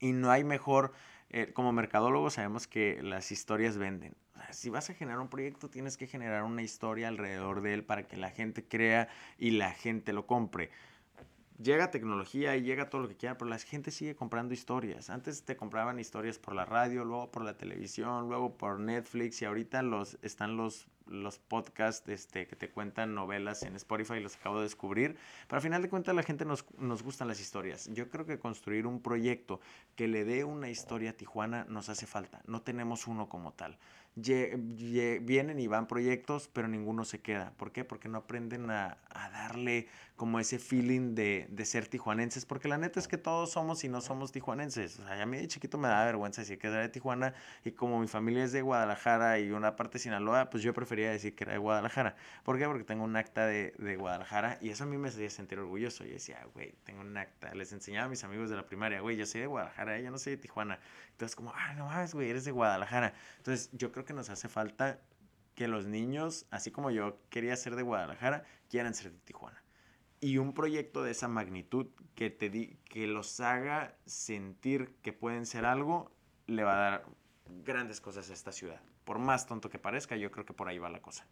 y 0.00 0.12
no 0.12 0.30
hay 0.30 0.44
mejor, 0.44 0.92
eh, 1.30 1.52
como 1.52 1.72
mercadólogo 1.72 2.30
sabemos 2.30 2.66
que 2.66 3.02
las 3.02 3.32
historias 3.32 3.76
venden. 3.76 4.14
si 4.50 4.70
vas 4.70 4.90
a 4.90 4.94
generar 4.94 5.20
un 5.20 5.28
proyecto, 5.28 5.68
tienes 5.68 5.96
que 5.96 6.06
generar 6.06 6.44
una 6.44 6.62
historia 6.62 7.08
alrededor 7.08 7.62
de 7.62 7.74
él 7.74 7.84
para 7.84 8.06
que 8.06 8.16
la 8.16 8.30
gente 8.30 8.64
crea 8.64 9.08
y 9.38 9.52
la 9.52 9.72
gente 9.72 10.12
lo 10.12 10.26
compre 10.26 10.70
llega 11.62 11.90
tecnología 11.90 12.56
y 12.56 12.62
llega 12.62 12.90
todo 12.90 13.02
lo 13.02 13.08
que 13.08 13.16
quiera, 13.16 13.38
pero 13.38 13.50
la 13.50 13.58
gente 13.58 13.90
sigue 13.90 14.14
comprando 14.14 14.54
historias. 14.54 15.10
Antes 15.10 15.44
te 15.44 15.56
compraban 15.56 15.98
historias 15.98 16.38
por 16.38 16.54
la 16.54 16.64
radio, 16.64 17.04
luego 17.04 17.30
por 17.30 17.44
la 17.44 17.56
televisión, 17.56 18.28
luego 18.28 18.56
por 18.56 18.80
Netflix 18.80 19.42
y 19.42 19.44
ahorita 19.44 19.82
los, 19.82 20.18
están 20.22 20.56
los, 20.56 20.86
los 21.06 21.38
podcasts 21.38 22.08
este, 22.08 22.46
que 22.46 22.56
te 22.56 22.70
cuentan 22.70 23.14
novelas 23.14 23.62
en 23.62 23.76
Spotify, 23.76 24.20
los 24.20 24.36
acabo 24.36 24.56
de 24.56 24.64
descubrir. 24.64 25.16
Pero 25.46 25.56
al 25.56 25.62
final 25.62 25.82
de 25.82 25.88
cuentas 25.88 26.14
la 26.14 26.22
gente 26.22 26.44
nos, 26.44 26.64
nos 26.78 27.02
gustan 27.02 27.28
las 27.28 27.40
historias. 27.40 27.88
Yo 27.92 28.08
creo 28.08 28.26
que 28.26 28.38
construir 28.38 28.86
un 28.86 29.00
proyecto 29.00 29.60
que 29.96 30.08
le 30.08 30.24
dé 30.24 30.44
una 30.44 30.70
historia 30.70 31.10
a 31.10 31.12
Tijuana 31.14 31.64
nos 31.68 31.88
hace 31.88 32.06
falta. 32.06 32.42
No 32.46 32.62
tenemos 32.62 33.06
uno 33.06 33.28
como 33.28 33.52
tal 33.52 33.78
vienen 34.14 35.58
y 35.58 35.66
van 35.66 35.86
proyectos, 35.86 36.48
pero 36.52 36.68
ninguno 36.68 37.04
se 37.04 37.20
queda. 37.20 37.52
¿Por 37.56 37.72
qué? 37.72 37.84
Porque 37.84 38.08
no 38.08 38.18
aprenden 38.18 38.70
a, 38.70 38.98
a 39.08 39.30
darle 39.30 39.88
como 40.16 40.38
ese 40.38 40.58
feeling 40.58 41.14
de, 41.14 41.46
de, 41.50 41.64
ser 41.64 41.88
tijuanenses, 41.88 42.44
porque 42.44 42.68
la 42.68 42.78
neta 42.78 43.00
es 43.00 43.08
que 43.08 43.18
todos 43.18 43.50
somos 43.50 43.82
y 43.84 43.88
no 43.88 44.00
somos 44.00 44.30
tijuanenses. 44.30 45.00
O 45.00 45.06
sea, 45.06 45.20
a 45.20 45.26
mí 45.26 45.38
de 45.38 45.48
chiquito 45.48 45.78
me 45.78 45.88
da 45.88 46.04
vergüenza 46.04 46.42
decir 46.42 46.58
que 46.58 46.68
era 46.68 46.80
de 46.80 46.88
Tijuana 46.90 47.34
y 47.64 47.72
como 47.72 47.98
mi 47.98 48.06
familia 48.06 48.44
es 48.44 48.52
de 48.52 48.62
Guadalajara 48.62 49.40
y 49.40 49.50
una 49.50 49.74
parte 49.74 49.94
de 49.94 50.00
Sinaloa, 50.00 50.50
pues 50.50 50.62
yo 50.62 50.74
prefería 50.92 51.10
decir 51.10 51.34
que 51.34 51.44
era 51.44 51.54
de 51.54 51.58
Guadalajara. 51.58 52.16
¿Por 52.44 52.58
qué? 52.58 52.66
Porque 52.66 52.84
tengo 52.84 53.04
un 53.04 53.16
acta 53.16 53.46
de, 53.46 53.72
de 53.78 53.96
Guadalajara 53.96 54.58
y 54.60 54.68
eso 54.68 54.84
a 54.84 54.86
mí 54.86 54.98
me 54.98 55.08
hacía 55.08 55.30
sentir 55.30 55.58
orgulloso. 55.58 56.04
Yo 56.04 56.12
decía, 56.12 56.46
güey, 56.52 56.74
tengo 56.84 57.00
un 57.00 57.16
acta. 57.16 57.54
Les 57.54 57.72
enseñaba 57.72 58.06
a 58.06 58.08
mis 58.10 58.22
amigos 58.24 58.50
de 58.50 58.56
la 58.56 58.66
primaria, 58.66 59.00
güey, 59.00 59.16
yo 59.16 59.24
soy 59.24 59.40
de 59.40 59.46
Guadalajara, 59.46 59.98
yo 60.00 60.10
no 60.10 60.18
soy 60.18 60.36
de 60.36 60.42
Tijuana. 60.42 60.78
Entonces, 61.12 61.34
como, 61.34 61.50
ah, 61.54 61.72
no 61.74 61.86
mames, 61.86 62.12
güey, 62.12 62.28
eres 62.28 62.44
de 62.44 62.50
Guadalajara. 62.50 63.14
Entonces, 63.38 63.70
yo 63.72 63.90
creo 63.90 64.04
que 64.04 64.12
nos 64.12 64.28
hace 64.28 64.50
falta 64.50 65.00
que 65.54 65.66
los 65.66 65.86
niños, 65.86 66.44
así 66.50 66.70
como 66.70 66.90
yo 66.90 67.18
quería 67.30 67.56
ser 67.56 67.74
de 67.74 67.82
Guadalajara, 67.82 68.44
quieran 68.68 68.92
ser 68.92 69.12
de 69.12 69.18
Tijuana 69.20 69.62
y 70.20 70.38
un 70.38 70.52
proyecto 70.52 71.02
de 71.02 71.10
esa 71.10 71.26
magnitud 71.26 71.86
que, 72.14 72.30
te 72.30 72.48
di, 72.48 72.76
que 72.84 73.06
los 73.06 73.40
haga 73.40 73.96
sentir 74.06 74.94
que 75.02 75.12
pueden 75.12 75.46
ser 75.46 75.64
algo, 75.64 76.12
le 76.46 76.62
va 76.62 76.74
a 76.74 76.90
dar 76.90 77.06
grandes 77.64 78.00
cosas 78.00 78.30
a 78.30 78.32
esta 78.32 78.52
ciudad. 78.52 78.80
Por 79.04 79.18
más 79.18 79.46
tonto 79.46 79.68
que 79.68 79.78
parezca, 79.78 80.16
yo 80.16 80.30
creo 80.30 80.46
que 80.46 80.52
por 80.52 80.68
ahí 80.68 80.78
va 80.78 80.88
la 80.88 81.00
cosa. 81.00 81.26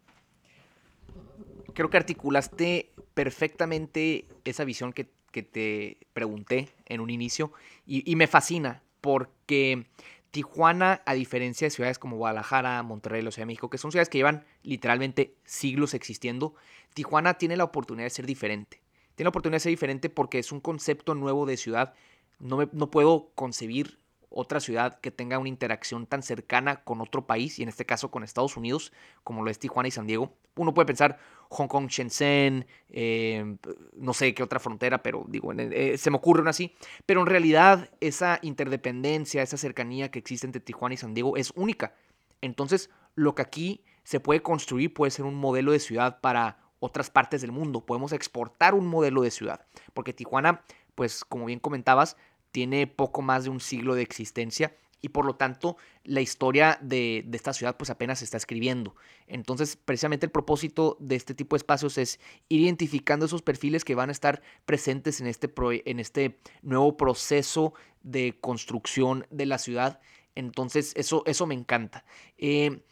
Creo 1.73 1.89
que 1.89 1.97
articulaste 1.97 2.91
perfectamente 3.13 4.25
esa 4.45 4.63
visión 4.63 4.93
que, 4.93 5.09
te 5.31 5.97
pregunté 6.11 6.69
en 6.85 6.99
un 6.99 7.09
inicio 7.09 7.53
y, 7.85 8.15
me 8.17 8.27
fascina 8.27 8.83
porque 8.99 9.85
Tijuana, 10.31 11.01
a 11.05 11.13
diferencia 11.13 11.65
de 11.65 11.71
ciudades 11.71 11.97
como 11.97 12.17
Guadalajara, 12.17 12.83
Monterrey, 12.83 13.21
la 13.21 13.31
Ciudad 13.31 13.47
México, 13.47 13.69
que 13.69 13.77
son 13.77 13.91
ciudades 13.91 14.09
que 14.09 14.17
llevan 14.17 14.45
literalmente 14.61 15.35
siglos 15.45 15.93
existiendo, 15.93 16.53
Tijuana 16.93 17.35
tiene 17.35 17.55
la 17.55 17.63
oportunidad 17.63 18.05
de 18.05 18.09
ser 18.09 18.25
diferente. 18.25 18.81
Tiene 19.15 19.27
la 19.27 19.29
oportunidad 19.29 19.55
de 19.57 19.61
ser 19.61 19.69
diferente 19.71 20.09
porque 20.09 20.39
es 20.39 20.51
un 20.51 20.59
concepto 20.59 21.15
nuevo 21.15 21.45
de 21.45 21.55
ciudad. 21.55 21.93
No, 22.39 22.69
no 22.73 22.91
puedo 22.91 23.31
concebir 23.35 24.00
otra 24.33 24.61
ciudad 24.61 24.99
que 25.01 25.11
tenga 25.11 25.37
una 25.37 25.49
interacción 25.49 26.07
tan 26.07 26.23
cercana 26.23 26.83
con 26.83 27.01
otro 27.01 27.27
país, 27.27 27.59
y 27.59 27.63
en 27.63 27.69
este 27.69 27.85
caso 27.85 28.09
con 28.09 28.23
Estados 28.23 28.55
Unidos, 28.55 28.93
como 29.23 29.43
lo 29.43 29.51
es 29.51 29.59
Tijuana 29.59 29.89
y 29.89 29.91
San 29.91 30.07
Diego. 30.07 30.33
Uno 30.55 30.73
puede 30.73 30.85
pensar 30.85 31.19
Hong 31.49 31.67
Kong, 31.67 31.87
Shenzhen, 31.89 32.65
eh, 32.89 33.57
no 33.93 34.13
sé 34.13 34.33
qué 34.33 34.41
otra 34.41 34.59
frontera, 34.59 35.03
pero 35.03 35.25
digo, 35.27 35.51
eh, 35.53 35.97
se 35.97 36.09
me 36.09 36.17
ocurre 36.17 36.41
una 36.41 36.51
así. 36.51 36.73
Pero 37.05 37.21
en 37.21 37.27
realidad 37.27 37.89
esa 37.99 38.39
interdependencia, 38.41 39.41
esa 39.41 39.57
cercanía 39.57 40.11
que 40.11 40.19
existe 40.19 40.47
entre 40.47 40.61
Tijuana 40.61 40.93
y 40.95 40.97
San 40.97 41.13
Diego 41.13 41.35
es 41.35 41.51
única. 41.55 41.93
Entonces, 42.39 42.89
lo 43.15 43.35
que 43.35 43.41
aquí 43.41 43.83
se 44.03 44.19
puede 44.19 44.41
construir, 44.41 44.93
puede 44.93 45.11
ser 45.11 45.25
un 45.25 45.35
modelo 45.35 45.73
de 45.73 45.79
ciudad 45.79 46.21
para 46.21 46.57
otras 46.79 47.09
partes 47.09 47.41
del 47.41 47.51
mundo. 47.51 47.85
Podemos 47.85 48.13
exportar 48.13 48.73
un 48.73 48.87
modelo 48.87 49.21
de 49.21 49.31
ciudad. 49.31 49.65
Porque 49.93 50.13
Tijuana, 50.13 50.63
pues 50.95 51.25
como 51.25 51.45
bien 51.45 51.59
comentabas, 51.59 52.17
tiene 52.51 52.87
poco 52.87 53.21
más 53.21 53.43
de 53.43 53.49
un 53.49 53.59
siglo 53.59 53.95
de 53.95 54.01
existencia 54.01 54.75
y 55.01 55.09
por 55.09 55.25
lo 55.25 55.35
tanto 55.35 55.77
la 56.03 56.21
historia 56.21 56.77
de, 56.81 57.27
esta 57.33 57.53
ciudad 57.53 57.75
pues 57.75 57.89
apenas 57.89 58.19
se 58.19 58.25
está 58.25 58.37
escribiendo. 58.37 58.95
Entonces 59.27 59.75
precisamente 59.75 60.27
el 60.27 60.31
propósito 60.31 60.95
de 60.99 61.15
este 61.15 61.33
tipo 61.33 61.55
de 61.55 61.57
espacios 61.57 61.97
es 61.97 62.19
ir 62.49 62.61
identificando 62.61 63.25
esos 63.25 63.41
perfiles 63.41 63.83
que 63.83 63.95
van 63.95 64.09
a 64.09 64.11
estar 64.11 64.41
presentes 64.65 65.19
en 65.19 65.27
este, 65.27 65.51
en 65.85 65.99
este 65.99 66.39
nuevo 66.61 66.97
proceso 66.97 67.73
de 68.03 68.37
construcción 68.39 69.25
de 69.31 69.47
la 69.47 69.57
ciudad. 69.57 69.99
Entonces 70.35 70.93
eso, 70.95 71.23
eso 71.25 71.47
me 71.47 71.55
encanta. 71.55 72.05
Eh, 72.37 72.83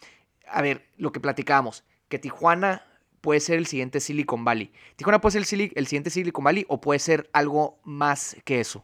a 0.47 0.62
ver, 0.62 0.88
lo 0.97 1.12
que 1.12 1.20
platicábamos, 1.20 1.84
que 2.07 2.18
Tijuana 2.18 2.84
puede 3.22 3.39
ser 3.39 3.60
el 3.60 3.68
siguiente 3.68 3.99
Silicon 3.99 4.43
Valley. 4.43 4.72
Tijuana 4.95 5.22
puede 5.22 5.43
ser 5.43 5.62
el, 5.62 5.72
el 5.76 5.88
siguiente 5.88 6.10
Silicon 6.10 6.43
Valley 6.43 6.66
o 6.70 6.82
puede 6.82 6.99
ser 6.99 7.30
algo 7.34 7.80
más 7.84 8.36
que 8.45 8.60
eso. 8.60 8.84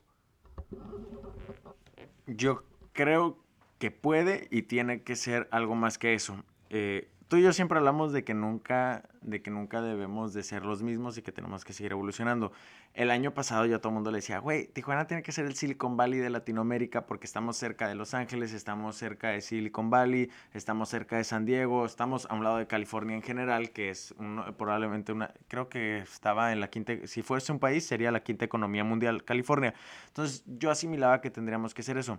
Yo 2.27 2.63
creo 2.93 3.37
que 3.79 3.91
puede 3.91 4.47
y 4.51 4.63
tiene 4.63 5.03
que 5.03 5.15
ser 5.15 5.47
algo 5.51 5.75
más 5.75 5.97
que 5.97 6.13
eso. 6.13 6.43
Eh, 6.69 7.07
tú 7.35 7.39
y 7.39 7.43
yo 7.43 7.51
siempre 7.51 7.77
hablamos 7.77 8.13
de 8.13 8.23
que 8.23 8.33
nunca, 8.33 9.09
de 9.19 9.41
que 9.41 9.51
nunca 9.51 9.81
debemos 9.81 10.33
de 10.33 10.41
ser 10.41 10.63
los 10.63 10.81
mismos 10.81 11.17
y 11.17 11.21
que 11.21 11.33
tenemos 11.33 11.65
que 11.65 11.73
seguir 11.73 11.91
evolucionando. 11.91 12.53
El 12.93 13.11
año 13.11 13.33
pasado 13.33 13.65
yo 13.65 13.75
a 13.75 13.79
todo 13.79 13.89
el 13.89 13.95
mundo 13.95 14.09
le 14.09 14.19
decía, 14.19 14.39
güey, 14.39 14.67
Tijuana 14.67 15.05
tiene 15.05 15.21
que 15.21 15.33
ser 15.33 15.45
el 15.45 15.53
Silicon 15.53 15.97
Valley 15.97 16.19
de 16.19 16.29
Latinoamérica 16.29 17.05
porque 17.05 17.25
estamos 17.25 17.57
cerca 17.57 17.89
de 17.89 17.95
Los 17.95 18.13
Ángeles, 18.13 18.53
estamos 18.53 18.95
cerca 18.95 19.31
de 19.31 19.41
Silicon 19.41 19.89
Valley, 19.89 20.31
estamos 20.53 20.87
cerca 20.87 21.17
de 21.17 21.25
San 21.25 21.43
Diego, 21.43 21.85
estamos 21.85 22.25
a 22.29 22.35
un 22.35 22.45
lado 22.45 22.55
de 22.55 22.67
California 22.67 23.17
en 23.17 23.21
general, 23.21 23.71
que 23.71 23.89
es 23.89 24.15
probablemente 24.57 25.11
una, 25.11 25.33
creo 25.49 25.67
que 25.67 25.97
estaba 25.97 26.53
en 26.53 26.61
la 26.61 26.69
quinta, 26.69 26.93
si 27.03 27.21
fuese 27.21 27.51
un 27.51 27.59
país 27.59 27.85
sería 27.85 28.11
la 28.11 28.21
quinta 28.21 28.45
economía 28.45 28.85
mundial, 28.85 29.25
California. 29.25 29.73
Entonces 30.07 30.45
yo 30.47 30.71
asimilaba 30.71 31.19
que 31.19 31.29
tendríamos 31.29 31.73
que 31.73 31.83
ser 31.83 31.97
eso. 31.97 32.17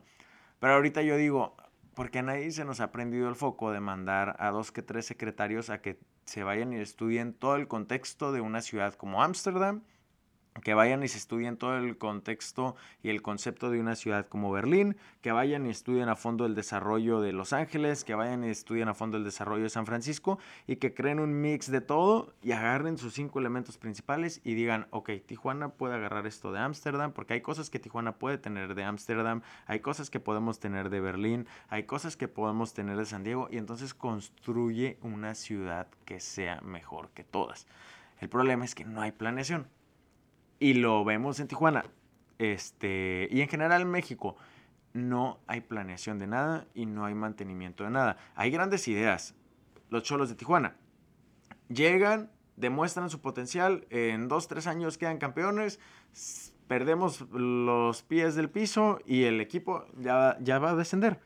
Pero 0.58 0.74
ahorita 0.74 1.00
yo 1.00 1.16
digo, 1.16 1.56
porque 1.96 2.18
a 2.18 2.22
nadie 2.22 2.50
se 2.52 2.66
nos 2.66 2.80
ha 2.80 2.92
prendido 2.92 3.26
el 3.26 3.36
foco 3.36 3.72
de 3.72 3.80
mandar 3.80 4.36
a 4.38 4.50
dos 4.50 4.70
que 4.70 4.82
tres 4.82 5.06
secretarios 5.06 5.70
a 5.70 5.80
que 5.80 5.98
se 6.26 6.42
vayan 6.44 6.74
y 6.74 6.76
estudien 6.76 7.32
todo 7.32 7.56
el 7.56 7.68
contexto 7.68 8.32
de 8.32 8.42
una 8.42 8.60
ciudad 8.60 8.92
como 8.92 9.22
Ámsterdam, 9.22 9.82
que 10.62 10.74
vayan 10.74 11.02
y 11.02 11.06
estudien 11.06 11.56
todo 11.56 11.76
el 11.76 11.98
contexto 11.98 12.76
y 13.02 13.10
el 13.10 13.22
concepto 13.22 13.70
de 13.70 13.80
una 13.80 13.96
ciudad 13.96 14.26
como 14.26 14.50
Berlín, 14.50 14.96
que 15.20 15.32
vayan 15.32 15.66
y 15.66 15.70
estudien 15.70 16.08
a 16.08 16.16
fondo 16.16 16.46
el 16.46 16.54
desarrollo 16.54 17.20
de 17.20 17.32
Los 17.32 17.52
Ángeles, 17.52 18.04
que 18.04 18.14
vayan 18.14 18.44
y 18.44 18.48
estudien 18.48 18.88
a 18.88 18.94
fondo 18.94 19.16
el 19.16 19.24
desarrollo 19.24 19.64
de 19.64 19.70
San 19.70 19.86
Francisco 19.86 20.38
y 20.66 20.76
que 20.76 20.94
creen 20.94 21.20
un 21.20 21.40
mix 21.40 21.70
de 21.70 21.80
todo 21.80 22.34
y 22.42 22.52
agarren 22.52 22.98
sus 22.98 23.14
cinco 23.14 23.38
elementos 23.38 23.78
principales 23.78 24.40
y 24.44 24.54
digan, 24.54 24.86
ok, 24.90 25.10
Tijuana 25.26 25.70
puede 25.70 25.94
agarrar 25.94 26.26
esto 26.26 26.52
de 26.52 26.60
Ámsterdam, 26.60 27.12
porque 27.12 27.34
hay 27.34 27.40
cosas 27.40 27.70
que 27.70 27.78
Tijuana 27.78 28.18
puede 28.18 28.38
tener 28.38 28.74
de 28.74 28.84
Ámsterdam, 28.84 29.42
hay 29.66 29.80
cosas 29.80 30.10
que 30.10 30.20
podemos 30.20 30.58
tener 30.58 30.90
de 30.90 31.00
Berlín, 31.00 31.46
hay 31.68 31.84
cosas 31.84 32.16
que 32.16 32.28
podemos 32.28 32.74
tener 32.74 32.96
de 32.96 33.06
San 33.06 33.24
Diego 33.24 33.48
y 33.50 33.58
entonces 33.58 33.94
construye 33.94 34.98
una 35.02 35.34
ciudad 35.34 35.88
que 36.04 36.20
sea 36.20 36.60
mejor 36.60 37.10
que 37.10 37.24
todas. 37.24 37.66
El 38.18 38.28
problema 38.28 38.64
es 38.64 38.74
que 38.74 38.84
no 38.84 39.02
hay 39.02 39.12
planeación 39.12 39.66
y 40.58 40.74
lo 40.74 41.04
vemos 41.04 41.40
en 41.40 41.48
Tijuana. 41.48 41.84
Este, 42.38 43.28
y 43.30 43.40
en 43.40 43.48
general 43.48 43.82
en 43.82 43.90
México 43.90 44.36
no 44.92 45.40
hay 45.46 45.60
planeación 45.60 46.18
de 46.18 46.26
nada 46.26 46.66
y 46.74 46.86
no 46.86 47.04
hay 47.04 47.14
mantenimiento 47.14 47.84
de 47.84 47.90
nada. 47.90 48.16
Hay 48.34 48.50
grandes 48.50 48.88
ideas. 48.88 49.34
Los 49.90 50.02
cholos 50.02 50.28
de 50.28 50.34
Tijuana 50.34 50.76
llegan, 51.68 52.30
demuestran 52.56 53.10
su 53.10 53.20
potencial, 53.20 53.86
en 53.90 54.28
dos, 54.28 54.48
tres 54.48 54.66
años 54.66 54.98
quedan 54.98 55.18
campeones, 55.18 55.80
perdemos 56.66 57.22
los 57.30 58.02
pies 58.02 58.34
del 58.34 58.50
piso 58.50 58.98
y 59.04 59.24
el 59.24 59.40
equipo 59.40 59.84
ya, 59.98 60.36
ya 60.40 60.58
va 60.58 60.70
a 60.70 60.76
descender. 60.76 61.20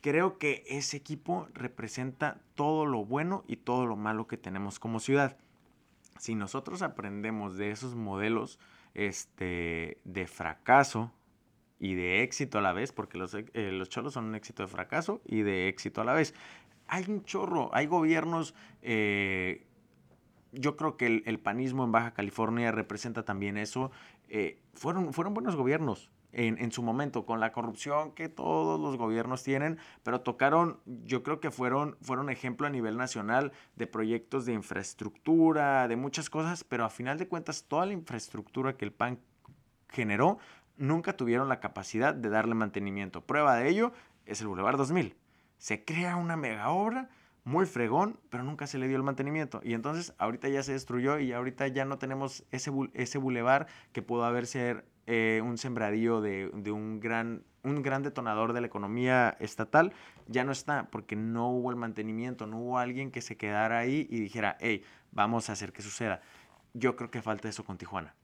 Creo 0.00 0.38
que 0.38 0.64
ese 0.66 0.96
equipo 0.96 1.48
representa 1.52 2.40
todo 2.54 2.86
lo 2.86 3.04
bueno 3.04 3.44
y 3.46 3.56
todo 3.56 3.84
lo 3.86 3.96
malo 3.96 4.26
que 4.26 4.38
tenemos 4.38 4.78
como 4.78 4.98
ciudad 4.98 5.36
si 6.20 6.34
nosotros 6.34 6.82
aprendemos 6.82 7.56
de 7.56 7.70
esos 7.70 7.94
modelos 7.94 8.58
este, 8.92 9.98
de 10.04 10.26
fracaso 10.26 11.12
y 11.78 11.94
de 11.94 12.22
éxito 12.22 12.58
a 12.58 12.60
la 12.60 12.74
vez, 12.74 12.92
porque 12.92 13.16
los, 13.16 13.34
eh, 13.34 13.72
los 13.72 13.88
cholos 13.88 14.12
son 14.12 14.26
un 14.26 14.34
éxito 14.34 14.62
de 14.62 14.68
fracaso 14.68 15.22
y 15.24 15.40
de 15.40 15.68
éxito 15.68 16.02
a 16.02 16.04
la 16.04 16.12
vez. 16.12 16.34
Hay 16.88 17.06
un 17.08 17.24
chorro, 17.24 17.70
hay 17.72 17.86
gobiernos, 17.86 18.54
eh, 18.82 19.66
yo 20.52 20.76
creo 20.76 20.98
que 20.98 21.22
el, 21.24 21.38
panismo 21.38 21.84
en 21.84 21.92
Baja 21.92 22.12
California 22.12 22.70
representa 22.70 23.24
también 23.24 23.56
eso. 23.56 23.90
Eh, 24.28 24.60
fueron, 24.74 25.14
fueron 25.14 25.32
buenos 25.32 25.56
gobiernos, 25.56 26.10
en, 26.32 26.72
su 26.72 26.82
momento, 26.82 27.26
con 27.26 27.40
la 27.40 27.52
corrupción 27.52 28.12
que 28.12 28.28
todos 28.28 28.78
los 28.78 28.96
gobiernos 28.96 29.42
tienen, 29.42 29.78
pero 30.02 30.20
tocaron, 30.20 30.78
yo 30.86 31.22
creo 31.22 31.40
que 31.40 31.50
fueron, 31.50 31.96
fueron 32.02 32.30
ejemplo 32.30 32.66
a 32.66 32.70
nivel 32.70 32.96
nacional 32.96 33.52
de 33.76 33.86
proyectos 33.86 34.46
de 34.46 34.52
infraestructura, 34.52 35.88
de 35.88 35.96
muchas 35.96 36.30
cosas, 36.30 36.64
pero 36.64 36.84
a 36.84 36.90
final 36.90 37.18
de 37.18 37.28
cuentas 37.28 37.64
toda 37.64 37.86
la 37.86 37.92
infraestructura 37.92 38.76
que 38.76 38.84
el 38.84 38.92
PAN 38.92 39.18
generó 39.88 40.38
nunca 40.76 41.16
tuvieron 41.16 41.48
la 41.48 41.60
capacidad 41.60 42.14
de 42.14 42.28
darle 42.28 42.54
mantenimiento. 42.54 43.20
Prueba 43.22 43.56
de 43.56 43.68
ello 43.68 43.92
es 44.24 44.40
el 44.40 44.48
Boulevard 44.48 44.76
2000. 44.76 45.16
Se 45.58 45.84
crea 45.84 46.16
una 46.16 46.36
mega 46.36 46.70
obra 46.70 47.10
muy 47.44 47.66
fregón, 47.66 48.18
pero 48.30 48.44
nunca 48.44 48.66
se 48.66 48.78
le 48.78 48.88
dio 48.88 48.96
el 48.96 49.02
mantenimiento. 49.02 49.60
Y 49.62 49.74
entonces 49.74 50.14
ahorita 50.18 50.48
ya 50.48 50.62
se 50.62 50.72
destruyó 50.72 51.18
y 51.18 51.32
ahorita 51.32 51.68
ya 51.68 51.84
no 51.84 51.98
tenemos 51.98 52.44
ese, 52.50 52.70
ese 52.94 53.18
bulevar 53.18 53.66
que 53.92 54.02
pudo 54.02 54.24
haberse 54.24 54.84
eh, 55.06 55.40
un 55.44 55.58
sembradío 55.58 56.20
de, 56.20 56.50
un, 56.72 57.00
gran, 57.00 57.44
un 57.62 57.82
gran 57.82 58.02
detonador 58.02 58.52
de 58.52 58.60
la 58.60 58.66
economía 58.66 59.36
estatal, 59.40 59.92
ya 60.26 60.44
no 60.44 60.52
está, 60.52 60.88
porque 60.90 61.16
no 61.16 61.50
hubo 61.50 61.70
el 61.70 61.76
mantenimiento, 61.76 62.46
no 62.46 62.58
hubo 62.58 62.78
alguien 62.78 63.10
que 63.10 63.20
se 63.20 63.36
quedara 63.36 63.78
ahí 63.78 64.06
y 64.10 64.20
dijera, 64.20 64.56
hey, 64.60 64.82
vamos 65.12 65.48
a 65.50 65.52
hacer 65.52 65.72
que 65.72 65.82
suceda. 65.82 66.20
Yo 66.74 66.96
creo 66.96 67.10
que 67.10 67.22
falta 67.22 67.48
eso 67.48 67.64
con 67.64 67.78
Tijuana. 67.78 68.14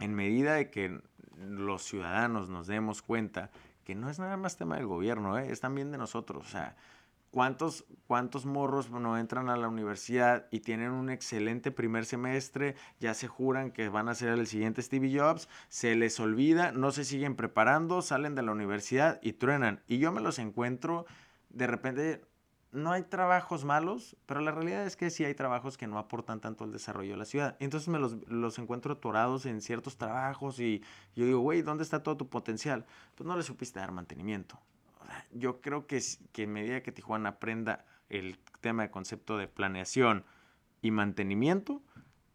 En 0.00 0.14
medida 0.14 0.54
de 0.54 0.70
que 0.70 1.00
los 1.36 1.82
ciudadanos 1.84 2.48
nos 2.48 2.66
demos 2.66 3.02
cuenta 3.02 3.50
que 3.84 3.94
no 3.94 4.10
es 4.10 4.18
nada 4.18 4.36
más 4.36 4.56
tema 4.56 4.76
del 4.76 4.86
gobierno, 4.86 5.38
¿eh? 5.38 5.50
es 5.50 5.60
también 5.60 5.90
de 5.90 5.98
nosotros. 5.98 6.46
O 6.46 6.50
sea, 6.50 6.76
¿Cuántos, 7.30 7.84
¿Cuántos 8.06 8.46
morros 8.46 8.90
no 8.90 9.18
entran 9.18 9.50
a 9.50 9.56
la 9.56 9.68
universidad 9.68 10.46
y 10.50 10.60
tienen 10.60 10.92
un 10.92 11.10
excelente 11.10 11.70
primer 11.70 12.06
semestre? 12.06 12.74
Ya 13.00 13.12
se 13.12 13.28
juran 13.28 13.70
que 13.70 13.90
van 13.90 14.08
a 14.08 14.14
ser 14.14 14.30
el 14.30 14.46
siguiente 14.46 14.80
Stevie 14.80 15.20
Jobs, 15.20 15.46
se 15.68 15.94
les 15.94 16.18
olvida, 16.20 16.72
no 16.72 16.90
se 16.90 17.04
siguen 17.04 17.36
preparando, 17.36 18.00
salen 18.00 18.34
de 18.34 18.42
la 18.42 18.52
universidad 18.52 19.20
y 19.22 19.34
truenan. 19.34 19.82
Y 19.86 19.98
yo 19.98 20.10
me 20.10 20.22
los 20.22 20.38
encuentro, 20.38 21.04
de 21.50 21.66
repente, 21.66 22.24
no 22.72 22.92
hay 22.92 23.02
trabajos 23.02 23.64
malos, 23.66 24.16
pero 24.24 24.40
la 24.40 24.50
realidad 24.50 24.86
es 24.86 24.96
que 24.96 25.10
sí 25.10 25.24
hay 25.24 25.34
trabajos 25.34 25.76
que 25.76 25.86
no 25.86 25.98
aportan 25.98 26.40
tanto 26.40 26.64
al 26.64 26.72
desarrollo 26.72 27.12
de 27.12 27.18
la 27.18 27.24
ciudad. 27.26 27.56
Entonces 27.60 27.88
me 27.88 27.98
los, 27.98 28.26
los 28.28 28.58
encuentro 28.58 28.94
atorados 28.94 29.44
en 29.44 29.60
ciertos 29.60 29.98
trabajos 29.98 30.60
y 30.60 30.82
yo 31.14 31.26
digo, 31.26 31.40
güey, 31.40 31.60
¿dónde 31.60 31.82
está 31.82 32.02
todo 32.02 32.16
tu 32.16 32.30
potencial? 32.30 32.86
Pues 33.14 33.26
no 33.26 33.36
le 33.36 33.42
supiste 33.42 33.80
dar 33.80 33.92
mantenimiento 33.92 34.58
yo 35.32 35.60
creo 35.60 35.86
que, 35.86 36.02
que 36.32 36.44
en 36.44 36.52
medida 36.52 36.82
que 36.82 36.92
Tijuana 36.92 37.30
aprenda 37.30 37.84
el 38.08 38.38
tema 38.60 38.82
de 38.82 38.90
concepto 38.90 39.36
de 39.36 39.48
planeación 39.48 40.24
y 40.80 40.90
mantenimiento, 40.90 41.82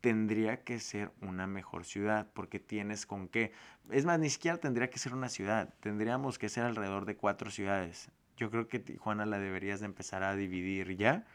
tendría 0.01 0.63
que 0.63 0.79
ser 0.79 1.11
una 1.21 1.47
mejor 1.47 1.85
ciudad, 1.85 2.29
porque 2.33 2.59
tienes 2.59 3.05
con 3.05 3.29
qué. 3.29 3.53
Es 3.89 4.05
más, 4.05 4.19
ni 4.19 4.29
siquiera 4.29 4.57
tendría 4.57 4.89
que 4.89 4.99
ser 4.99 5.13
una 5.13 5.29
ciudad, 5.29 5.73
tendríamos 5.79 6.37
que 6.37 6.49
ser 6.49 6.65
alrededor 6.65 7.05
de 7.05 7.15
cuatro 7.15 7.51
ciudades. 7.51 8.11
Yo 8.35 8.51
creo 8.51 8.67
que 8.67 8.79
Tijuana 8.79 9.25
la 9.25 9.39
deberías 9.39 9.79
de 9.79 9.85
empezar 9.85 10.23
a 10.23 10.35
dividir 10.35 10.97
ya, 10.97 11.25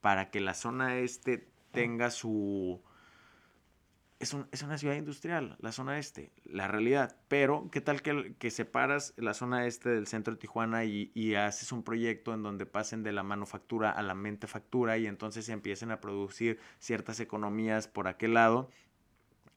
para 0.00 0.30
que 0.30 0.40
la 0.40 0.54
zona 0.54 0.96
este 0.96 1.48
tenga 1.70 2.10
su, 2.10 2.82
es, 4.18 4.62
una 4.62 4.78
ciudad 4.78 4.94
industrial, 4.94 5.56
la 5.60 5.72
zona 5.72 5.98
este, 5.98 6.32
la 6.44 6.68
realidad. 6.68 7.16
Pero, 7.28 7.68
¿qué 7.70 7.80
tal 7.80 8.02
que, 8.02 8.34
que 8.38 8.50
separas 8.50 9.12
la 9.16 9.34
zona 9.34 9.66
este 9.66 9.90
del 9.90 10.06
centro 10.06 10.34
de 10.34 10.40
Tijuana 10.40 10.84
y, 10.84 11.10
y, 11.14 11.34
haces 11.34 11.72
un 11.72 11.82
proyecto 11.82 12.32
en 12.32 12.42
donde 12.42 12.66
pasen 12.66 13.02
de 13.02 13.12
la 13.12 13.22
manufactura 13.22 13.90
a 13.90 14.02
la 14.02 14.14
mentefactura 14.14 14.96
y 14.98 15.06
entonces 15.06 15.48
empiecen 15.48 15.90
a 15.90 16.00
producir 16.00 16.58
ciertas 16.78 17.20
economías 17.20 17.88
por 17.88 18.08
aquel 18.08 18.34
lado? 18.34 18.70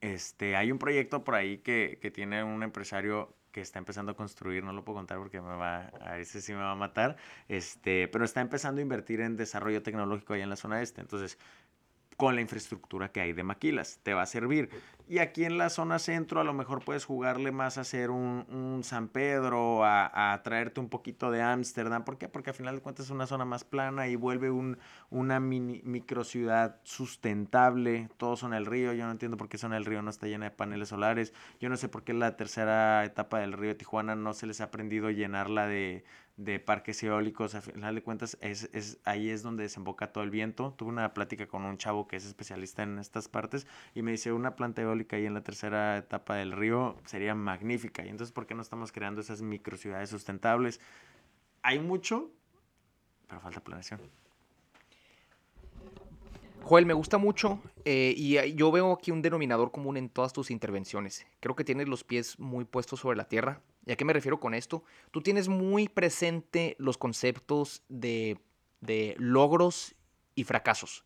Este, 0.01 0.55
hay 0.55 0.71
un 0.71 0.79
proyecto 0.79 1.23
por 1.23 1.35
ahí 1.35 1.59
que, 1.59 1.97
que 2.01 2.11
tiene 2.11 2.43
un 2.43 2.61
empresario 2.63 3.35
que 3.51 3.61
está 3.61 3.79
empezando 3.79 4.11
a 4.11 4.15
construir, 4.15 4.63
no 4.63 4.71
lo 4.71 4.85
puedo 4.85 4.97
contar 4.97 5.17
porque 5.17 5.41
me 5.41 5.55
va, 5.55 5.91
a 6.01 6.19
ese 6.19 6.41
sí 6.41 6.53
me 6.53 6.59
va 6.59 6.73
a 6.73 6.75
matar, 6.75 7.17
este, 7.47 8.07
pero 8.07 8.23
está 8.23 8.41
empezando 8.41 8.79
a 8.79 8.83
invertir 8.83 9.19
en 9.19 9.35
desarrollo 9.35 9.81
tecnológico 9.81 10.33
allá 10.33 10.43
en 10.43 10.51
la 10.51 10.55
zona 10.55 10.79
este. 10.83 11.01
Entonces, 11.01 11.39
con 12.17 12.35
la 12.35 12.41
infraestructura 12.41 13.11
que 13.11 13.21
hay 13.21 13.33
de 13.33 13.43
maquilas. 13.43 13.99
Te 14.03 14.13
va 14.13 14.23
a 14.23 14.25
servir. 14.25 14.69
Y 15.09 15.19
aquí 15.19 15.45
en 15.45 15.57
la 15.57 15.69
zona 15.69 15.99
centro 15.99 16.41
a 16.41 16.43
lo 16.43 16.53
mejor 16.53 16.83
puedes 16.83 17.05
jugarle 17.05 17.51
más 17.53 17.77
a 17.77 17.81
hacer 17.81 18.09
un, 18.09 18.45
un 18.49 18.83
San 18.83 19.07
Pedro, 19.07 19.85
a, 19.85 20.33
a, 20.33 20.43
traerte 20.43 20.81
un 20.81 20.89
poquito 20.89 21.31
de 21.31 21.41
Ámsterdam. 21.41 22.03
¿Por 22.03 22.17
qué? 22.17 22.27
Porque 22.27 22.49
al 22.49 22.55
final 22.55 22.75
de 22.75 22.81
cuentas 22.81 23.05
es 23.05 23.11
una 23.11 23.25
zona 23.25 23.45
más 23.45 23.63
plana 23.63 24.09
y 24.09 24.17
vuelve 24.17 24.51
un, 24.51 24.77
una 25.09 25.39
mini, 25.39 25.81
micro 25.85 26.25
ciudad 26.25 26.81
sustentable. 26.83 28.09
Todos 28.17 28.39
son 28.39 28.53
el 28.53 28.65
río. 28.65 28.91
Yo 28.91 29.05
no 29.05 29.11
entiendo 29.11 29.37
por 29.37 29.47
qué 29.47 29.57
zona 29.57 29.77
el 29.77 29.85
río 29.85 30.01
no 30.01 30.09
está 30.09 30.27
llena 30.27 30.45
de 30.45 30.51
paneles 30.51 30.89
solares. 30.89 31.33
Yo 31.61 31.69
no 31.69 31.77
sé 31.77 31.87
por 31.87 32.03
qué 32.03 32.13
la 32.13 32.35
tercera 32.35 33.05
etapa 33.05 33.39
del 33.39 33.53
río 33.53 33.69
de 33.69 33.75
Tijuana 33.75 34.15
no 34.15 34.33
se 34.33 34.47
les 34.47 34.59
ha 34.59 34.65
aprendido 34.65 35.09
llenarla 35.09 35.67
de, 35.67 36.03
de 36.37 36.59
parques 36.59 37.01
eólicos, 37.01 37.55
al 37.55 37.63
final 37.63 37.95
de 37.95 38.03
cuentas 38.03 38.37
es, 38.41 38.69
es, 38.71 38.99
ahí 39.05 39.29
es 39.29 39.41
donde 39.41 39.63
desemboca 39.63 40.11
todo 40.13 40.23
el 40.23 40.29
viento. 40.29 40.73
Tuve 40.77 40.89
una 40.89 41.13
plática 41.13 41.47
con 41.47 41.65
un 41.65 41.79
chavo 41.79 42.07
que 42.07 42.15
es 42.15 42.25
especialista 42.25 42.83
en 42.83 42.99
estas 42.99 43.27
partes 43.27 43.65
y 43.95 44.03
me 44.03 44.11
dice 44.11 44.31
una 44.31 44.55
planta 44.55 44.83
eólica 44.83 45.15
ahí 45.15 45.25
en 45.25 45.33
la 45.33 45.41
tercera 45.41 45.97
etapa 45.97 46.35
del 46.35 46.51
río 46.51 46.95
sería 47.05 47.33
magnífica. 47.33 48.05
Y 48.05 48.09
entonces, 48.09 48.31
¿por 48.31 48.45
qué 48.45 48.53
no 48.53 48.61
estamos 48.61 48.91
creando 48.91 49.19
esas 49.19 49.41
micro 49.41 49.77
ciudades 49.77 50.11
sustentables? 50.11 50.79
Hay 51.63 51.79
mucho, 51.79 52.29
pero 53.27 53.41
falta 53.41 53.59
planeación. 53.59 53.99
Joel, 56.61 56.85
me 56.85 56.93
gusta 56.93 57.17
mucho 57.17 57.61
eh, 57.83 58.13
y 58.15 58.53
yo 58.53 58.71
veo 58.71 58.91
aquí 58.91 59.09
un 59.09 59.23
denominador 59.23 59.71
común 59.71 59.97
en 59.97 60.09
todas 60.09 60.33
tus 60.33 60.51
intervenciones. 60.51 61.25
Creo 61.39 61.55
que 61.55 61.63
tienes 61.63 61.87
los 61.87 62.03
pies 62.03 62.37
muy 62.37 62.65
puestos 62.65 62.99
sobre 62.99 63.17
la 63.17 63.27
tierra. 63.27 63.61
¿Y 63.87 63.93
a 63.93 63.95
qué 63.95 64.03
me 64.03 64.11
refiero 64.11 64.39
con 64.39 64.53
esto? 64.53 64.83
Tú 65.11 65.21
tienes 65.21 65.47
muy 65.47 65.87
presente 65.87 66.75
los 66.77 66.97
conceptos 66.97 67.83
de, 67.87 68.37
de 68.81 69.15
logros 69.17 69.95
y 70.35 70.43
fracasos. 70.43 71.05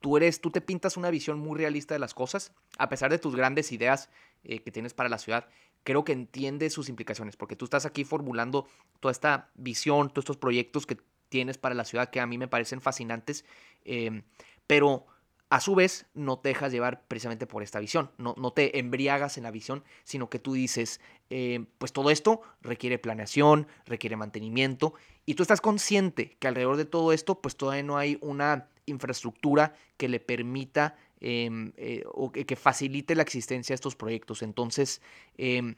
Tú, 0.00 0.16
eres, 0.16 0.40
tú 0.40 0.50
te 0.50 0.62
pintas 0.62 0.96
una 0.96 1.10
visión 1.10 1.38
muy 1.38 1.58
realista 1.58 1.94
de 1.94 1.98
las 1.98 2.14
cosas, 2.14 2.54
a 2.78 2.88
pesar 2.88 3.10
de 3.10 3.18
tus 3.18 3.36
grandes 3.36 3.70
ideas 3.70 4.08
eh, 4.44 4.60
que 4.60 4.72
tienes 4.72 4.94
para 4.94 5.10
la 5.10 5.18
ciudad. 5.18 5.46
Creo 5.84 6.04
que 6.04 6.12
entiendes 6.12 6.72
sus 6.72 6.88
implicaciones, 6.88 7.36
porque 7.36 7.54
tú 7.54 7.66
estás 7.66 7.84
aquí 7.84 8.02
formulando 8.02 8.66
toda 9.00 9.12
esta 9.12 9.50
visión, 9.54 10.08
todos 10.08 10.24
estos 10.24 10.38
proyectos 10.38 10.86
que 10.86 10.96
tienes 11.28 11.58
para 11.58 11.74
la 11.74 11.84
ciudad 11.84 12.08
que 12.08 12.20
a 12.20 12.26
mí 12.26 12.38
me 12.38 12.48
parecen 12.48 12.80
fascinantes. 12.80 13.44
Eh, 13.84 14.22
pero 14.66 15.04
a 15.52 15.60
su 15.60 15.74
vez 15.74 16.06
no 16.14 16.38
te 16.38 16.48
dejas 16.48 16.72
llevar 16.72 17.02
precisamente 17.06 17.46
por 17.46 17.62
esta 17.62 17.78
visión, 17.78 18.10
no, 18.16 18.34
no 18.38 18.54
te 18.54 18.78
embriagas 18.78 19.36
en 19.36 19.42
la 19.42 19.50
visión, 19.50 19.84
sino 20.02 20.30
que 20.30 20.38
tú 20.38 20.54
dices, 20.54 20.98
eh, 21.28 21.66
pues 21.76 21.92
todo 21.92 22.10
esto 22.10 22.40
requiere 22.62 22.98
planeación, 22.98 23.66
requiere 23.84 24.16
mantenimiento, 24.16 24.94
y 25.26 25.34
tú 25.34 25.42
estás 25.42 25.60
consciente 25.60 26.38
que 26.38 26.48
alrededor 26.48 26.78
de 26.78 26.86
todo 26.86 27.12
esto, 27.12 27.42
pues 27.42 27.54
todavía 27.54 27.82
no 27.82 27.98
hay 27.98 28.16
una 28.22 28.70
infraestructura 28.86 29.74
que 29.98 30.08
le 30.08 30.20
permita 30.20 30.96
em, 31.20 31.74
eh, 31.76 32.02
o 32.06 32.32
que, 32.32 32.56
facilite 32.56 33.14
la 33.14 33.22
existencia 33.22 33.74
de 33.74 33.76
estos 33.76 33.94
proyectos. 33.94 34.40
Entonces, 34.40 35.02
em, 35.36 35.74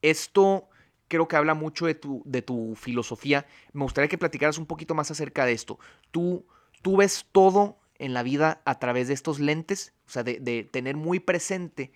esto 0.00 0.70
creo 1.06 1.28
que 1.28 1.36
habla 1.36 1.52
mucho 1.52 1.84
de 1.84 1.94
tu, 1.94 2.22
de 2.24 2.40
tu 2.40 2.74
filosofía. 2.76 3.44
Me 3.74 3.82
gustaría 3.82 4.08
que 4.08 4.16
platicaras 4.16 4.56
un 4.56 4.64
poquito 4.64 4.94
más 4.94 5.10
acerca 5.10 5.44
de 5.44 5.52
esto. 5.52 5.78
Tú, 6.12 6.46
tú 6.80 6.96
ves 6.96 7.26
todo 7.30 7.76
en 7.98 8.14
la 8.14 8.22
vida 8.22 8.62
a 8.64 8.78
través 8.78 9.08
de 9.08 9.14
estos 9.14 9.40
lentes, 9.40 9.94
o 10.06 10.10
sea, 10.10 10.22
de, 10.22 10.68
tener 10.70 10.96
muy 10.96 11.20
presente 11.20 11.92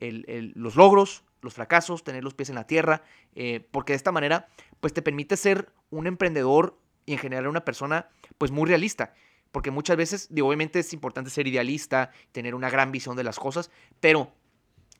los 0.00 0.74
logros, 0.76 1.24
los 1.42 1.54
fracasos, 1.54 2.02
tener 2.04 2.24
los 2.24 2.34
pies 2.34 2.48
en 2.48 2.54
la 2.54 2.66
tierra, 2.66 3.02
eh, 3.34 3.66
porque 3.70 3.92
de 3.92 3.98
esta 3.98 4.12
manera, 4.12 4.48
pues 4.80 4.92
te 4.92 5.02
permite 5.02 5.36
ser 5.36 5.72
un 5.90 6.06
emprendedor 6.06 6.78
y 7.04 7.12
en 7.12 7.18
general 7.18 7.48
una 7.48 7.64
persona, 7.64 8.08
pues 8.38 8.50
muy 8.50 8.68
realista. 8.68 9.14
Porque 9.50 9.70
muchas 9.70 9.96
veces, 9.96 10.28
obviamente 10.30 10.78
es 10.78 10.92
importante 10.94 11.30
ser 11.30 11.46
idealista, 11.46 12.10
tener 12.32 12.54
una 12.54 12.70
gran 12.70 12.90
visión 12.90 13.16
de 13.16 13.24
las 13.24 13.38
cosas, 13.38 13.70
pero 14.00 14.32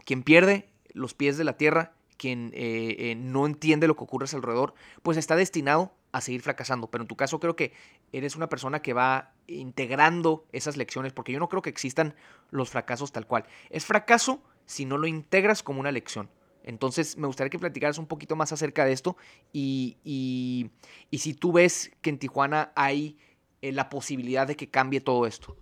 quien 0.04 0.22
pierde 0.22 0.68
los 0.92 1.14
pies 1.14 1.38
de 1.38 1.44
la 1.44 1.56
tierra, 1.56 1.94
quien 2.18 2.52
eh, 2.54 2.96
eh, 2.98 3.14
no 3.16 3.46
entiende 3.46 3.86
lo 3.86 3.96
que 3.96 4.04
ocurre 4.04 4.24
a 4.24 4.28
su 4.28 4.36
alrededor, 4.36 4.74
pues 5.02 5.16
está 5.16 5.36
destinado 5.36 5.94
a 6.12 6.20
seguir 6.20 6.42
fracasando. 6.42 6.90
Pero 6.90 7.02
en 7.02 7.08
tu 7.08 7.16
caso 7.16 7.40
creo 7.40 7.56
que 7.56 7.72
eres 8.12 8.36
una 8.36 8.48
persona 8.48 8.80
que 8.80 8.92
va 8.92 9.32
integrando 9.46 10.46
esas 10.52 10.76
lecciones, 10.76 11.12
porque 11.12 11.32
yo 11.32 11.40
no 11.40 11.48
creo 11.48 11.62
que 11.62 11.70
existan 11.70 12.14
los 12.50 12.70
fracasos 12.70 13.12
tal 13.12 13.26
cual. 13.26 13.44
Es 13.70 13.84
fracaso 13.84 14.42
si 14.66 14.84
no 14.84 14.98
lo 14.98 15.06
integras 15.06 15.62
como 15.62 15.80
una 15.80 15.90
lección. 15.90 16.30
Entonces 16.64 17.16
me 17.16 17.26
gustaría 17.26 17.50
que 17.50 17.58
platicaras 17.58 17.98
un 17.98 18.06
poquito 18.06 18.36
más 18.36 18.52
acerca 18.52 18.84
de 18.84 18.92
esto 18.92 19.16
y, 19.52 19.96
y, 20.04 20.70
y 21.10 21.18
si 21.18 21.34
tú 21.34 21.52
ves 21.52 21.90
que 22.00 22.10
en 22.10 22.18
Tijuana 22.18 22.70
hay 22.76 23.18
eh, 23.62 23.72
la 23.72 23.88
posibilidad 23.88 24.46
de 24.46 24.56
que 24.56 24.68
cambie 24.68 25.00
todo 25.00 25.26
esto. 25.26 25.56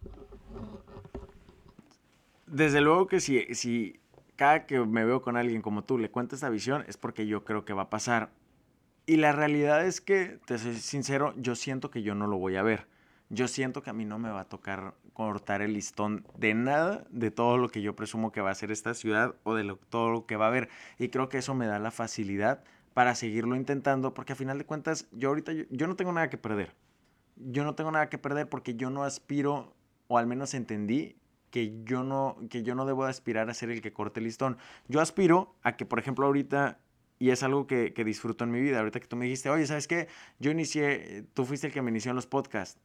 Desde 2.46 2.80
luego 2.80 3.06
que 3.06 3.20
si, 3.20 3.54
si 3.54 4.00
cada 4.36 4.66
que 4.66 4.80
me 4.80 5.04
veo 5.04 5.22
con 5.22 5.36
alguien 5.36 5.62
como 5.62 5.84
tú 5.84 5.98
le 5.98 6.10
cuento 6.10 6.34
esta 6.34 6.48
visión 6.48 6.84
es 6.88 6.96
porque 6.96 7.26
yo 7.26 7.44
creo 7.44 7.64
que 7.64 7.72
va 7.72 7.82
a 7.82 7.90
pasar. 7.90 8.30
Y 9.06 9.16
la 9.16 9.32
realidad 9.32 9.84
es 9.84 10.00
que, 10.00 10.38
te 10.46 10.58
soy 10.58 10.76
sincero, 10.76 11.34
yo 11.36 11.54
siento 11.54 11.90
que 11.90 12.02
yo 12.02 12.14
no 12.14 12.26
lo 12.26 12.38
voy 12.38 12.56
a 12.56 12.62
ver. 12.62 12.86
Yo 13.28 13.46
siento 13.48 13.82
que 13.82 13.90
a 13.90 13.92
mí 13.92 14.04
no 14.04 14.18
me 14.18 14.30
va 14.30 14.40
a 14.40 14.48
tocar 14.48 14.94
cortar 15.12 15.62
el 15.62 15.74
listón 15.74 16.26
de 16.36 16.54
nada 16.54 17.04
de 17.10 17.30
todo 17.30 17.58
lo 17.58 17.68
que 17.68 17.82
yo 17.82 17.94
presumo 17.94 18.32
que 18.32 18.40
va 18.40 18.50
a 18.50 18.54
ser 18.54 18.70
esta 18.70 18.94
ciudad 18.94 19.34
o 19.44 19.54
de 19.54 19.76
todo 19.88 20.10
lo 20.10 20.26
que 20.26 20.36
va 20.36 20.46
a 20.46 20.48
haber. 20.48 20.68
Y 20.98 21.08
creo 21.08 21.28
que 21.28 21.38
eso 21.38 21.54
me 21.54 21.66
da 21.66 21.78
la 21.78 21.90
facilidad 21.90 22.64
para 22.94 23.14
seguirlo 23.14 23.54
intentando, 23.54 24.14
porque 24.14 24.32
a 24.32 24.36
final 24.36 24.58
de 24.58 24.66
cuentas, 24.66 25.06
yo 25.12 25.28
ahorita, 25.28 25.52
yo, 25.52 25.86
no 25.86 25.96
tengo 25.96 26.12
nada 26.12 26.28
que 26.30 26.38
perder. 26.38 26.74
Yo 27.36 27.64
no 27.64 27.74
tengo 27.74 27.90
nada 27.92 28.08
que 28.08 28.18
perder 28.18 28.48
porque 28.48 28.74
yo 28.74 28.90
no 28.90 29.04
aspiro, 29.04 29.74
o 30.08 30.18
al 30.18 30.26
menos 30.26 30.54
entendí, 30.54 31.16
que 31.50 31.82
yo 31.84 32.02
no, 32.02 32.36
que 32.48 32.62
yo 32.62 32.74
no 32.74 32.84
debo 32.84 33.04
aspirar 33.04 33.50
a 33.50 33.54
ser 33.54 33.70
el 33.70 33.80
que 33.80 33.92
corte 33.92 34.20
el 34.20 34.24
listón. 34.24 34.58
Yo 34.88 35.00
aspiro 35.00 35.54
a 35.62 35.76
que, 35.76 35.86
por 35.86 35.98
ejemplo, 35.98 36.26
ahorita 36.26 36.78
y 37.20 37.30
es 37.30 37.42
algo 37.44 37.66
que, 37.66 37.92
que, 37.92 38.02
disfruto 38.02 38.44
en 38.44 38.50
mi 38.50 38.60
vida. 38.60 38.80
Ahorita 38.80 38.98
que 38.98 39.06
tú 39.06 39.14
me 39.14 39.26
dijiste, 39.26 39.50
oye, 39.50 39.66
¿sabes 39.66 39.86
qué? 39.86 40.08
Yo 40.40 40.50
inicié, 40.50 41.26
tú 41.34 41.44
fuiste 41.44 41.66
el 41.68 41.72
que 41.72 41.82
me 41.82 41.90
inició 41.90 42.10
en 42.10 42.16
los 42.16 42.26
podcasts. 42.26 42.80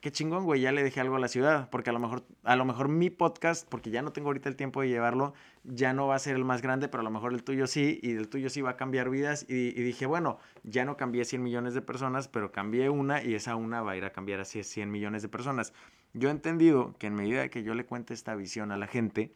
Qué 0.00 0.12
chingón, 0.12 0.44
güey, 0.44 0.60
ya 0.60 0.70
le 0.70 0.84
dejé 0.84 1.00
algo 1.00 1.16
a 1.16 1.18
la 1.18 1.26
ciudad, 1.26 1.70
porque 1.70 1.90
a 1.90 1.92
lo 1.92 1.98
mejor, 1.98 2.24
a 2.44 2.54
lo 2.54 2.64
mejor 2.64 2.88
mi 2.88 3.10
podcast, 3.10 3.66
porque 3.68 3.90
ya 3.90 4.02
no 4.02 4.12
tengo 4.12 4.28
ahorita 4.28 4.48
el 4.48 4.54
tiempo 4.54 4.82
de 4.82 4.88
llevarlo, 4.88 5.32
ya 5.64 5.92
no 5.92 6.06
va 6.06 6.14
a 6.14 6.18
ser 6.20 6.36
el 6.36 6.44
más 6.44 6.62
grande, 6.62 6.88
pero 6.88 7.00
a 7.00 7.04
lo 7.04 7.10
mejor 7.10 7.32
el 7.32 7.42
tuyo 7.42 7.66
sí, 7.66 7.98
y 8.02 8.12
el 8.12 8.28
tuyo 8.28 8.50
sí 8.50 8.60
va 8.60 8.70
a 8.70 8.76
cambiar 8.76 9.08
vidas. 9.10 9.46
Y, 9.48 9.68
y 9.68 9.82
dije, 9.82 10.06
bueno, 10.06 10.38
ya 10.62 10.84
no 10.84 10.96
cambié 10.96 11.24
100 11.24 11.42
millones 11.42 11.74
de 11.74 11.80
personas, 11.80 12.28
pero 12.28 12.52
cambié 12.52 12.90
una 12.90 13.24
y 13.24 13.34
esa 13.34 13.56
una 13.56 13.82
va 13.82 13.92
a 13.92 13.96
ir 13.96 14.04
a 14.04 14.12
cambiar 14.12 14.40
así 14.40 14.62
100 14.62 14.90
millones 14.90 15.22
de 15.22 15.28
personas. 15.30 15.72
Yo 16.12 16.28
he 16.28 16.32
entendido 16.32 16.94
que 16.98 17.06
en 17.06 17.14
medida 17.14 17.48
que 17.48 17.62
yo 17.62 17.74
le 17.74 17.86
cuente 17.86 18.12
esta 18.12 18.36
visión 18.36 18.70
a 18.72 18.76
la 18.76 18.86
gente, 18.86 19.34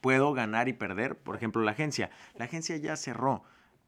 puedo 0.00 0.32
ganar 0.32 0.68
y 0.68 0.72
perder. 0.72 1.16
Por 1.16 1.36
ejemplo, 1.36 1.62
la 1.62 1.72
agencia. 1.72 2.10
La 2.34 2.46
agencia 2.46 2.76
ya 2.76 2.96
cerró, 2.96 3.44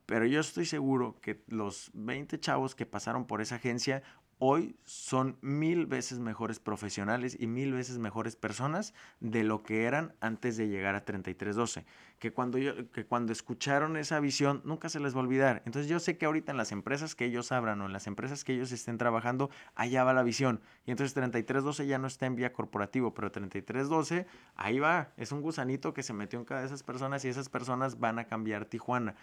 pero 0.06 0.26
yo 0.26 0.40
estoy 0.40 0.66
seguro 0.66 1.16
que 1.20 1.42
los 1.48 1.90
20 1.94 2.38
chavos 2.40 2.74
que 2.74 2.86
pasaron 2.86 3.26
por 3.26 3.40
esa 3.40 3.56
agencia 3.56 4.02
hoy 4.38 4.76
son 4.84 5.38
mil 5.40 5.86
veces 5.86 6.18
mejores 6.18 6.58
profesionales 6.60 7.36
y 7.38 7.46
mil 7.46 7.72
veces 7.72 7.98
mejores 7.98 8.36
personas 8.36 8.92
de 9.20 9.44
lo 9.44 9.62
que 9.62 9.84
eran 9.84 10.14
antes 10.20 10.56
de 10.56 10.68
llegar 10.68 10.94
a 10.94 11.04
3312. 11.04 11.86
Que 12.18 12.32
cuando, 12.32 12.58
yo, 12.58 12.90
que 12.90 13.06
cuando 13.06 13.32
escucharon 13.32 13.96
esa 13.96 14.20
visión 14.20 14.60
nunca 14.64 14.88
se 14.88 15.00
les 15.00 15.14
va 15.14 15.20
a 15.20 15.22
olvidar. 15.22 15.62
Entonces 15.64 15.88
yo 15.88 15.98
sé 16.00 16.18
que 16.18 16.26
ahorita 16.26 16.52
en 16.52 16.58
las 16.58 16.72
empresas 16.72 17.14
que 17.14 17.24
ellos 17.24 17.52
abran 17.52 17.80
o 17.80 17.86
en 17.86 17.92
las 17.92 18.06
empresas 18.06 18.44
que 18.44 18.54
ellos 18.54 18.72
estén 18.72 18.98
trabajando, 18.98 19.50
allá 19.74 20.04
va 20.04 20.12
la 20.12 20.22
visión. 20.22 20.60
Y 20.84 20.90
entonces 20.90 21.14
3312 21.14 21.86
ya 21.86 21.98
no 21.98 22.06
está 22.06 22.26
en 22.26 22.36
vía 22.36 22.52
corporativo, 22.52 23.14
pero 23.14 23.32
3312 23.32 24.26
ahí 24.56 24.78
va. 24.78 25.12
Es 25.16 25.32
un 25.32 25.40
gusanito 25.40 25.94
que 25.94 26.02
se 26.02 26.12
metió 26.12 26.38
en 26.38 26.44
cada 26.44 26.60
de 26.60 26.66
esas 26.66 26.82
personas 26.82 27.24
y 27.24 27.28
esas 27.28 27.48
personas 27.48 27.98
van 27.98 28.18
a 28.18 28.24
cambiar 28.24 28.66
Tijuana. 28.66 29.14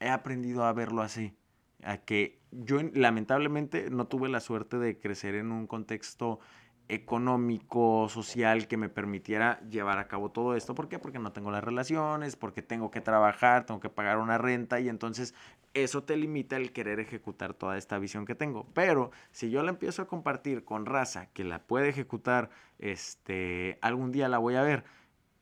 He 0.00 0.08
aprendido 0.08 0.64
a 0.64 0.72
verlo 0.72 1.02
así 1.02 1.34
a 1.82 1.98
que 1.98 2.40
yo 2.50 2.78
lamentablemente 2.92 3.90
no 3.90 4.06
tuve 4.06 4.28
la 4.28 4.40
suerte 4.40 4.78
de 4.78 4.98
crecer 4.98 5.34
en 5.34 5.52
un 5.52 5.66
contexto 5.66 6.40
económico, 6.88 8.08
social 8.10 8.68
que 8.68 8.76
me 8.76 8.88
permitiera 8.88 9.60
llevar 9.68 9.98
a 9.98 10.06
cabo 10.06 10.30
todo 10.30 10.54
esto. 10.54 10.74
¿Por 10.74 10.88
qué? 10.88 10.98
Porque 10.98 11.18
no 11.18 11.32
tengo 11.32 11.50
las 11.50 11.64
relaciones, 11.64 12.36
porque 12.36 12.62
tengo 12.62 12.90
que 12.90 13.00
trabajar, 13.00 13.64
tengo 13.64 13.80
que 13.80 13.88
pagar 13.88 14.18
una 14.18 14.36
renta 14.36 14.80
y 14.80 14.88
entonces 14.88 15.34
eso 15.72 16.04
te 16.04 16.16
limita 16.16 16.56
el 16.56 16.72
querer 16.72 17.00
ejecutar 17.00 17.54
toda 17.54 17.78
esta 17.78 17.98
visión 17.98 18.26
que 18.26 18.34
tengo. 18.34 18.66
Pero 18.74 19.10
si 19.32 19.50
yo 19.50 19.62
la 19.62 19.70
empiezo 19.70 20.02
a 20.02 20.06
compartir 20.08 20.64
con 20.64 20.84
raza 20.84 21.26
que 21.32 21.44
la 21.44 21.60
puede 21.60 21.88
ejecutar, 21.88 22.50
este, 22.78 23.78
algún 23.80 24.12
día 24.12 24.28
la 24.28 24.38
voy 24.38 24.56
a 24.56 24.62
ver 24.62 24.84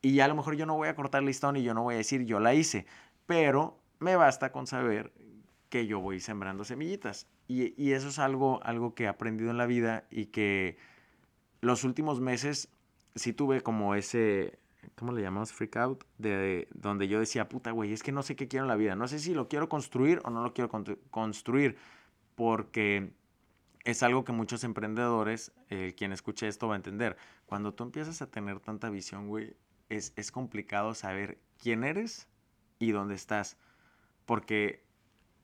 y 0.00 0.20
a 0.20 0.28
lo 0.28 0.34
mejor 0.34 0.56
yo 0.56 0.66
no 0.66 0.76
voy 0.76 0.88
a 0.88 0.96
cortar 0.96 1.22
listón 1.22 1.56
y 1.56 1.62
yo 1.62 1.74
no 1.74 1.84
voy 1.84 1.94
a 1.94 1.98
decir 1.98 2.24
yo 2.24 2.40
la 2.40 2.54
hice, 2.54 2.86
pero 3.26 3.78
me 4.00 4.16
basta 4.16 4.50
con 4.52 4.66
saber 4.66 5.12
que 5.72 5.86
yo 5.86 6.00
voy 6.00 6.20
sembrando 6.20 6.64
semillitas. 6.64 7.26
Y, 7.48 7.92
eso 7.92 8.08
es 8.08 8.18
algo, 8.18 8.62
algo 8.62 8.94
que 8.94 9.04
he 9.04 9.08
aprendido 9.08 9.50
en 9.50 9.56
la 9.56 9.64
vida 9.64 10.06
y 10.10 10.26
que 10.26 10.76
los 11.62 11.82
últimos 11.84 12.20
meses 12.20 12.68
sí 13.14 13.32
tuve 13.32 13.62
como 13.62 13.94
ese, 13.94 14.58
¿cómo 14.96 15.12
le 15.12 15.22
llamamos? 15.22 15.50
Freak 15.50 15.76
out, 15.76 16.04
de, 16.18 16.68
donde 16.74 17.08
yo 17.08 17.18
decía, 17.18 17.48
puta, 17.48 17.70
güey, 17.70 17.94
es 17.94 18.02
que 18.02 18.12
no 18.12 18.22
sé 18.22 18.36
qué 18.36 18.48
quiero 18.48 18.66
en 18.66 18.68
la 18.68 18.76
vida. 18.76 18.96
No 18.96 19.08
sé 19.08 19.18
si 19.18 19.32
lo 19.32 19.48
quiero 19.48 19.70
construir 19.70 20.20
o 20.24 20.30
no 20.30 20.42
lo 20.42 20.52
quiero 20.52 20.68
construir, 21.10 21.78
porque 22.34 23.14
es 23.84 24.02
algo 24.02 24.24
que 24.24 24.32
muchos 24.32 24.64
emprendedores, 24.64 25.52
eh, 25.70 25.94
quien 25.96 26.12
escuche 26.12 26.48
esto 26.48 26.68
va 26.68 26.74
a 26.74 26.76
entender. 26.76 27.16
Cuando 27.46 27.72
tú 27.72 27.84
empiezas 27.84 28.20
a 28.20 28.30
tener 28.30 28.60
tanta 28.60 28.90
visión, 28.90 29.26
güey, 29.26 29.56
es, 29.88 30.12
es 30.16 30.32
complicado 30.32 30.92
saber 30.92 31.38
quién 31.56 31.82
eres 31.82 32.28
y 32.78 32.92
dónde 32.92 33.14
estás. 33.14 33.56
Porque 34.26 34.91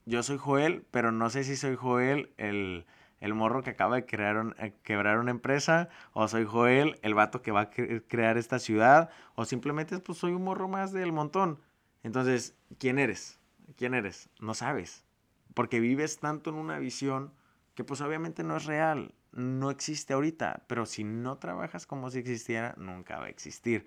yo 0.09 0.22
soy 0.22 0.38
Joel, 0.38 0.84
pero 0.90 1.12
no 1.12 1.28
sé 1.28 1.44
si 1.44 1.54
soy 1.54 1.76
Joel 1.76 2.32
el, 2.38 2.86
el 3.20 3.34
morro 3.34 3.62
que 3.62 3.70
acaba 3.70 3.96
de 3.96 4.06
crear 4.06 4.54
eh, 4.59 4.74
quebrar 4.82 5.18
una 5.18 5.30
empresa, 5.30 5.90
o 6.14 6.26
soy 6.28 6.46
Joel 6.46 6.98
el 7.02 7.14
vato 7.14 7.42
que 7.42 7.52
va 7.52 7.61
a 7.62 7.70
crear 7.70 8.38
esta 8.38 8.59
ciudad, 8.59 9.11
o 9.34 9.44
simplemente 9.44 9.98
pues 9.98 10.18
soy 10.18 10.32
un 10.32 10.44
morro 10.44 10.66
más 10.66 10.92
del 10.92 11.12
montón. 11.12 11.61
Entonces, 12.02 12.56
¿quién 12.78 12.98
eres? 12.98 13.38
¿Quién 13.76 13.92
eres? 13.92 14.30
No 14.40 14.54
sabes. 14.54 15.04
Porque 15.52 15.78
vives 15.78 16.18
tanto 16.18 16.50
en 16.50 16.56
una 16.56 16.78
visión 16.78 17.34
que 17.74 17.84
pues 17.84 18.00
obviamente 18.00 18.42
no 18.42 18.56
es 18.56 18.64
real, 18.64 19.14
no 19.32 19.70
existe 19.70 20.14
ahorita, 20.14 20.64
pero 20.68 20.86
si 20.86 21.04
no 21.04 21.36
trabajas 21.36 21.86
como 21.86 22.11
si 22.11 22.18
existiera, 22.18 22.74
nunca 22.78 23.18
va 23.18 23.26
a 23.26 23.30
existir. 23.30 23.86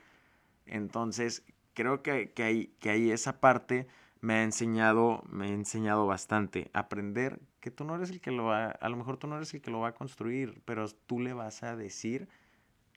Entonces, 0.68 1.44
creo 1.74 2.04
que, 2.04 2.32
que, 2.32 2.44
hay, 2.44 2.68
que 2.80 2.92
hay 2.92 3.12
esa 3.12 3.40
parte 3.40 3.88
me 4.22 4.36
ha 4.36 4.44
enseñado, 4.44 5.24
me 5.28 5.48
ha 5.48 5.50
enseñado 5.50 6.06
bastante. 6.06 6.70
Aprender 6.74 7.40
que 7.60 7.72
tú 7.72 7.84
no 7.84 7.96
eres 7.96 8.12
el 8.12 8.22
que 8.22 8.32
lo 8.32 8.46
va, 8.46 8.68
a 8.68 8.90
lo 8.90 8.96
mejor 8.96 9.18
tú 9.18 9.28
no 9.28 9.36
eres 9.36 9.54
el 9.54 9.62
que 9.62 9.72
lo 9.72 9.80
va 9.80 9.90
a 9.90 9.96
construir, 9.96 10.62
pero 10.64 10.88
tú 11.08 11.20
le 11.20 11.34
vas 11.34 11.64
a 11.64 11.76
decir 11.76 12.30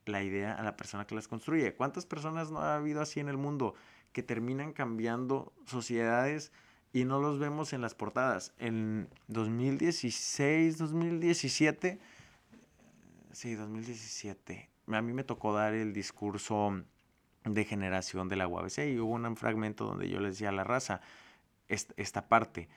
la 0.04 0.22
idea 0.22 0.52
a 0.52 0.62
la 0.62 0.76
persona 0.76 1.06
que 1.06 1.14
las 1.14 1.26
construye. 1.26 1.74
¿Cuántas 1.74 2.04
personas 2.04 2.50
no 2.50 2.58
ha 2.58 2.76
habido 2.76 3.00
así 3.00 3.20
en 3.20 3.28
el 3.28 3.38
mundo 3.38 3.74
que 4.12 4.22
terminan 4.22 4.72
cambiando 4.72 5.52
sociedades 5.64 6.52
y 6.92 7.04
no 7.04 7.18
los 7.20 7.38
vemos 7.38 7.72
en 7.72 7.80
las 7.80 7.94
portadas? 7.94 8.52
En 8.58 9.08
2016, 9.28 10.76
2017, 10.76 11.98
sí, 13.32 13.54
2017, 13.54 14.68
a 14.88 15.00
mí 15.00 15.12
me 15.14 15.24
tocó 15.24 15.54
dar 15.54 15.72
el 15.72 15.94
discurso 15.94 16.84
de 17.44 17.64
generación 17.64 18.28
de 18.28 18.36
la 18.36 18.48
UABC 18.48 18.78
y 18.90 18.98
hubo 18.98 19.12
un 19.12 19.36
fragmento 19.36 19.84
donde 19.84 20.08
yo 20.08 20.18
le 20.18 20.28
decía 20.28 20.48
a 20.48 20.52
la 20.52 20.64
raza 20.64 21.00
esta, 21.68 22.28
parte. 22.28 22.68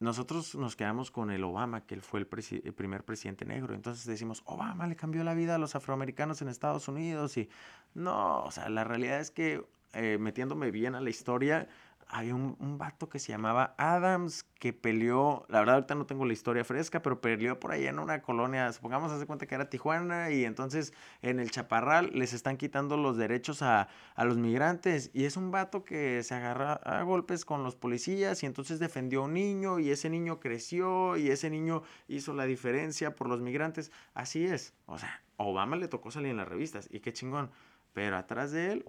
Nosotros 0.00 0.54
nos 0.54 0.76
quedamos 0.76 1.10
con 1.10 1.30
el 1.30 1.44
Obama, 1.44 1.86
que 1.86 1.94
él 1.94 2.02
fue 2.02 2.20
el, 2.20 2.26
primer 2.26 3.04
presidente 3.04 3.44
negro. 3.44 3.74
Entonces 3.74 4.04
decimos, 4.06 4.42
Obama 4.46 4.86
le 4.86 4.96
cambió 4.96 5.22
la 5.24 5.34
vida 5.34 5.54
a 5.54 5.58
los 5.58 5.76
afroamericanos 5.76 6.42
en 6.42 6.48
Estados 6.48 6.88
Unidos. 6.88 7.36
Y 7.36 7.48
no, 7.94 8.42
o 8.42 8.50
sea, 8.50 8.68
la 8.68 8.84
realidad 8.84 9.20
es 9.20 9.30
que 9.30 9.64
eh, 9.92 10.16
metiéndome 10.18 10.70
bien 10.70 10.94
a 10.94 11.00
la 11.00 11.10
historia, 11.10 11.68
había 12.08 12.34
un, 12.34 12.56
un, 12.60 12.78
vato 12.78 13.08
que 13.08 13.18
se 13.18 13.32
llamaba 13.32 13.74
Adams 13.78 14.44
que 14.58 14.72
peleó, 14.72 15.46
la 15.48 15.60
verdad 15.60 15.76
ahorita 15.76 15.94
no 15.94 16.06
tengo 16.06 16.24
la 16.24 16.32
historia 16.32 16.64
fresca, 16.64 17.02
pero 17.02 17.20
peleó 17.20 17.58
por 17.58 17.72
allá 17.72 17.90
en 17.90 17.98
una 17.98 18.22
colonia, 18.22 18.72
supongamos 18.72 19.10
hace 19.12 19.26
cuenta 19.26 19.46
que 19.46 19.54
era 19.54 19.70
Tijuana 19.70 20.30
y 20.30 20.44
entonces 20.44 20.92
en 21.22 21.40
el 21.40 21.50
Chaparral 21.50 22.10
les 22.14 22.32
están 22.32 22.56
quitando 22.56 22.96
los 22.96 23.16
derechos 23.16 23.62
a, 23.62 23.88
a 24.14 24.24
los 24.24 24.36
migrantes 24.36 25.10
y 25.12 25.24
es 25.24 25.36
un 25.36 25.50
vato 25.50 25.84
que 25.84 26.22
se 26.22 26.34
agarra 26.34 26.74
a 26.74 27.02
golpes 27.02 27.44
con 27.44 27.64
los 27.64 27.76
policías 27.76 28.42
y 28.42 28.46
entonces 28.46 28.78
defendió 28.78 29.22
a 29.22 29.24
un 29.24 29.34
niño 29.34 29.78
y 29.78 29.90
ese 29.90 30.10
niño 30.10 30.38
creció 30.40 31.16
y 31.16 31.30
ese 31.30 31.50
niño 31.50 31.82
hizo 32.08 32.34
la 32.34 32.44
diferencia 32.44 33.14
por 33.14 33.28
los 33.28 33.40
migrantes, 33.40 33.90
así 34.14 34.46
es, 34.46 34.74
o 34.86 34.98
sea, 34.98 35.22
Obama 35.36 35.76
le 35.76 35.88
tocó 35.88 36.10
salir 36.10 36.30
en 36.30 36.36
las 36.36 36.48
revistas 36.48 36.88
y 36.90 37.00
qué 37.00 37.12
chingón, 37.12 37.50
pero 37.92 38.16
atrás 38.16 38.52
de 38.52 38.72
él 38.72 38.84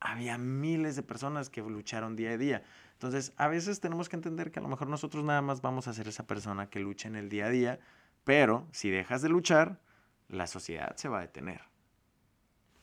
había 0.00 0.38
miles 0.38 0.96
de 0.96 1.02
personas 1.02 1.50
que 1.50 1.62
lucharon 1.62 2.16
día 2.16 2.30
a 2.30 2.38
día. 2.38 2.62
Entonces, 2.92 3.32
a 3.36 3.48
veces 3.48 3.80
tenemos 3.80 4.08
que 4.08 4.16
entender 4.16 4.50
que 4.50 4.60
a 4.60 4.62
lo 4.62 4.68
mejor 4.68 4.88
nosotros 4.88 5.24
nada 5.24 5.42
más 5.42 5.60
vamos 5.60 5.88
a 5.88 5.92
ser 5.92 6.08
esa 6.08 6.26
persona 6.26 6.68
que 6.70 6.80
lucha 6.80 7.08
en 7.08 7.16
el 7.16 7.28
día 7.28 7.46
a 7.46 7.50
día, 7.50 7.80
pero 8.24 8.66
si 8.72 8.90
dejas 8.90 9.22
de 9.22 9.28
luchar, 9.28 9.80
la 10.28 10.46
sociedad 10.46 10.96
se 10.96 11.08
va 11.08 11.18
a 11.18 11.22
detener. 11.22 11.62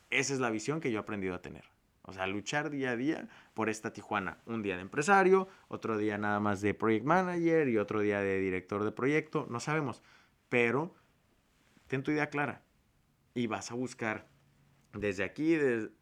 Esa 0.09 0.33
es 0.33 0.39
la 0.39 0.49
visión 0.49 0.79
que 0.79 0.91
yo 0.91 0.99
he 0.99 1.01
aprendido 1.01 1.35
a 1.35 1.41
tener. 1.41 1.65
O 2.07 2.13
sea, 2.13 2.27
luchar 2.27 2.69
día 2.69 2.91
a 2.91 2.95
día 2.95 3.27
por 3.53 3.67
esta 3.67 3.91
Tijuana. 3.91 4.37
Un 4.45 4.61
día 4.61 4.75
de 4.75 4.83
empresario, 4.83 5.47
otro 5.67 5.97
día 5.97 6.17
nada 6.17 6.39
más 6.39 6.61
de 6.61 6.73
project 6.75 7.05
manager 7.05 7.67
y 7.67 7.77
otro 7.77 7.99
día 7.99 8.19
de 8.19 8.39
director 8.39 8.83
de 8.83 8.91
proyecto. 8.91 9.47
No 9.49 9.59
sabemos. 9.59 10.03
Pero 10.47 10.93
ten 11.87 12.03
tu 12.03 12.11
idea 12.11 12.29
clara 12.29 12.61
y 13.33 13.47
vas 13.47 13.71
a 13.71 13.75
buscar 13.75 14.27
desde 14.99 15.23
aquí, 15.23 15.57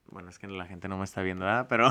bueno, 0.07 0.29
es 0.29 0.39
que 0.39 0.47
la 0.47 0.65
gente 0.65 0.87
no 0.87 0.97
me 0.97 1.03
está 1.03 1.21
viendo, 1.21 1.45
¿verdad? 1.45 1.67
Pero 1.67 1.89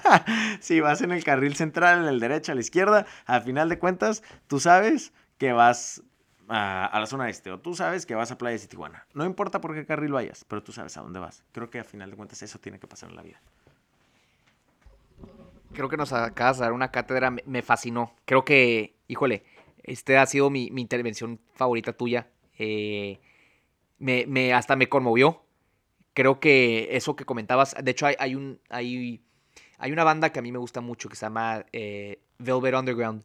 si 0.60 0.80
vas 0.80 1.00
en 1.00 1.12
el 1.12 1.24
carril 1.24 1.54
central, 1.56 2.02
en 2.02 2.08
el 2.08 2.20
derecho, 2.20 2.52
a 2.52 2.54
la 2.54 2.60
izquierda, 2.60 3.06
al 3.26 3.42
final 3.42 3.68
de 3.68 3.78
cuentas, 3.78 4.22
tú 4.46 4.60
sabes 4.60 5.12
que 5.38 5.52
vas 5.52 6.02
a, 6.48 6.98
la 6.98 7.06
zona 7.06 7.28
este 7.28 7.50
o 7.50 7.58
tú 7.58 7.74
sabes 7.74 8.04
que 8.06 8.14
vas 8.14 8.30
a 8.30 8.38
Playas 8.38 8.62
de 8.62 8.68
Tijuana. 8.68 9.06
No 9.14 9.24
importa 9.24 9.60
por 9.60 9.74
qué 9.74 9.86
carril 9.86 10.12
vayas, 10.12 10.44
pero 10.44 10.62
tú 10.62 10.72
sabes 10.72 10.96
a 10.96 11.02
dónde 11.02 11.18
vas. 11.18 11.44
Creo 11.52 11.70
que 11.70 11.78
al 11.78 11.84
final 11.86 12.10
de 12.10 12.16
cuentas 12.16 12.42
eso 12.42 12.58
tiene 12.58 12.78
que 12.78 12.86
pasar 12.86 13.10
en 13.10 13.16
la 13.16 13.22
vida. 13.22 13.40
Creo 15.72 15.88
que 15.88 15.96
nos 15.96 16.12
acabas 16.12 16.58
de 16.58 16.64
dar 16.64 16.72
una 16.72 16.90
cátedra, 16.90 17.30
me 17.30 17.62
fascinó. 17.62 18.14
Creo 18.26 18.44
que, 18.44 18.94
híjole, 19.08 19.44
este 19.82 20.18
ha 20.18 20.26
sido 20.26 20.50
mi, 20.50 20.66
intervención 20.66 21.40
favorita 21.54 21.92
tuya. 21.94 22.28
Eh, 22.58 23.18
me, 23.98 24.26
me, 24.26 24.52
hasta 24.52 24.76
me 24.76 24.88
conmovió 24.88 25.43
creo 26.14 26.40
que 26.40 26.88
eso 26.96 27.16
que 27.16 27.24
comentabas, 27.24 27.76
de 27.82 27.90
hecho 27.90 28.06
hay, 28.06 28.14
hay 28.18 28.34
un, 28.34 28.60
hay, 28.70 29.20
hay, 29.78 29.92
una 29.92 30.04
banda 30.04 30.32
que 30.32 30.38
a 30.38 30.42
mí 30.42 30.52
me 30.52 30.58
gusta 30.58 30.80
mucho 30.80 31.08
que 31.08 31.16
se 31.16 31.26
llama 31.26 31.66
eh, 31.72 32.20
Velvet 32.38 32.74
Underground. 32.74 33.24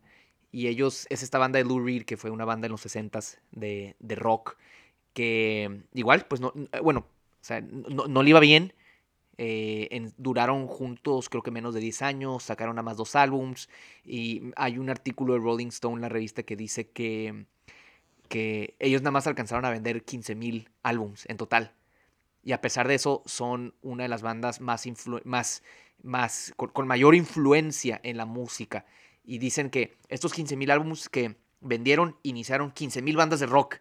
Y 0.52 0.68
ellos, 0.68 1.06
es 1.12 1.22
esta 1.22 1.38
banda 1.38 1.60
de 1.60 1.66
Lou 1.66 1.80
Reed, 1.80 2.04
que 2.06 2.18
fue 2.18 2.32
una 2.32 2.44
banda 2.44 2.66
en 2.66 2.72
los 2.72 2.84
60s 2.86 3.38
de, 3.52 3.96
de 4.00 4.16
rock, 4.16 4.58
que 5.14 5.84
igual, 5.94 6.26
pues 6.28 6.42
no, 6.42 6.54
bueno, 6.82 7.02
o 7.02 7.44
sea, 7.44 7.62
no, 7.62 8.08
no 8.08 8.24
le 8.24 8.30
iba 8.32 8.40
bien. 8.40 8.74
Eh, 9.42 10.12
duraron 10.18 10.68
juntos 10.68 11.30
creo 11.30 11.42
que 11.42 11.50
menos 11.50 11.74
de 11.74 11.80
10 11.80 12.02
años, 12.02 12.44
sacaron 12.44 12.76
nada 12.76 12.84
más 12.84 12.98
dos 12.98 13.16
álbums 13.16 13.70
y 14.04 14.52
hay 14.58 14.78
un 14.78 14.90
artículo 14.90 15.34
de 15.34 15.40
Rolling 15.40 15.68
Stone, 15.68 16.02
la 16.02 16.10
revista, 16.10 16.44
que 16.44 16.58
dice 16.58 16.90
que, 16.90 17.46
que 18.28 18.76
ellos 18.80 19.02
nada 19.02 19.12
más 19.12 19.28
alcanzaron 19.28 19.64
a 19.64 19.70
vender 19.70 20.04
15 20.04 20.36
mil 20.36 20.70
álbums 20.84 21.26
en 21.30 21.38
total. 21.38 21.74
Y 22.44 22.54
a 22.54 22.62
pesar 22.62 22.88
de 22.88 22.96
eso, 22.96 23.22
son 23.26 23.76
una 23.82 24.04
de 24.04 24.10
las 24.10 24.22
bandas 24.22 24.62
más, 24.62 24.86
más, 25.26 25.64
más 26.02 26.54
con, 26.56 26.88
mayor 26.88 27.16
influencia 27.16 28.00
en 28.04 28.18
la 28.18 28.26
música. 28.26 28.86
Y 29.24 29.38
dicen 29.38 29.70
que 29.70 29.98
estos 30.08 30.34
15.000 30.38 30.72
álbumes 30.72 31.10
que 31.10 31.36
vendieron 31.62 32.18
iniciaron 32.24 32.74
15.000 32.74 33.16
bandas 33.16 33.40
de 33.40 33.46
rock. 33.46 33.78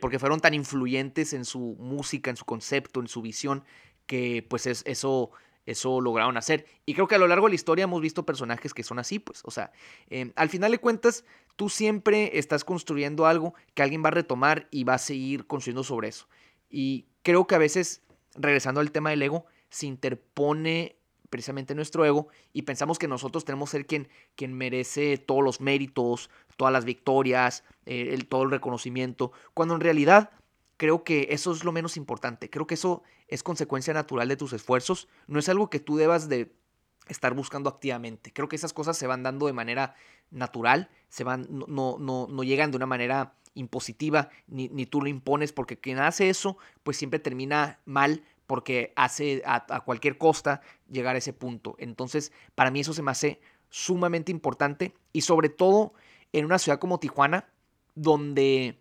Porque 0.00 0.18
fueron 0.18 0.40
tan 0.40 0.54
influyentes 0.54 1.32
en 1.32 1.44
su 1.44 1.76
música, 1.78 2.30
en 2.30 2.36
su 2.36 2.44
concepto, 2.44 3.00
en 3.00 3.08
su 3.08 3.22
visión, 3.22 3.64
que 4.06 4.46
pues 4.48 4.66
es, 4.66 4.82
eso, 4.86 5.30
eso 5.66 6.00
lograron 6.00 6.36
hacer. 6.36 6.66
Y 6.84 6.94
creo 6.94 7.08
que 7.08 7.14
a 7.14 7.18
lo 7.18 7.26
largo 7.26 7.46
de 7.46 7.50
la 7.50 7.56
historia 7.56 7.84
hemos 7.84 8.02
visto 8.02 8.26
personajes 8.26 8.74
que 8.74 8.82
son 8.82 8.98
así, 8.98 9.18
pues. 9.18 9.40
O 9.44 9.50
sea, 9.50 9.72
em, 10.08 10.32
al 10.36 10.48
final 10.48 10.72
de 10.72 10.78
cuentas, 10.78 11.24
tú 11.56 11.68
siempre 11.68 12.38
estás 12.38 12.64
construyendo 12.64 13.26
algo 13.26 13.54
que 13.74 13.82
alguien 13.82 14.04
va 14.04 14.08
a 14.08 14.12
retomar 14.12 14.68
y 14.70 14.84
va 14.84 14.94
a 14.94 14.98
seguir 14.98 15.46
construyendo 15.46 15.84
sobre 15.84 16.08
eso. 16.08 16.28
Y 16.74 17.06
creo 17.22 17.46
que 17.46 17.54
a 17.54 17.58
veces, 17.58 18.02
regresando 18.34 18.80
al 18.80 18.90
tema 18.90 19.10
del 19.10 19.22
ego, 19.22 19.46
se 19.70 19.86
interpone 19.86 20.96
precisamente 21.30 21.76
nuestro 21.76 22.04
ego 22.04 22.26
y 22.52 22.62
pensamos 22.62 22.98
que 22.98 23.06
nosotros 23.06 23.44
tenemos 23.44 23.70
que 23.70 23.78
ser 23.78 23.86
quien, 23.86 24.52
merece 24.54 25.16
todos 25.18 25.44
los 25.44 25.60
méritos, 25.60 26.30
todas 26.56 26.72
las 26.72 26.84
victorias, 26.84 27.62
eh, 27.86 28.08
el, 28.10 28.26
todo 28.26 28.42
el 28.42 28.50
reconocimiento, 28.50 29.30
cuando 29.52 29.76
en 29.76 29.82
realidad 29.82 30.30
creo 30.76 31.04
que 31.04 31.28
eso 31.30 31.52
es 31.52 31.62
lo 31.62 31.70
menos 31.70 31.96
importante. 31.96 32.50
Creo 32.50 32.66
que 32.66 32.74
eso 32.74 33.04
es 33.28 33.44
consecuencia 33.44 33.94
natural 33.94 34.26
de 34.26 34.36
tus 34.36 34.52
esfuerzos, 34.52 35.06
no 35.28 35.38
es 35.38 35.48
algo 35.48 35.70
que 35.70 35.78
tú 35.78 35.96
debas 35.96 36.28
de 36.28 36.52
estar 37.06 37.34
buscando 37.34 37.70
activamente. 37.70 38.32
Creo 38.32 38.48
que 38.48 38.56
esas 38.56 38.72
cosas 38.72 38.98
se 38.98 39.06
van 39.06 39.22
dando 39.22 39.46
de 39.46 39.52
manera 39.52 39.94
natural, 40.32 40.90
se 41.08 41.22
van, 41.22 41.46
no, 41.48 41.98
no, 42.00 42.26
no 42.28 42.42
llegan 42.42 42.72
de 42.72 42.78
una 42.78 42.86
manera 42.86 43.36
impositiva, 43.54 44.28
ni, 44.46 44.68
ni, 44.68 44.86
tú 44.86 45.00
lo 45.00 45.08
impones, 45.08 45.52
porque 45.52 45.78
quien 45.78 45.98
hace 45.98 46.28
eso, 46.28 46.58
pues 46.82 46.96
siempre 46.96 47.18
termina 47.18 47.80
mal 47.84 48.22
porque 48.46 48.92
hace 48.96 49.42
a, 49.46 49.80
cualquier 49.84 50.18
costa 50.18 50.60
llegar 50.90 51.14
a 51.14 51.18
ese 51.18 51.32
punto. 51.32 51.76
Entonces, 51.78 52.32
para 52.54 52.70
mí 52.70 52.80
eso 52.80 52.92
se 52.92 53.02
me 53.02 53.10
hace 53.10 53.40
sumamente 53.70 54.30
importante 54.30 54.94
y 55.12 55.22
sobre 55.22 55.48
todo 55.48 55.94
en 56.32 56.44
una 56.44 56.58
ciudad 56.58 56.78
como 56.78 57.00
Tijuana, 57.00 57.48
donde 57.94 58.78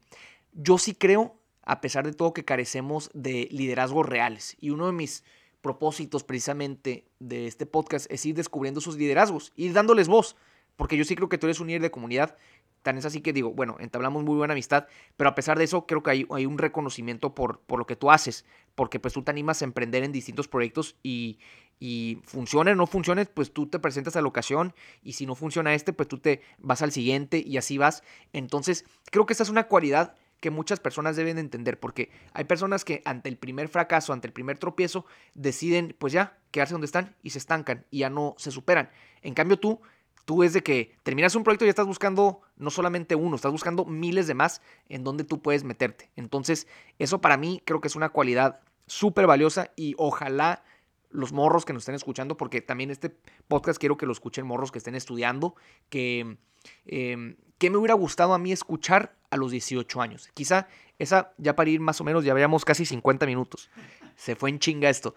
yo 0.54 0.78
sí 0.78 0.94
creo, 0.94 1.38
a 1.64 1.82
pesar 1.82 2.06
de 2.06 2.14
todo, 2.14 2.34
que 2.34 2.46
carecemos 2.46 3.10
de 3.14 3.48
liderazgos 3.52 4.06
reales. 4.06 4.58
Y 4.60 4.72
uno 4.72 4.88
de 4.88 4.94
mis 4.94 5.24
propósitos 5.62 6.24
precisamente 6.24 7.08
de 7.20 7.48
este 7.48 7.66
podcast 7.66 8.12
es 8.12 8.26
ir 8.26 8.36
descubriendo 8.36 8.82
sus 8.82 8.98
liderazgos, 8.98 9.54
ir 9.56 9.72
dándoles 9.72 10.08
voz, 10.08 10.36
porque 10.76 10.98
yo 10.98 11.06
sí 11.06 11.16
creo 11.16 11.30
que 11.30 11.38
tú 11.38 11.48
eres 11.48 11.60
un 11.60 11.68
líder 11.68 11.82
de 11.82 11.92
comunidad 11.92 12.36
Tan 12.84 12.98
es 12.98 13.06
así 13.06 13.22
que 13.22 13.32
digo, 13.32 13.52
bueno, 13.52 13.78
entablamos 13.80 14.24
muy 14.24 14.36
buena 14.36 14.52
amistad, 14.52 14.88
pero 15.16 15.30
a 15.30 15.36
pesar 15.36 15.58
de 15.58 15.64
eso 15.64 15.88
creo 15.88 16.04
que 16.04 16.12
hay, 16.12 16.46
un 16.46 16.58
reconocimiento 16.58 17.34
por, 17.34 17.62
por, 17.62 17.80
lo 17.80 17.88
que 17.88 17.96
tú 17.96 18.12
haces, 18.12 18.46
porque 18.76 19.00
pues 19.00 19.14
tú 19.14 19.24
te 19.24 19.32
animas 19.32 19.62
a 19.62 19.66
emprender 19.66 20.04
en 20.04 20.12
distintos 20.12 20.50
proyectos 20.50 20.98
y, 21.02 21.40
y 21.80 22.20
funcione 22.26 22.74
o 22.74 22.76
no 22.76 22.86
funcione, 22.86 23.26
pues 23.26 23.54
tú 23.54 23.68
te 23.68 23.80
presentas 23.80 24.18
a 24.18 24.22
la 24.22 24.28
ocasión 24.28 24.74
y 25.02 25.14
si 25.14 25.26
no 25.26 25.34
funciona 25.34 25.74
este, 25.74 25.94
pues 25.94 26.10
tú 26.10 26.18
te 26.18 26.42
vas 26.60 26.82
al 26.82 26.92
siguiente 26.92 27.42
y 27.46 27.56
así 27.56 27.78
vas. 27.78 28.04
Entonces 28.34 28.84
creo 29.12 29.26
que 29.26 29.32
esta 29.32 29.44
es 29.44 29.50
una 29.50 29.70
cualidad 29.70 30.16
que 30.42 30.52
muchas 30.52 30.82
personas 30.82 31.16
deben 31.16 31.38
entender, 31.38 31.80
porque 31.80 32.12
hay 32.34 32.44
personas 32.44 32.84
que 32.84 33.02
ante 33.06 33.30
el 33.30 33.38
primer 33.38 33.70
fracaso, 33.70 34.12
ante 34.12 34.28
el 34.28 34.34
primer 34.34 34.58
tropiezo, 34.58 35.06
deciden 35.36 35.96
pues 35.98 36.12
ya 36.12 36.38
quedarse 36.52 36.74
donde 36.74 36.88
están 36.88 37.16
y 37.24 37.30
se 37.30 37.38
estancan 37.38 37.86
y 37.92 38.00
ya 38.00 38.10
no 38.10 38.36
se 38.38 38.52
superan. 38.52 38.90
En 39.22 39.36
cambio 39.36 39.58
tú, 39.58 39.80
tú 40.26 40.44
es 40.44 40.54
de 40.54 40.64
que 40.64 40.96
terminas 41.04 41.36
un 41.36 41.44
proyecto 41.44 41.66
y 41.66 41.68
ya 41.68 41.72
estás 41.72 41.86
buscando 41.86 42.42
no 42.58 42.70
solamente 42.70 43.16
uno, 43.16 43.36
estás 43.36 43.52
buscando 43.52 43.86
miles 43.86 44.28
de 44.28 44.34
más 44.34 44.62
en 44.90 45.04
donde 45.04 45.24
tú 45.24 45.42
puedes 45.42 45.64
meterte. 45.64 46.10
Entonces, 46.16 46.68
eso 47.00 47.22
para 47.22 47.38
mí 47.38 47.62
creo 47.66 47.82
que 47.82 47.88
es 47.88 47.96
una 47.96 48.10
cualidad 48.10 48.60
súper 48.88 49.28
valiosa 49.28 49.72
y 49.76 49.96
ojalá 49.98 50.64
los 51.10 51.32
morros 51.32 51.64
que 51.66 51.74
nos 51.74 51.84
estén 51.84 51.96
escuchando, 51.96 52.38
porque 52.38 52.62
también 52.62 52.90
este 52.90 53.16
podcast 53.48 53.80
quiero 53.80 53.98
que 53.98 54.06
lo 54.06 54.12
escuchen 54.12 54.46
morros 54.46 54.72
que 54.72 54.80
estén 54.80 54.96
estudiando, 54.96 55.56
que, 55.90 56.38
eh, 56.86 57.36
que 57.58 57.70
me 57.70 57.78
hubiera 57.78 57.94
gustado 57.94 58.34
a 58.34 58.40
mí 58.40 58.52
escuchar 58.52 59.16
a 59.30 59.38
los 59.38 59.52
18 59.52 60.02
años. 60.02 60.30
Quizá 60.34 60.68
esa, 61.00 61.34
ya 61.38 61.56
para 61.56 61.70
ir 61.70 61.80
más 61.80 62.02
o 62.02 62.04
menos, 62.04 62.24
ya 62.26 62.34
veamos 62.34 62.66
casi 62.66 62.86
50 62.86 63.26
minutos. 63.26 63.70
Se 64.16 64.36
fue 64.36 64.50
en 64.50 64.60
chinga 64.60 64.90
esto. 64.90 65.16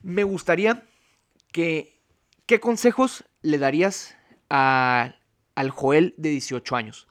Me 0.00 0.24
gustaría 0.24 0.84
que, 1.52 2.01
¿qué 2.52 2.60
consejos 2.60 3.24
le 3.40 3.56
darías 3.56 4.14
a, 4.50 5.14
al 5.54 5.70
Joel 5.70 6.12
de 6.18 6.28
18 6.28 6.76
años? 6.76 7.08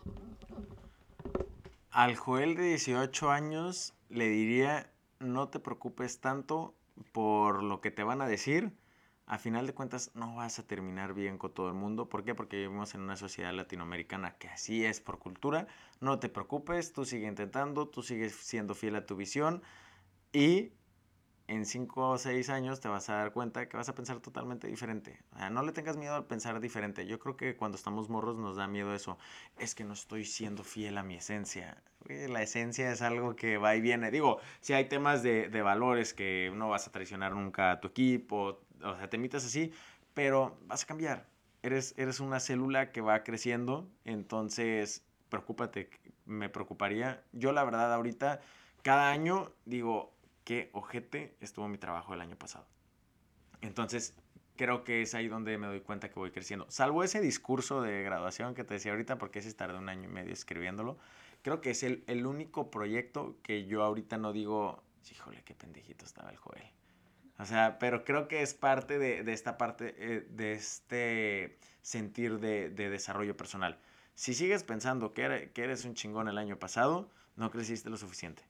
Al 1.89 2.16
Joel 2.16 2.56
de 2.56 2.66
18 2.66 3.32
años 3.32 3.96
le 4.10 4.30
diría, 4.30 4.92
no 5.18 5.50
te 5.50 5.58
preocupes 5.58 6.22
tanto 6.22 6.76
por 7.12 7.64
lo 7.64 7.82
que 7.82 7.89
te 7.89 8.04
van 8.04 8.22
a 8.22 8.28
decir, 8.28 8.72
a 9.26 9.39
final 9.39 9.66
de 9.66 9.74
cuentas 9.74 10.12
no 10.14 10.36
vas 10.36 10.60
a 10.60 10.68
terminar 10.68 11.16
bien 11.16 11.39
con 11.39 11.52
todo 11.52 11.70
el 11.70 11.74
mundo. 11.74 12.08
¿Por 12.08 12.24
qué? 12.24 12.36
Porque 12.36 12.58
vivimos 12.58 12.94
en 12.94 13.02
una 13.02 13.16
sociedad 13.16 13.52
latinoamericana 13.52 14.38
que 14.38 14.48
así 14.48 14.86
es 14.86 15.02
por 15.02 15.18
cultura. 15.18 15.66
No 16.02 16.20
te 16.20 16.30
preocupes, 16.30 16.94
tú 16.94 17.04
sigue 17.04 17.26
intentando, 17.26 17.88
tú 17.88 18.04
sigues 18.04 18.36
siendo 18.36 18.76
fiel 18.76 18.96
a 18.96 19.08
tu 19.08 19.16
visión 19.16 19.64
y 20.34 20.74
en 21.52 21.66
5 21.66 22.12
o 22.12 22.18
6 22.18 22.49
años 22.49 22.80
te 22.80 22.88
vas 22.88 23.10
a 23.10 23.16
dar 23.16 23.34
cuenta 23.34 23.68
que 23.68 23.76
vas 23.76 23.89
a 23.89 23.93
pensar 23.93 24.22
totalmente 24.22 24.68
diferente. 24.68 25.20
no 25.52 25.64
le 25.64 25.74
tengas 25.74 25.97
miedo 25.97 26.16
al 26.16 26.26
pensar 26.26 26.62
diferente. 26.62 27.06
Yo 27.06 27.20
creo 27.20 27.36
que 27.36 27.58
cuando 27.58 27.76
estamos 27.76 28.10
morros 28.10 28.38
nos 28.38 28.56
da 28.56 28.68
miedo 28.68 28.95
eso. 28.95 29.18
Es 29.60 29.76
que 29.76 29.84
no 29.84 29.91
estoy 29.91 30.24
siendo 30.24 30.64
fiel 30.64 30.97
a 30.97 31.04
mi 31.04 31.16
esencia. 31.16 31.84
La 32.08 32.41
esencia 32.41 32.89
es 32.89 33.02
algo 33.02 33.36
que 33.36 33.58
va 33.58 33.76
y 33.76 33.82
viene. 33.82 34.12
Digo, 34.12 34.39
si 34.62 34.72
hay 34.72 34.86
temas 34.86 35.24
de, 35.24 35.49
de 35.49 35.62
valores 35.62 36.14
que 36.14 36.54
no 36.56 36.70
vas 36.70 36.88
a 36.88 36.91
traicionar 36.93 37.34
nunca 37.34 37.72
a 37.72 37.82
tu 37.82 37.89
equipo, 37.89 38.62
o 38.82 38.95
sea, 38.95 39.10
te 39.10 39.18
imitas 39.18 39.43
así, 39.45 39.74
pero 40.14 40.58
vas 40.68 40.84
a 40.84 40.88
cambiar. 40.88 41.28
Eres, 41.64 41.93
eres 41.97 42.22
una 42.22 42.39
célula 42.39 42.93
que 42.93 43.02
va 43.02 43.24
creciendo, 43.24 43.89
entonces 44.06 45.04
preocúpate, 45.28 45.89
me 46.26 46.47
preocuparía. 46.47 47.22
Yo 47.34 47.52
la 47.52 47.66
verdad 47.66 47.93
ahorita, 47.93 48.39
cada 48.84 49.12
año 49.12 49.52
digo, 49.66 50.14
qué 50.44 50.70
ojete 50.74 51.36
estuvo 51.39 51.68
mi 51.68 51.78
trabajo 51.78 52.14
el 52.14 52.22
año 52.22 52.36
pasado. 52.36 52.66
Entonces, 53.62 54.16
creo 54.56 54.84
que 54.84 55.02
es 55.02 55.14
ahí 55.16 55.28
donde 55.28 55.58
me 55.58 55.68
doy 55.68 55.82
cuenta 55.82 56.10
que 56.10 56.20
voy 56.20 56.32
creciendo. 56.32 56.66
Salvo 56.70 57.04
ese 57.04 57.22
discurso 57.22 57.82
de 57.82 58.04
graduación 58.04 58.54
que 58.54 58.64
te 58.64 58.76
decía 58.76 58.92
ahorita, 58.92 59.18
porque 59.18 59.39
ese 59.39 59.54
tardé 59.54 59.78
un 59.78 59.89
año 59.89 60.10
y 60.10 60.12
medio 60.12 60.34
escribiéndolo. 60.34 60.98
Creo 61.42 61.62
que 61.62 61.72
es 61.72 61.84
el, 61.84 62.04
el 62.08 62.26
único 62.26 62.70
proyecto 62.70 63.38
que 63.44 63.66
yo 63.66 63.84
ahorita 63.84 64.18
no 64.18 64.34
digo, 64.34 64.84
híjole, 65.12 65.44
qué 65.44 65.56
pendejito 65.56 66.06
estaba 66.06 66.30
el 66.30 66.38
Joel. 66.38 66.64
O 67.39 67.46
sea, 67.46 67.80
pero 67.80 68.04
creo 68.04 68.28
que 68.28 68.44
es 68.44 68.54
parte 68.54 69.00
de, 69.00 69.24
de 69.24 69.34
esta 69.34 69.58
parte, 69.58 69.96
eh, 69.98 70.28
de 70.30 70.54
este 70.54 71.58
sentir 71.82 72.39
de, 72.39 72.70
de, 72.70 72.92
desarrollo 72.92 73.36
personal. 73.36 73.80
Si 74.14 74.36
sigues 74.36 74.64
pensando 74.64 75.14
que 75.14 75.24
eres, 75.24 75.52
que 75.52 75.64
eres 75.64 75.84
un 75.86 75.96
chingón 75.96 76.28
el 76.28 76.38
año 76.38 76.60
pasado, 76.60 77.10
no 77.36 77.50
creciste 77.50 77.89
lo 77.89 77.98
suficiente 77.98 78.44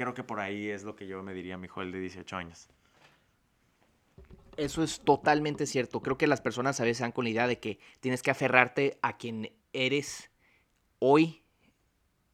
creo 0.00 0.14
que 0.14 0.24
por 0.24 0.40
ahí 0.40 0.70
es 0.70 0.82
lo 0.82 0.96
que 0.96 1.06
yo 1.06 1.22
me 1.22 1.34
diría 1.34 1.56
a 1.56 1.58
mi 1.58 1.68
Joel 1.68 1.92
de 1.92 2.00
18 2.00 2.34
años. 2.34 2.70
Eso 4.56 4.82
es 4.82 5.00
totalmente 5.00 5.66
cierto. 5.66 6.00
Creo 6.00 6.16
que 6.16 6.26
las 6.26 6.40
personas 6.40 6.80
a 6.80 6.84
veces 6.84 7.00
dan 7.00 7.12
con 7.12 7.24
la 7.24 7.30
idea 7.30 7.46
de 7.46 7.60
que 7.60 7.78
tienes 8.00 8.22
que 8.22 8.30
aferrarte 8.30 8.98
a 9.02 9.18
quien 9.18 9.52
eres 9.74 10.30
hoy, 11.00 11.42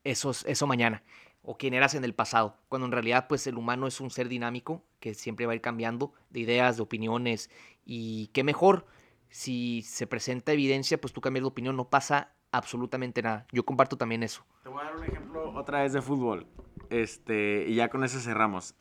eso, 0.04 0.30
eso 0.30 0.66
mañana, 0.68 1.02
o 1.42 1.58
quien 1.58 1.74
eras 1.74 1.96
en 1.96 2.04
el 2.04 2.14
pasado, 2.14 2.56
cuando 2.68 2.86
en 2.86 2.92
realidad 2.92 3.26
pues 3.28 3.48
el 3.48 3.56
humano 3.56 3.88
es 3.88 4.00
un 4.00 4.10
ser 4.10 4.28
dinámico 4.28 4.84
que 5.00 5.14
siempre 5.14 5.46
va 5.46 5.50
a 5.50 5.56
ir 5.56 5.60
cambiando 5.60 6.12
de 6.30 6.40
ideas, 6.40 6.76
de 6.76 6.84
opiniones, 6.84 7.50
y 7.84 8.28
qué 8.28 8.44
mejor 8.44 8.86
si 9.28 9.82
se 9.82 10.06
presenta 10.06 10.52
evidencia, 10.52 11.00
pues 11.00 11.12
tú 11.12 11.20
cambias 11.20 11.42
de 11.42 11.48
opinión, 11.48 11.74
no 11.74 11.88
pasa 11.90 12.32
absolutamente 12.52 13.22
nada. 13.22 13.44
Yo 13.50 13.64
comparto 13.64 13.96
también 13.96 14.22
eso. 14.22 14.44
Te 14.62 14.68
voy 14.68 14.82
a 14.82 14.84
dar 14.84 14.96
un 14.96 15.04
ejemplo 15.04 15.50
otra 15.52 15.82
vez 15.82 15.92
de 15.92 16.00
fútbol. 16.00 16.46
Este, 16.90 17.64
y 17.68 17.74
ya 17.74 17.88
con 17.88 18.04
eso 18.04 18.20
cerramos. 18.20 18.74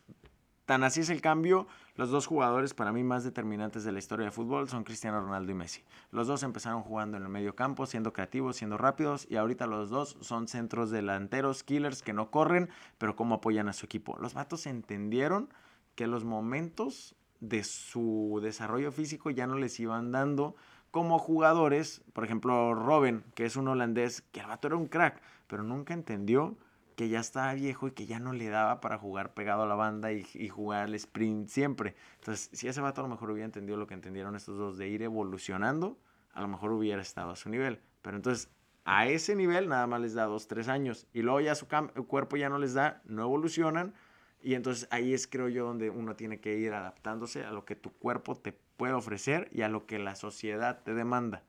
Tan 0.65 0.83
así 0.83 1.01
es 1.01 1.09
el 1.09 1.21
cambio. 1.21 1.67
Los 1.95 2.09
dos 2.09 2.25
jugadores 2.25 2.73
para 2.73 2.91
mí 2.91 3.03
más 3.03 3.23
determinantes 3.23 3.83
de 3.83 3.91
la 3.91 3.99
historia 3.99 4.25
de 4.25 4.31
fútbol 4.31 4.67
son 4.67 4.83
Cristiano 4.83 5.21
Ronaldo 5.21 5.51
y 5.51 5.55
Messi. 5.55 5.83
Los 6.11 6.27
dos 6.27 6.43
empezaron 6.43 6.81
jugando 6.81 7.17
en 7.17 7.23
el 7.23 7.29
medio 7.29 7.55
campo, 7.55 7.85
siendo 7.85 8.13
creativos, 8.13 8.57
siendo 8.57 8.77
rápidos, 8.77 9.27
y 9.29 9.35
ahorita 9.37 9.67
los 9.67 9.89
dos 9.89 10.17
son 10.21 10.47
centros 10.47 10.89
delanteros, 10.89 11.63
killers 11.63 12.01
que 12.01 12.13
no 12.13 12.31
corren, 12.31 12.69
pero 12.97 13.15
cómo 13.15 13.35
apoyan 13.35 13.69
a 13.69 13.73
su 13.73 13.85
equipo. 13.85 14.17
Los 14.19 14.33
vatos 14.33 14.65
entendieron 14.65 15.49
que 15.93 16.07
los 16.07 16.25
momentos 16.25 17.15
de 17.39 17.63
su 17.63 18.39
desarrollo 18.41 18.91
físico 18.91 19.29
ya 19.29 19.45
no 19.45 19.55
les 19.55 19.79
iban 19.79 20.11
dando 20.11 20.55
como 20.89 21.19
jugadores. 21.19 22.01
Por 22.13 22.25
ejemplo, 22.25 22.73
Robin, 22.73 23.23
que 23.35 23.45
es 23.45 23.55
un 23.55 23.67
holandés, 23.67 24.21
que 24.31 24.39
el 24.39 24.47
vato 24.47 24.67
era 24.67 24.75
un 24.77 24.87
crack, 24.87 25.21
pero 25.47 25.63
nunca 25.63 25.93
entendió 25.93 26.57
que 26.95 27.09
ya 27.09 27.19
estaba 27.19 27.53
viejo 27.53 27.87
y 27.87 27.91
que 27.91 28.05
ya 28.05 28.19
no 28.19 28.33
le 28.33 28.49
daba 28.49 28.81
para 28.81 28.97
jugar 28.97 29.33
pegado 29.33 29.63
a 29.63 29.65
la 29.67 29.75
banda 29.75 30.11
y, 30.11 30.23
jugar 30.49 30.83
al 30.83 30.95
sprint 30.95 31.49
siempre. 31.49 31.95
Entonces, 32.19 32.49
si 32.53 32.67
ese 32.67 32.81
vato 32.81 33.01
a 33.01 33.03
lo 33.03 33.09
mejor 33.09 33.31
hubiera 33.31 33.45
entendido 33.45 33.77
lo 33.77 33.87
que 33.87 33.93
entendieron 33.93 34.35
estos 34.35 34.57
dos 34.57 34.77
de 34.77 34.87
ir 34.87 35.01
evolucionando, 35.01 35.97
a 36.33 36.41
lo 36.41 36.47
mejor 36.47 36.71
hubiera 36.71 37.01
estado 37.01 37.31
a 37.31 37.35
su 37.35 37.49
nivel. 37.49 37.79
Pero 38.01 38.15
entonces, 38.15 38.49
a 38.85 39.07
ese 39.07 39.35
nivel 39.35 39.67
nada 39.67 39.87
más 39.87 39.99
les 40.01 40.13
da 40.13 40.25
dos, 40.25 40.47
tres 40.47 40.67
años. 40.67 41.07
Y 41.13 41.21
luego 41.21 41.41
ya 41.41 41.55
su 41.55 41.67
cuerpo 42.07 42.37
ya 42.37 42.49
no 42.49 42.59
les 42.59 42.73
da, 42.73 43.01
no 43.05 43.23
evolucionan. 43.23 43.93
Y 44.41 44.53
entonces 44.53 44.87
ahí 44.91 45.13
es, 45.13 45.27
creo 45.27 45.49
yo, 45.49 45.65
donde 45.65 45.89
uno 45.89 46.15
tiene 46.15 46.39
que 46.39 46.57
ir 46.57 46.73
adaptándose 46.73 47.43
a 47.43 47.51
lo 47.51 47.65
que 47.65 47.75
tu 47.75 47.91
cuerpo 47.91 48.35
te 48.35 48.53
puede 48.53 48.93
ofrecer 48.93 49.49
y 49.51 49.63
a 49.63 49.69
lo 49.69 49.85
que 49.85 49.99
la 49.99 50.15
sociedad 50.15 50.83
te 50.83 50.93
demanda. 50.93 51.43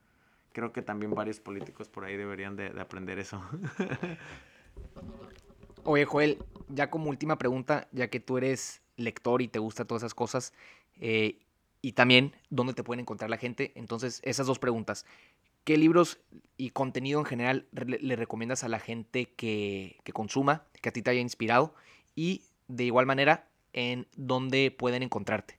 Creo 0.53 0.73
que 0.73 0.81
también 0.81 1.15
varios 1.15 1.39
políticos 1.39 1.89
por 1.89 2.05
ahí 2.05 2.17
deberían 2.17 2.57
de, 2.57 2.71
de 2.71 2.81
aprender 2.81 3.19
eso. 3.19 3.43
Oye, 5.85 6.05
Joel, 6.05 6.39
ya 6.69 6.91
como 6.91 7.11
última 7.11 7.39
pregunta, 7.39 7.89
ya 7.93 8.09
que 8.09 8.21
tú 8.21 8.39
eres 8.39 8.83
lector 8.97 9.43
y 9.43 9.49
te 9.49 9.59
gusta 9.59 9.85
todas 9.85 10.03
esas 10.03 10.15
cosas, 10.15 10.53
eh, 11.01 11.39
y 11.81 11.93
también 11.93 12.35
dónde 12.51 12.75
te 12.75 12.83
pueden 12.83 13.01
encontrar 13.01 13.31
la 13.31 13.37
gente. 13.37 13.73
Entonces, 13.77 14.21
esas 14.25 14.47
dos 14.47 14.59
preguntas. 14.59 15.07
¿Qué 15.63 15.77
libros 15.77 16.19
y 16.57 16.71
contenido 16.71 17.19
en 17.21 17.27
general 17.27 17.67
le, 17.73 18.17
recomiendas 18.17 18.65
a 18.65 18.69
la 18.69 18.79
gente 18.79 19.27
que, 19.37 19.99
que, 20.05 20.13
consuma, 20.13 20.65
que 20.81 20.89
a 20.89 20.93
ti 20.93 21.03
te 21.03 21.11
haya 21.11 21.21
inspirado? 21.21 21.75
Y 22.15 22.43
de 22.69 22.85
igual 22.85 23.07
manera, 23.07 23.49
en 23.73 24.07
dónde 24.17 24.71
pueden 24.71 25.03
encontrarte. 25.03 25.59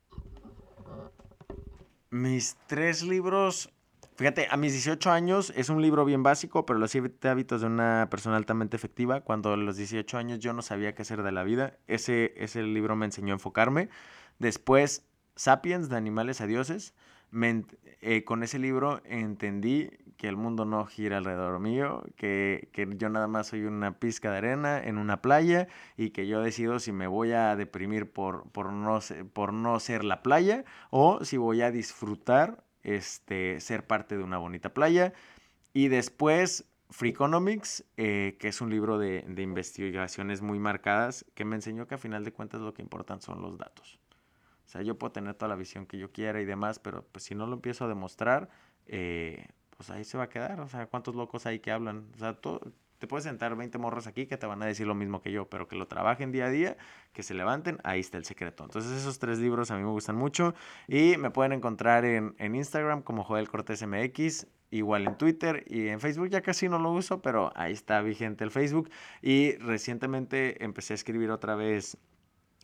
Mis 2.09 2.57
tres 2.67 3.03
libros 3.03 3.69
Fíjate, 4.17 4.47
a 4.49 4.57
mis 4.57 4.73
18 4.73 5.11
años 5.11 5.53
es 5.55 5.69
un 5.69 5.79
libro 5.79 6.03
bien 6.03 6.23
básico, 6.23 6.65
pero 6.65 6.79
los 6.79 6.89
siete 6.89 7.29
hábitos 7.29 7.61
de 7.61 7.67
una 7.67 8.07
persona 8.09 8.35
altamente 8.35 8.75
efectiva. 8.75 9.21
Cuando 9.21 9.53
a 9.53 9.57
los 9.57 9.77
18 9.77 10.17
años 10.17 10.39
yo 10.39 10.53
no 10.53 10.63
sabía 10.63 10.95
qué 10.95 11.03
hacer 11.03 11.21
de 11.21 11.31
la 11.31 11.43
vida, 11.43 11.77
ese, 11.85 12.33
ese 12.35 12.63
libro 12.63 12.95
me 12.95 13.05
enseñó 13.05 13.33
a 13.33 13.35
enfocarme. 13.35 13.89
Después, 14.39 15.05
Sapiens, 15.35 15.87
de 15.89 15.97
animales 15.97 16.41
a 16.41 16.47
dioses. 16.47 16.95
Eh, 18.01 18.23
con 18.23 18.41
ese 18.41 18.57
libro 18.57 19.01
entendí 19.05 19.91
que 20.17 20.27
el 20.27 20.35
mundo 20.35 20.65
no 20.65 20.87
gira 20.87 21.17
alrededor 21.17 21.59
mío, 21.59 22.03
que, 22.15 22.69
que, 22.73 22.89
yo 22.97 23.09
nada 23.09 23.27
más 23.27 23.47
soy 23.47 23.65
una 23.65 23.99
pizca 23.99 24.31
de 24.31 24.37
arena 24.39 24.81
en 24.83 24.97
una 24.97 25.21
playa 25.21 25.67
y 25.95 26.09
que 26.09 26.25
yo 26.25 26.41
decido 26.41 26.79
si 26.79 26.91
me 26.91 27.05
voy 27.05 27.33
a 27.33 27.55
deprimir 27.55 28.11
por, 28.11 28.49
por, 28.49 28.73
no, 28.73 28.99
por 29.33 29.53
no 29.53 29.79
ser 29.79 30.03
la 30.03 30.23
playa 30.23 30.65
o 30.89 31.23
si 31.23 31.37
voy 31.37 31.61
a 31.61 31.69
disfrutar 31.69 32.63
este, 32.83 33.59
ser 33.59 33.85
parte 33.85 34.17
de 34.17 34.23
una 34.23 34.37
bonita 34.37 34.73
playa. 34.73 35.13
Y 35.73 35.89
después 35.89 36.65
Freakonomics, 36.89 37.83
eh, 37.97 38.37
que 38.39 38.47
es 38.47 38.61
un 38.61 38.69
libro 38.69 38.97
de, 38.97 39.23
de, 39.27 39.41
investigaciones 39.41 40.41
muy 40.41 40.59
marcadas, 40.59 41.25
que 41.33 41.45
me 41.45 41.55
enseñó 41.55 41.87
que 41.87 41.95
a 41.95 41.97
final 41.97 42.23
de 42.23 42.31
cuentas 42.31 42.61
lo 42.61 42.73
que 42.73 42.81
importan 42.81 43.21
son 43.21 43.41
los 43.41 43.57
datos. 43.57 43.99
O 44.65 44.69
sea, 44.69 44.81
yo 44.81 44.97
puedo 44.97 45.11
tener 45.11 45.33
toda 45.33 45.49
la 45.49 45.55
visión 45.55 45.85
que 45.85 45.97
yo 45.97 46.11
quiera 46.11 46.41
y 46.41 46.45
demás, 46.45 46.79
pero 46.79 47.05
pues 47.11 47.23
si 47.23 47.35
no 47.35 47.47
lo 47.47 47.53
empiezo 47.53 47.85
a 47.85 47.87
demostrar, 47.87 48.49
eh, 48.85 49.47
pues 49.77 49.89
ahí 49.89 50.03
se 50.03 50.17
va 50.17 50.25
a 50.25 50.29
quedar. 50.29 50.59
O 50.59 50.67
sea, 50.67 50.87
¿cuántos 50.87 51.15
locos 51.15 51.45
hay 51.45 51.59
que 51.59 51.71
hablan? 51.71 52.09
O 52.15 52.17
sea, 52.17 52.33
todo, 52.33 52.73
te 52.99 53.07
puedes 53.07 53.25
sentar 53.25 53.55
20 53.55 53.77
morros 53.77 54.07
aquí 54.07 54.25
que 54.25 54.37
te 54.37 54.45
van 54.45 54.61
a 54.63 54.65
decir 54.65 54.87
lo 54.87 54.95
mismo 54.95 55.21
que 55.21 55.31
yo, 55.31 55.49
pero 55.49 55.67
que 55.67 55.75
lo 55.75 55.87
trabajen 55.87 56.31
día 56.31 56.45
a 56.45 56.49
día, 56.49 56.77
que 57.13 57.23
se 57.23 57.33
levanten, 57.33 57.79
ahí 57.83 57.99
está 57.99 58.17
el 58.17 58.25
secreto. 58.25 58.63
Entonces 58.63 58.91
esos 58.91 59.19
tres 59.19 59.39
libros 59.39 59.71
a 59.71 59.77
mí 59.77 59.83
me 59.83 59.89
gustan 59.89 60.15
mucho 60.15 60.55
y 60.87 61.17
me 61.17 61.29
pueden 61.29 61.53
encontrar 61.53 62.05
en, 62.05 62.35
en 62.37 62.55
Instagram 62.55 63.01
como 63.01 63.23
Joel 63.23 63.49
Cortés 63.49 63.85
MX, 63.85 64.47
igual 64.71 65.07
en 65.07 65.17
Twitter 65.17 65.63
y 65.67 65.87
en 65.87 65.99
Facebook 65.99 66.29
ya 66.29 66.41
casi 66.41 66.69
no 66.69 66.79
lo 66.79 66.91
uso, 66.91 67.21
pero 67.21 67.51
ahí 67.55 67.73
está 67.73 68.01
vigente 68.01 68.43
el 68.43 68.51
Facebook. 68.51 68.89
Y 69.21 69.55
recientemente 69.57 70.63
empecé 70.63 70.93
a 70.93 70.95
escribir 70.95 71.31
otra 71.31 71.55
vez 71.55 71.97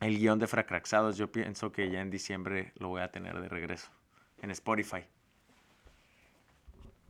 el 0.02 0.18
guion 0.18 0.40
de 0.40 0.48
Fracraxados. 0.48 1.18
Yo 1.18 1.32
pienso 1.32 1.72
que 1.72 1.90
ya 1.90 2.02
en 2.02 2.10
diciembre 2.10 2.74
lo 2.78 2.90
voy 2.90 3.02
a 3.02 3.12
tener 3.12 3.40
de 3.40 3.50
regreso 3.50 3.92
en 4.42 4.52
Spotify. 4.52 5.06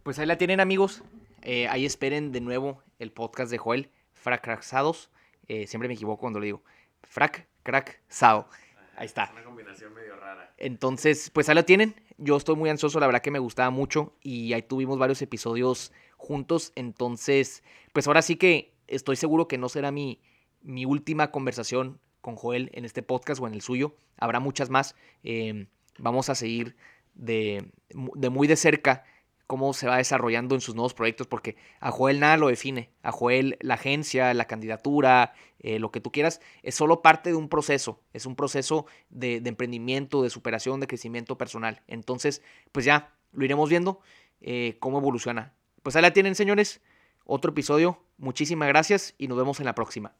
Pues 0.03 0.19
ahí 0.19 0.25
la 0.25 0.37
tienen 0.37 0.59
amigos. 0.59 1.01
Eh, 1.43 1.67
ahí 1.67 1.85
esperen 1.85 2.31
de 2.31 2.39
nuevo 2.39 2.81
el 2.99 3.11
podcast 3.11 3.51
de 3.51 3.57
Joel, 3.57 3.89
Fracraxados. 4.13 5.09
Eh, 5.47 5.67
siempre 5.67 5.89
me 5.89 5.93
equivoco 5.93 6.21
cuando 6.21 6.39
lo 6.39 6.45
digo. 6.45 6.63
Frac, 7.03 7.47
crack, 7.63 8.01
sao. 8.07 8.47
Ahí 8.95 9.05
está. 9.05 9.25
Es 9.25 9.31
una 9.31 9.43
combinación 9.43 9.93
medio 9.93 10.15
rara. 10.15 10.53
Entonces, 10.57 11.29
pues 11.31 11.49
ahí 11.49 11.55
lo 11.55 11.65
tienen. 11.65 11.95
Yo 12.17 12.37
estoy 12.37 12.55
muy 12.55 12.69
ansioso, 12.69 12.99
la 12.99 13.07
verdad 13.07 13.21
que 13.21 13.31
me 13.31 13.39
gustaba 13.39 13.69
mucho 13.71 14.15
y 14.21 14.53
ahí 14.53 14.61
tuvimos 14.61 14.97
varios 14.97 15.21
episodios 15.21 15.91
juntos. 16.15 16.71
Entonces, 16.75 17.63
pues 17.91 18.07
ahora 18.07 18.21
sí 18.21 18.37
que 18.37 18.73
estoy 18.87 19.17
seguro 19.17 19.49
que 19.49 19.57
no 19.57 19.67
será 19.67 19.91
mi, 19.91 20.21
mi 20.61 20.85
última 20.85 21.31
conversación 21.31 21.99
con 22.21 22.37
Joel 22.37 22.69
en 22.73 22.85
este 22.85 23.03
podcast 23.03 23.41
o 23.41 23.47
en 23.47 23.53
el 23.53 23.61
suyo. 23.61 23.97
Habrá 24.17 24.39
muchas 24.39 24.69
más. 24.69 24.95
Eh, 25.23 25.67
vamos 25.97 26.29
a 26.29 26.35
seguir 26.35 26.77
de, 27.15 27.69
de 28.15 28.29
muy 28.29 28.47
de 28.47 28.55
cerca 28.55 29.03
cómo 29.47 29.73
se 29.73 29.87
va 29.87 29.97
desarrollando 29.97 30.55
en 30.55 30.61
sus 30.61 30.75
nuevos 30.75 30.93
proyectos, 30.93 31.27
porque 31.27 31.55
a 31.79 31.91
Joel 31.91 32.19
nada 32.19 32.37
lo 32.37 32.47
define. 32.47 32.89
A 33.01 33.11
Joel 33.11 33.57
la 33.61 33.75
agencia, 33.75 34.33
la 34.33 34.45
candidatura, 34.45 35.33
eh, 35.59 35.79
lo 35.79 35.91
que 35.91 35.99
tú 35.99 36.11
quieras, 36.11 36.41
es 36.61 36.75
solo 36.75 37.01
parte 37.01 37.29
de 37.29 37.35
un 37.35 37.49
proceso, 37.49 38.01
es 38.13 38.25
un 38.25 38.35
proceso 38.35 38.85
de, 39.09 39.37
emprendimiento, 39.45 40.23
de 40.23 40.29
superación, 40.29 40.79
de 40.79 40.87
crecimiento 40.87 41.37
personal. 41.37 41.81
Entonces, 41.87 42.41
pues 42.71 42.85
ya 42.85 43.13
lo 43.31 43.45
iremos 43.45 43.69
viendo 43.69 43.99
eh, 44.41 44.77
cómo 44.79 44.99
evoluciona. 44.99 45.53
Pues 45.83 45.95
ahí 45.95 46.01
la 46.01 46.13
tienen, 46.13 46.35
señores. 46.35 46.81
Otro 47.25 47.51
episodio. 47.51 48.03
Muchísimas 48.17 48.67
gracias 48.67 49.15
y 49.17 49.27
nos 49.27 49.37
vemos 49.37 49.59
en 49.59 49.65
la 49.65 49.75
próxima. 49.75 50.13